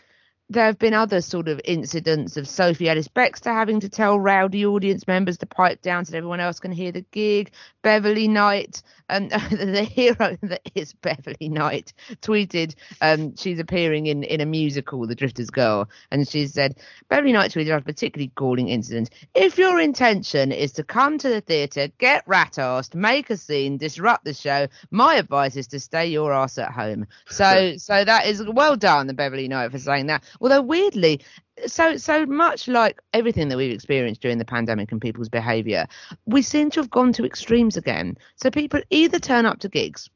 there 0.53 0.67
have 0.67 0.79
been 0.79 0.95
other 0.95 1.21
sort 1.21 1.49
of 1.49 1.61
incidents 1.65 2.37
of 2.37 2.47
Sophie 2.47 2.89
Ellis 2.89 3.09
Bextor 3.09 3.53
having 3.53 3.81
to 3.81 3.89
tell 3.89 4.19
rowdy 4.21 4.67
audience 4.67 5.07
members 5.07 5.39
to 5.39 5.47
pipe 5.47 5.83
down 5.83 6.05
so 6.05 6.17
everyone 6.17 6.41
else 6.41 6.61
can 6.61 6.73
hear 6.73 6.93
the 6.93 7.05
gig. 7.11 7.53
Beverly 7.83 8.29
Knight, 8.29 8.83
um, 9.09 9.29
the 9.29 9.83
hero 9.83 10.37
that 10.43 10.63
is 10.75 10.93
Beverly 10.95 11.49
Knight, 11.49 11.93
tweeted 12.23 12.75
um, 13.01 13.37
she's 13.37 13.59
appearing 13.59 14.07
in, 14.07 14.23
in 14.23 14.41
a 14.41 14.47
musical, 14.47 15.07
The 15.07 15.15
Drifter's 15.15 15.51
Girl, 15.51 15.89
and 16.11 16.27
she 16.27 16.47
said, 16.47 16.79
Beverly 17.09 17.33
Knight 17.33 17.51
tweeted 17.51 17.77
a 17.77 17.81
particularly 17.81 18.33
galling 18.35 18.69
incident. 18.69 19.11
If 19.35 19.59
your 19.59 19.81
intention 19.81 20.53
is 20.53 20.73
to 20.73 20.85
come 20.85 21.19
to 21.19 21.29
the 21.29 21.41
theatre, 21.41 21.89
get 21.99 22.23
rat-arsed, 22.27 22.95
make 22.95 23.31
a 23.31 23.37
scene, 23.37 23.77
disrupt 23.77 24.25
the 24.25 24.35
show, 24.35 24.69
my 24.91 25.17
advice 25.17 25.57
is 25.57 25.67
to 25.69 25.81
stay 25.81 26.07
your 26.07 26.33
ass 26.33 26.59
at 26.59 26.73
home. 26.73 27.07
So, 27.29 27.75
so 27.77 28.05
that 28.05 28.27
is 28.27 28.43
well 28.47 28.77
done, 28.77 29.07
the 29.07 29.15
Beverly 29.15 29.49
Knight, 29.49 29.73
for 29.73 29.79
saying 29.79 30.07
that. 30.07 30.25
Although 30.41 30.63
weirdly, 30.63 31.21
so 31.67 31.97
so 31.97 32.27
much 32.27 32.69
like 32.69 33.01
everything 33.13 33.49
that 33.49 33.57
we've 33.57 33.73
experienced 33.73 34.21
during 34.23 34.39
the 34.39 34.45
pandemic 34.45 34.93
and 34.93 35.01
people's 35.01 35.29
behaviour, 35.29 35.87
we 36.27 36.43
seem 36.43 36.71
to 36.71 36.81
have 36.81 36.91
gone 36.91 37.13
to 37.15 37.25
extremes 37.25 37.77
again. 37.77 38.17
So 38.37 38.51
people 38.51 38.81
either 38.91 39.19
turn 39.19 39.47
up 39.47 39.59
to 39.61 39.69
gigs 39.69 40.09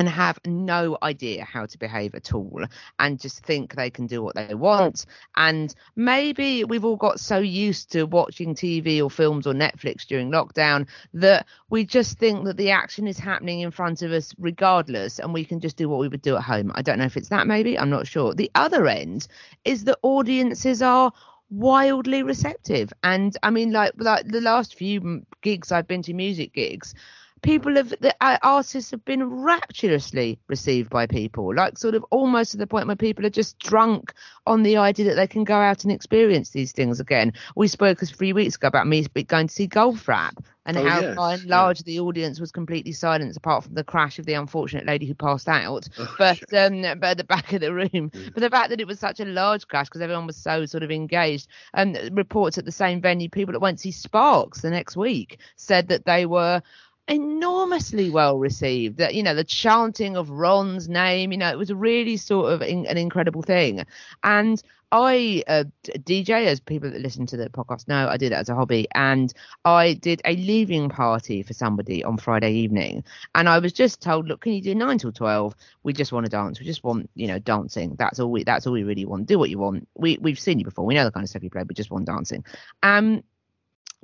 and 0.00 0.08
have 0.08 0.38
no 0.46 0.96
idea 1.02 1.44
how 1.44 1.66
to 1.66 1.76
behave 1.76 2.14
at 2.14 2.32
all 2.32 2.64
and 2.98 3.20
just 3.20 3.44
think 3.44 3.74
they 3.74 3.90
can 3.90 4.06
do 4.06 4.22
what 4.22 4.34
they 4.34 4.54
want. 4.54 5.04
And 5.36 5.74
maybe 5.94 6.64
we've 6.64 6.86
all 6.86 6.96
got 6.96 7.20
so 7.20 7.36
used 7.36 7.92
to 7.92 8.04
watching 8.04 8.54
TV 8.54 9.02
or 9.02 9.10
films 9.10 9.46
or 9.46 9.52
Netflix 9.52 10.06
during 10.06 10.30
lockdown 10.30 10.88
that 11.12 11.46
we 11.68 11.84
just 11.84 12.18
think 12.18 12.46
that 12.46 12.56
the 12.56 12.70
action 12.70 13.06
is 13.06 13.18
happening 13.18 13.60
in 13.60 13.70
front 13.70 14.00
of 14.00 14.10
us 14.10 14.34
regardless 14.38 15.18
and 15.18 15.34
we 15.34 15.44
can 15.44 15.60
just 15.60 15.76
do 15.76 15.86
what 15.86 16.00
we 16.00 16.08
would 16.08 16.22
do 16.22 16.34
at 16.34 16.42
home. 16.44 16.72
I 16.74 16.80
don't 16.80 16.98
know 16.98 17.04
if 17.04 17.18
it's 17.18 17.28
that 17.28 17.46
maybe 17.46 17.78
i'm 17.78 17.90
not 17.90 18.06
sure. 18.06 18.32
The 18.32 18.50
other 18.54 18.86
end 18.88 19.28
is 19.66 19.84
that 19.84 19.98
audiences 20.00 20.80
are 20.80 21.12
wildly 21.50 22.22
receptive. 22.22 22.90
And 23.02 23.36
i 23.42 23.50
mean 23.50 23.70
like 23.70 23.92
like 23.98 24.26
the 24.28 24.40
last 24.40 24.76
few 24.76 25.26
gigs 25.42 25.70
i've 25.70 25.86
been 25.86 26.02
to 26.02 26.14
music 26.14 26.54
gigs 26.54 26.94
people 27.42 27.76
have 27.76 27.90
the 28.00 28.14
uh, 28.20 28.38
artists 28.42 28.90
have 28.90 29.04
been 29.04 29.24
rapturously 29.24 30.38
received 30.48 30.90
by 30.90 31.06
people 31.06 31.54
like 31.54 31.78
sort 31.78 31.94
of 31.94 32.04
almost 32.10 32.52
to 32.52 32.56
the 32.56 32.66
point 32.66 32.86
where 32.86 32.96
people 32.96 33.24
are 33.26 33.30
just 33.30 33.58
drunk 33.58 34.12
on 34.46 34.62
the 34.62 34.76
idea 34.76 35.06
that 35.06 35.14
they 35.14 35.26
can 35.26 35.44
go 35.44 35.54
out 35.54 35.84
and 35.84 35.92
experience 35.92 36.50
these 36.50 36.72
things 36.72 37.00
again. 37.00 37.32
We 37.56 37.68
spoke 37.68 38.02
a 38.02 38.06
few 38.06 38.34
weeks 38.34 38.56
ago 38.56 38.68
about 38.68 38.86
me 38.86 39.06
going 39.26 39.48
to 39.48 39.54
see 39.54 39.68
Goldfrapp 39.68 40.44
and 40.66 40.76
Oh, 40.76 40.84
how 40.84 41.00
yes, 41.00 41.16
by 41.16 41.34
and 41.34 41.42
yeah. 41.44 41.60
large 41.60 41.80
the 41.80 42.00
audience 42.00 42.38
was 42.38 42.52
completely 42.52 42.92
silent 42.92 43.36
apart 43.36 43.64
from 43.64 43.74
the 43.74 43.84
crash 43.84 44.18
of 44.18 44.26
the 44.26 44.34
unfortunate 44.34 44.86
lady 44.86 45.06
who 45.06 45.14
passed 45.14 45.48
out. 45.48 45.88
Oh, 45.98 46.14
but 46.18 46.52
um 46.54 46.82
but 46.82 47.04
at 47.04 47.16
the 47.16 47.24
back 47.24 47.52
of 47.52 47.60
the 47.60 47.72
room 47.72 48.10
but 48.12 48.40
the 48.40 48.50
fact 48.50 48.70
that 48.70 48.80
it 48.80 48.86
was 48.86 49.00
such 49.00 49.20
a 49.20 49.24
large 49.24 49.66
crash 49.66 49.86
because 49.86 50.02
everyone 50.02 50.26
was 50.26 50.36
so 50.36 50.66
sort 50.66 50.82
of 50.82 50.90
engaged 50.90 51.48
and 51.72 51.98
reports 52.12 52.58
at 52.58 52.64
the 52.64 52.72
same 52.72 53.00
venue 53.00 53.28
people 53.28 53.52
that 53.52 53.60
went 53.60 53.78
to 53.78 53.82
see 53.82 53.90
sparks 53.92 54.60
the 54.60 54.70
next 54.70 54.96
week 54.96 55.38
said 55.56 55.88
that 55.88 56.04
they 56.04 56.26
were 56.26 56.62
enormously 57.08 58.08
well 58.10 58.38
received 58.38 58.98
that 58.98 59.14
you 59.14 59.22
know 59.22 59.34
the 59.34 59.44
chanting 59.44 60.16
of 60.16 60.30
ron's 60.30 60.88
name 60.88 61.32
you 61.32 61.38
know 61.38 61.50
it 61.50 61.58
was 61.58 61.72
really 61.72 62.16
sort 62.16 62.52
of 62.52 62.62
in, 62.62 62.86
an 62.86 62.96
incredible 62.96 63.42
thing 63.42 63.84
and 64.22 64.62
I 64.92 65.44
uh, 65.46 65.64
DJ, 65.84 66.46
as 66.46 66.58
people 66.58 66.90
that 66.90 67.00
listen 67.00 67.24
to 67.26 67.36
the 67.36 67.48
podcast 67.48 67.86
know, 67.86 68.08
I 68.08 68.16
do 68.16 68.28
that 68.28 68.40
as 68.40 68.48
a 68.48 68.56
hobby, 68.56 68.88
and 68.94 69.32
I 69.64 69.94
did 69.94 70.20
a 70.24 70.34
leaving 70.34 70.88
party 70.88 71.42
for 71.42 71.52
somebody 71.52 72.02
on 72.02 72.16
Friday 72.16 72.52
evening, 72.52 73.04
and 73.34 73.48
I 73.48 73.60
was 73.60 73.72
just 73.72 74.00
told, 74.02 74.26
look, 74.26 74.40
can 74.40 74.52
you 74.52 74.60
do 74.60 74.74
nine 74.74 74.98
till 74.98 75.12
twelve? 75.12 75.54
We 75.84 75.92
just 75.92 76.12
want 76.12 76.26
to 76.26 76.30
dance. 76.30 76.58
We 76.58 76.66
just 76.66 76.82
want, 76.82 77.08
you 77.14 77.28
know, 77.28 77.38
dancing. 77.38 77.94
That's 77.98 78.18
all 78.18 78.32
we. 78.32 78.42
That's 78.42 78.66
all 78.66 78.72
we 78.72 78.82
really 78.82 79.04
want. 79.04 79.26
Do 79.26 79.38
what 79.38 79.50
you 79.50 79.58
want. 79.58 79.86
We 79.94 80.18
we've 80.20 80.40
seen 80.40 80.58
you 80.58 80.64
before. 80.64 80.84
We 80.84 80.94
know 80.94 81.04
the 81.04 81.12
kind 81.12 81.22
of 81.22 81.30
stuff 81.30 81.44
you 81.44 81.50
play. 81.50 81.62
We 81.62 81.74
just 81.74 81.92
want 81.92 82.06
dancing. 82.06 82.44
Um, 82.82 83.22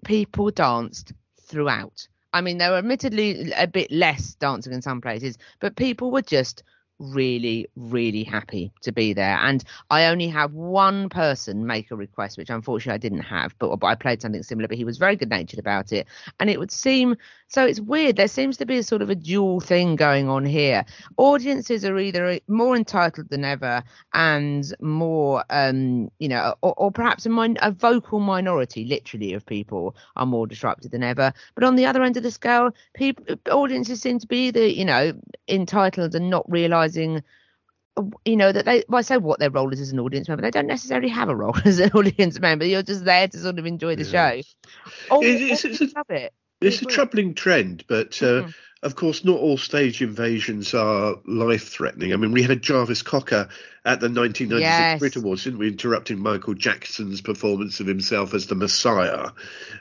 people 0.05 0.51
danced 0.53 1.13
throughout. 1.41 2.07
I 2.37 2.43
mean, 2.43 2.59
there 2.59 2.71
were 2.71 2.77
admittedly 2.77 3.51
a 3.57 3.67
bit 3.67 3.91
less 3.91 4.35
dancing 4.35 4.75
in 4.75 4.83
some 4.83 5.01
places, 5.01 5.39
but 5.59 5.75
people 5.75 6.11
were 6.11 6.21
just 6.21 6.63
really, 6.99 7.69
really 7.77 8.25
happy 8.25 8.73
to 8.83 8.93
be 8.93 9.13
there. 9.13 9.39
And 9.43 9.63
I 9.91 10.07
only 10.07 10.29
have 10.29 10.53
one 10.53 11.09
person 11.09 11.67
make 11.67 11.91
a 11.91 11.97
request, 11.97 12.39
which 12.39 12.51
unfortunately 12.51 12.95
I 12.95 12.99
didn't 12.99 13.25
have, 13.25 13.55
but, 13.59 13.77
but 13.77 13.87
I 13.87 13.95
played 13.95 14.23
something 14.23 14.43
similar, 14.43 14.69
but 14.69 14.77
he 14.77 14.85
was 14.85 14.99
very 14.99 15.17
good 15.17 15.31
natured 15.31 15.59
about 15.59 15.93
it. 15.93 16.07
And 16.41 16.51
it 16.51 16.59
would 16.59 16.71
seem 16.71 17.17
so 17.49 17.65
it's 17.65 17.81
weird. 17.81 18.17
There 18.17 18.29
seems 18.29 18.57
to 18.57 18.67
be 18.67 18.79
a 18.79 18.83
sort 18.83 19.03
of 19.03 19.11
a 19.11 19.15
dual 19.15 19.61
thing 19.61 19.95
going 19.95 20.29
on 20.29 20.45
here. 20.45 20.85
Audiences 21.17 21.85
are 21.85 21.97
either 21.97 22.41
more 22.49 22.75
entitled 22.75 23.29
than 23.31 23.45
ever 23.45 23.85
and 24.15 24.75
more, 24.81 25.45
um, 25.51 26.11
you 26.19 26.29
know, 26.29 26.57
or, 26.63 26.75
or 26.77 26.91
perhaps 26.91 27.25
a, 27.25 27.29
min- 27.29 27.59
a 27.63 27.71
vocal 27.71 28.19
minority, 28.19 28.85
literally, 28.85 29.33
of 29.33 29.47
people 29.47 29.95
are 30.17 30.27
more 30.27 30.47
disrupted 30.47 30.91
than 30.91 31.05
ever. 31.05 31.33
But 31.55 31.65
on 31.65 31.77
the 31.77 31.87
other 31.87 32.03
end 32.03 32.17
of 32.17 32.25
the 32.25 32.33
scale, 32.33 32.71
people, 32.95 33.37
audiences 33.51 34.01
seem 34.01 34.19
to 34.19 34.27
be 34.27 34.51
the, 34.51 34.75
you 34.75 34.85
know, 34.85 35.13
entitled 35.47 36.17
and 36.17 36.29
not 36.29 36.51
realizing 36.51 36.86
you 36.95 38.37
know 38.37 38.53
that 38.53 38.65
they 38.67 38.85
well, 38.89 38.99
I 38.99 39.03
say 39.03 39.17
what 39.17 39.39
their 39.41 39.51
role 39.51 39.73
is 39.73 39.81
as 39.81 39.91
an 39.93 39.99
audience 40.01 40.29
member. 40.29 40.43
They 40.43 40.51
don't 40.51 40.67
necessarily 40.67 41.09
have 41.09 41.29
a 41.31 41.37
role 41.37 41.57
as 41.65 41.79
an 41.81 41.91
audience 41.93 42.39
member. 42.39 42.65
You're 42.67 42.83
just 42.83 43.05
there 43.05 43.27
to 43.27 43.39
sort 43.39 43.59
of 43.59 43.67
enjoy 43.67 43.97
the 43.97 44.05
Yeah. 44.05 44.41
show. 44.41 44.43
All, 45.11 45.23
It- 45.25 45.41
it's- 45.43 45.65
it's 45.65 45.81
a- 45.81 45.97
love 45.97 46.11
it. 46.11 46.33
It's 46.61 46.81
a 46.83 46.87
troubling 46.87 47.35
trend, 47.35 47.85
but 47.87 48.23
uh, 48.23 48.45
Mhm. 48.45 48.55
of 48.83 48.95
course, 48.97 49.25
not 49.25 49.39
all 49.39 49.59
stage 49.59 50.01
invasions 50.01 50.73
are 50.73 51.17
life 51.27 51.69
threatening. 51.69 52.15
I 52.15 52.17
mean, 52.17 52.33
we 52.33 52.43
had 52.43 52.63
Jarvis 52.63 53.03
Cocker 53.03 53.49
at 53.85 54.01
the 54.01 54.09
1996 54.09 54.61
Yes. 54.63 54.99
Brit 54.99 55.17
Awards, 55.17 55.45
didn't 55.45 55.59
we? 55.59 55.69
Interrupting 55.69 56.19
Michael 56.19 56.55
Jackson's 56.55 57.21
performance 57.21 57.81
of 57.81 57.87
himself 57.87 58.33
as 58.33 58.47
the 58.47 58.55
Messiah. 58.55 59.31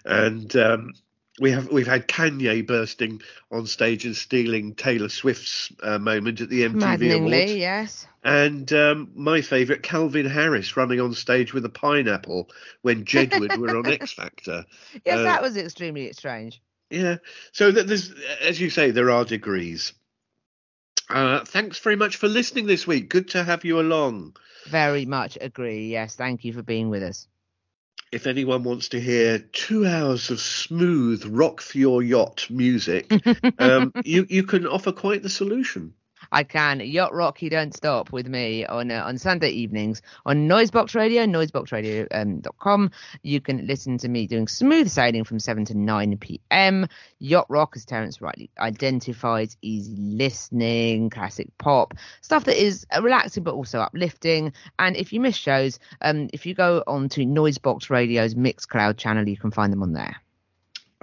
And 0.03 0.53
um, 0.57 0.91
we 1.39 1.51
have 1.51 1.69
we've 1.71 1.87
had 1.87 2.07
Kanye 2.07 2.65
bursting 2.65 3.21
on 3.51 3.67
stage 3.67 4.05
and 4.05 4.15
stealing 4.15 4.73
Taylor 4.75 5.09
Swift's 5.09 5.71
uh, 5.83 5.97
moment 5.99 6.41
at 6.41 6.49
the 6.49 6.61
MTV 6.63 6.75
Maddeningly, 6.75 7.43
Awards. 7.43 7.55
yes. 7.55 8.07
And 8.23 8.71
um, 8.73 9.11
my 9.15 9.41
favourite, 9.41 9.83
Calvin 9.83 10.25
Harris, 10.25 10.75
running 10.75 10.99
on 10.99 11.13
stage 11.13 11.53
with 11.53 11.63
a 11.65 11.69
pineapple 11.69 12.49
when 12.81 13.05
Jedward 13.05 13.55
were 13.57 13.77
on 13.77 13.85
X 13.85 14.13
Factor. 14.13 14.65
Yes, 15.05 15.19
Uh, 15.19 15.23
that 15.23 15.41
was 15.41 15.57
extremely 15.57 16.11
strange. 16.13 16.61
Yeah. 16.89 17.17
So 17.51 17.71
th- 17.71 17.85
there's, 17.85 18.11
as 18.41 18.59
you 18.59 18.69
say, 18.69 18.91
there 18.91 19.11
are 19.11 19.25
degrees. 19.25 19.93
Uh, 21.09 21.43
thanks 21.45 21.77
very 21.79 21.95
much 21.95 22.15
for 22.15 22.27
listening 22.27 22.65
this 22.65 22.87
week. 22.87 23.09
Good 23.09 23.29
to 23.29 23.43
have 23.43 23.63
you 23.63 23.79
along. 23.79 24.37
Very 24.67 25.05
much 25.05 25.37
agree. 25.39 25.89
Yes, 25.91 26.15
thank 26.15 26.43
you 26.43 26.53
for 26.53 26.63
being 26.63 26.89
with 26.89 27.03
us. 27.03 27.27
If 28.15 28.27
anyone 28.27 28.63
wants 28.63 28.87
to 28.89 29.01
hear 29.01 29.39
two 29.39 29.85
hours 29.85 30.29
of 30.29 30.39
smooth 30.39 31.25
rock 31.25 31.59
for 31.59 31.77
your 31.77 32.01
yacht 32.01 32.47
music, 32.49 33.11
um, 33.59 33.91
you 34.05 34.25
you 34.29 34.43
can 34.43 34.65
offer 34.65 34.93
quite 34.93 35.21
the 35.21 35.29
solution. 35.29 35.93
I 36.35 36.43
can 36.43 36.81
yacht 36.81 37.13
rock 37.13 37.41
you 37.41 37.49
don't 37.49 37.73
stop 37.73 38.11
with 38.11 38.27
me 38.27 38.65
on 38.65 38.91
uh, 38.91 39.05
on 39.05 39.17
Sunday 39.17 39.51
evenings 39.51 40.01
on 40.25 40.49
Noisebox 40.49 40.93
Radio, 40.93 41.23
noiseboxradio.com. 41.23 42.91
You 43.23 43.39
can 43.39 43.65
listen 43.65 43.97
to 43.99 44.09
me 44.09 44.27
doing 44.27 44.49
smooth 44.49 44.89
sailing 44.89 45.23
from 45.23 45.39
7 45.39 45.63
to 45.63 45.77
9 45.77 46.17
p.m. 46.17 46.87
Yacht 47.19 47.45
rock, 47.47 47.77
as 47.77 47.85
Terence 47.85 48.19
rightly 48.19 48.49
identifies, 48.59 49.55
easy 49.61 49.95
listening, 49.95 51.09
classic 51.09 51.47
pop, 51.57 51.93
stuff 52.19 52.43
that 52.43 52.61
is 52.61 52.85
uh, 52.93 53.01
relaxing 53.01 53.43
but 53.43 53.53
also 53.53 53.79
uplifting. 53.79 54.51
And 54.77 54.97
if 54.97 55.13
you 55.13 55.21
miss 55.21 55.37
shows, 55.37 55.79
um, 56.01 56.29
if 56.33 56.45
you 56.45 56.53
go 56.53 56.83
on 56.85 57.07
to 57.09 57.21
Noisebox 57.21 57.89
Radio's 57.89 58.35
Mixcloud 58.35 58.97
channel, 58.97 59.29
you 59.29 59.37
can 59.37 59.51
find 59.51 59.71
them 59.71 59.83
on 59.83 59.93
there. 59.93 60.17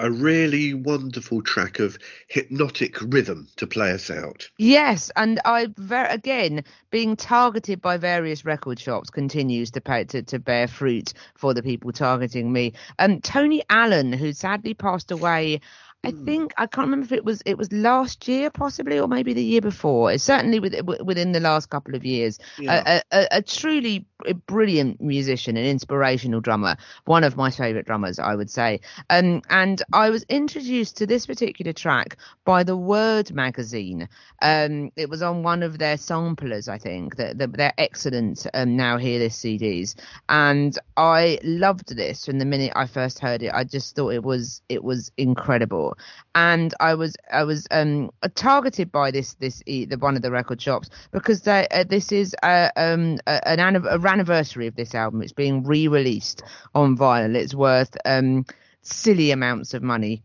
A 0.02 0.10
really 0.10 0.74
wonderful 0.74 1.42
track 1.42 1.78
of 1.78 1.96
hypnotic 2.26 2.96
rhythm 3.00 3.46
to 3.54 3.68
play 3.68 3.92
us 3.92 4.10
out. 4.10 4.50
Yes, 4.58 5.12
and 5.14 5.40
I 5.44 5.68
ver- 5.76 6.08
again 6.10 6.64
being 6.90 7.14
targeted 7.14 7.80
by 7.80 7.98
various 7.98 8.44
record 8.44 8.80
shops 8.80 9.10
continues 9.10 9.70
to 9.70 9.80
pay 9.80 10.02
to, 10.06 10.24
to 10.24 10.40
bear 10.40 10.66
fruit 10.66 11.12
for 11.36 11.54
the 11.54 11.62
people 11.62 11.92
targeting 11.92 12.52
me. 12.52 12.72
Um, 12.98 13.20
Tony 13.20 13.62
Allen, 13.70 14.12
who 14.12 14.32
sadly 14.32 14.74
passed 14.74 15.12
away. 15.12 15.60
I 16.04 16.10
think 16.10 16.52
I 16.58 16.66
can't 16.66 16.86
remember 16.86 17.04
if 17.04 17.12
it 17.12 17.24
was 17.24 17.42
it 17.46 17.56
was 17.56 17.72
last 17.72 18.26
year 18.26 18.50
possibly 18.50 18.98
or 18.98 19.06
maybe 19.06 19.34
the 19.34 19.42
year 19.42 19.60
before. 19.60 20.10
It's 20.10 20.24
certainly 20.24 20.58
with, 20.58 20.74
within 21.04 21.30
the 21.30 21.38
last 21.38 21.70
couple 21.70 21.94
of 21.94 22.04
years. 22.04 22.40
Yeah. 22.58 23.00
A, 23.12 23.16
a, 23.16 23.28
a 23.38 23.42
truly 23.42 24.04
brilliant 24.46 25.00
musician, 25.00 25.56
an 25.56 25.64
inspirational 25.64 26.40
drummer, 26.40 26.76
one 27.04 27.24
of 27.24 27.36
my 27.36 27.50
favourite 27.50 27.86
drummers, 27.86 28.18
I 28.18 28.34
would 28.34 28.50
say. 28.50 28.80
Um, 29.10 29.42
and 29.50 29.82
I 29.92 30.10
was 30.10 30.24
introduced 30.28 30.96
to 30.98 31.06
this 31.06 31.26
particular 31.26 31.72
track 31.72 32.16
by 32.44 32.62
the 32.62 32.76
Word 32.76 33.32
magazine. 33.32 34.08
Um, 34.40 34.90
it 34.96 35.08
was 35.08 35.22
on 35.22 35.42
one 35.42 35.62
of 35.62 35.78
their 35.78 35.96
samplers, 35.96 36.68
I 36.68 36.78
think. 36.78 37.16
They're, 37.16 37.34
they're, 37.34 37.46
they're 37.46 37.74
excellent 37.78 38.46
um, 38.54 38.76
now 38.76 38.96
hear 38.96 39.18
this 39.18 39.38
CDs, 39.38 39.94
and 40.28 40.76
I 40.96 41.38
loved 41.42 41.96
this 41.96 42.26
from 42.26 42.38
the 42.38 42.44
minute 42.44 42.72
I 42.76 42.86
first 42.86 43.18
heard 43.18 43.42
it. 43.42 43.52
I 43.52 43.64
just 43.64 43.96
thought 43.96 44.10
it 44.10 44.22
was 44.22 44.62
it 44.68 44.84
was 44.84 45.10
incredible, 45.16 45.91
and 46.34 46.74
I 46.80 46.94
was 46.94 47.16
I 47.32 47.44
was 47.44 47.66
um 47.70 48.10
targeted 48.34 48.90
by 48.92 49.10
this 49.10 49.34
this 49.34 49.62
the 49.66 49.96
one 49.98 50.16
of 50.16 50.22
the 50.22 50.30
record 50.30 50.60
shops 50.60 50.90
because 51.10 51.42
they, 51.42 51.66
uh, 51.70 51.84
this 51.84 52.12
is 52.12 52.34
uh, 52.42 52.70
um 52.76 53.18
a- 53.26 53.46
an 53.48 53.60
anniversary 53.60 54.66
of 54.66 54.76
this 54.76 54.94
album. 54.94 55.22
It's 55.22 55.32
being 55.32 55.64
re-released 55.64 56.42
on 56.74 56.96
vinyl. 56.96 57.34
It's 57.36 57.54
worth 57.54 57.96
um 58.04 58.44
silly 58.82 59.30
amounts 59.30 59.74
of 59.74 59.82
money, 59.82 60.22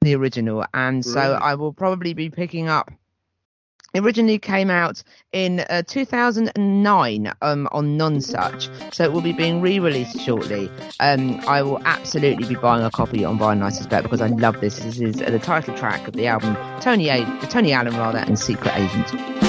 the 0.00 0.14
original, 0.14 0.64
and 0.74 1.04
so. 1.04 1.34
I 1.40 1.54
will 1.54 1.72
probably 1.72 2.14
be 2.14 2.30
picking 2.30 2.68
up. 2.68 2.90
It 3.92 4.04
originally 4.04 4.38
came 4.38 4.70
out 4.70 5.02
in 5.32 5.60
uh, 5.68 5.82
2009 5.86 7.32
um, 7.42 7.68
on 7.72 7.98
Nonesuch, 7.98 8.94
so 8.94 9.04
it 9.04 9.12
will 9.12 9.20
be 9.20 9.32
being 9.32 9.60
re-released 9.60 10.20
shortly. 10.20 10.70
Um, 11.00 11.40
I 11.48 11.62
will 11.62 11.82
absolutely 11.84 12.46
be 12.46 12.54
buying 12.54 12.84
a 12.84 12.90
copy 12.90 13.24
on 13.24 13.38
vinyl, 13.38 13.64
I 13.64 13.70
suspect, 13.70 14.04
because 14.04 14.20
I 14.20 14.28
love 14.28 14.60
this. 14.60 14.78
This 14.78 15.00
is 15.00 15.16
the 15.16 15.38
title 15.38 15.76
track 15.76 16.06
of 16.06 16.14
the 16.14 16.26
album, 16.26 16.56
Tony 16.80 17.08
A- 17.08 17.24
Tony 17.48 17.72
Allen 17.72 17.96
rather, 17.96 18.18
and 18.18 18.38
Secret 18.38 18.72
Agent. 18.76 19.39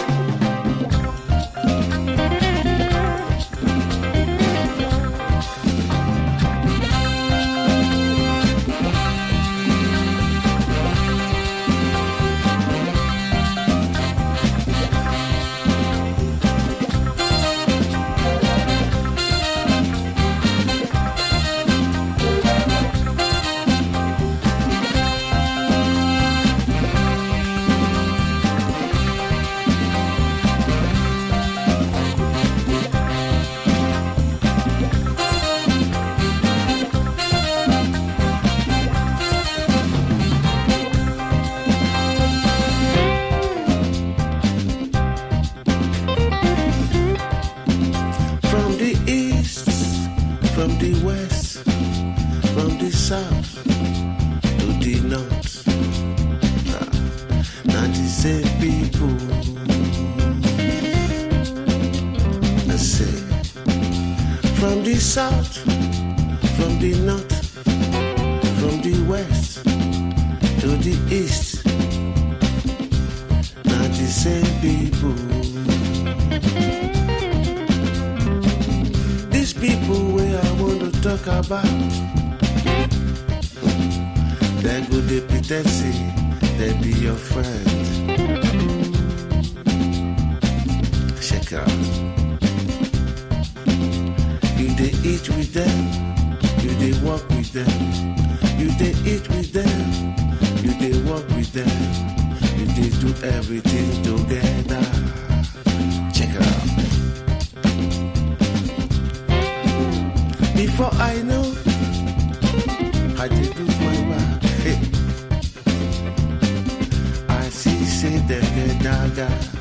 See 118.02 118.18
say 118.18 118.82
they 118.82 119.61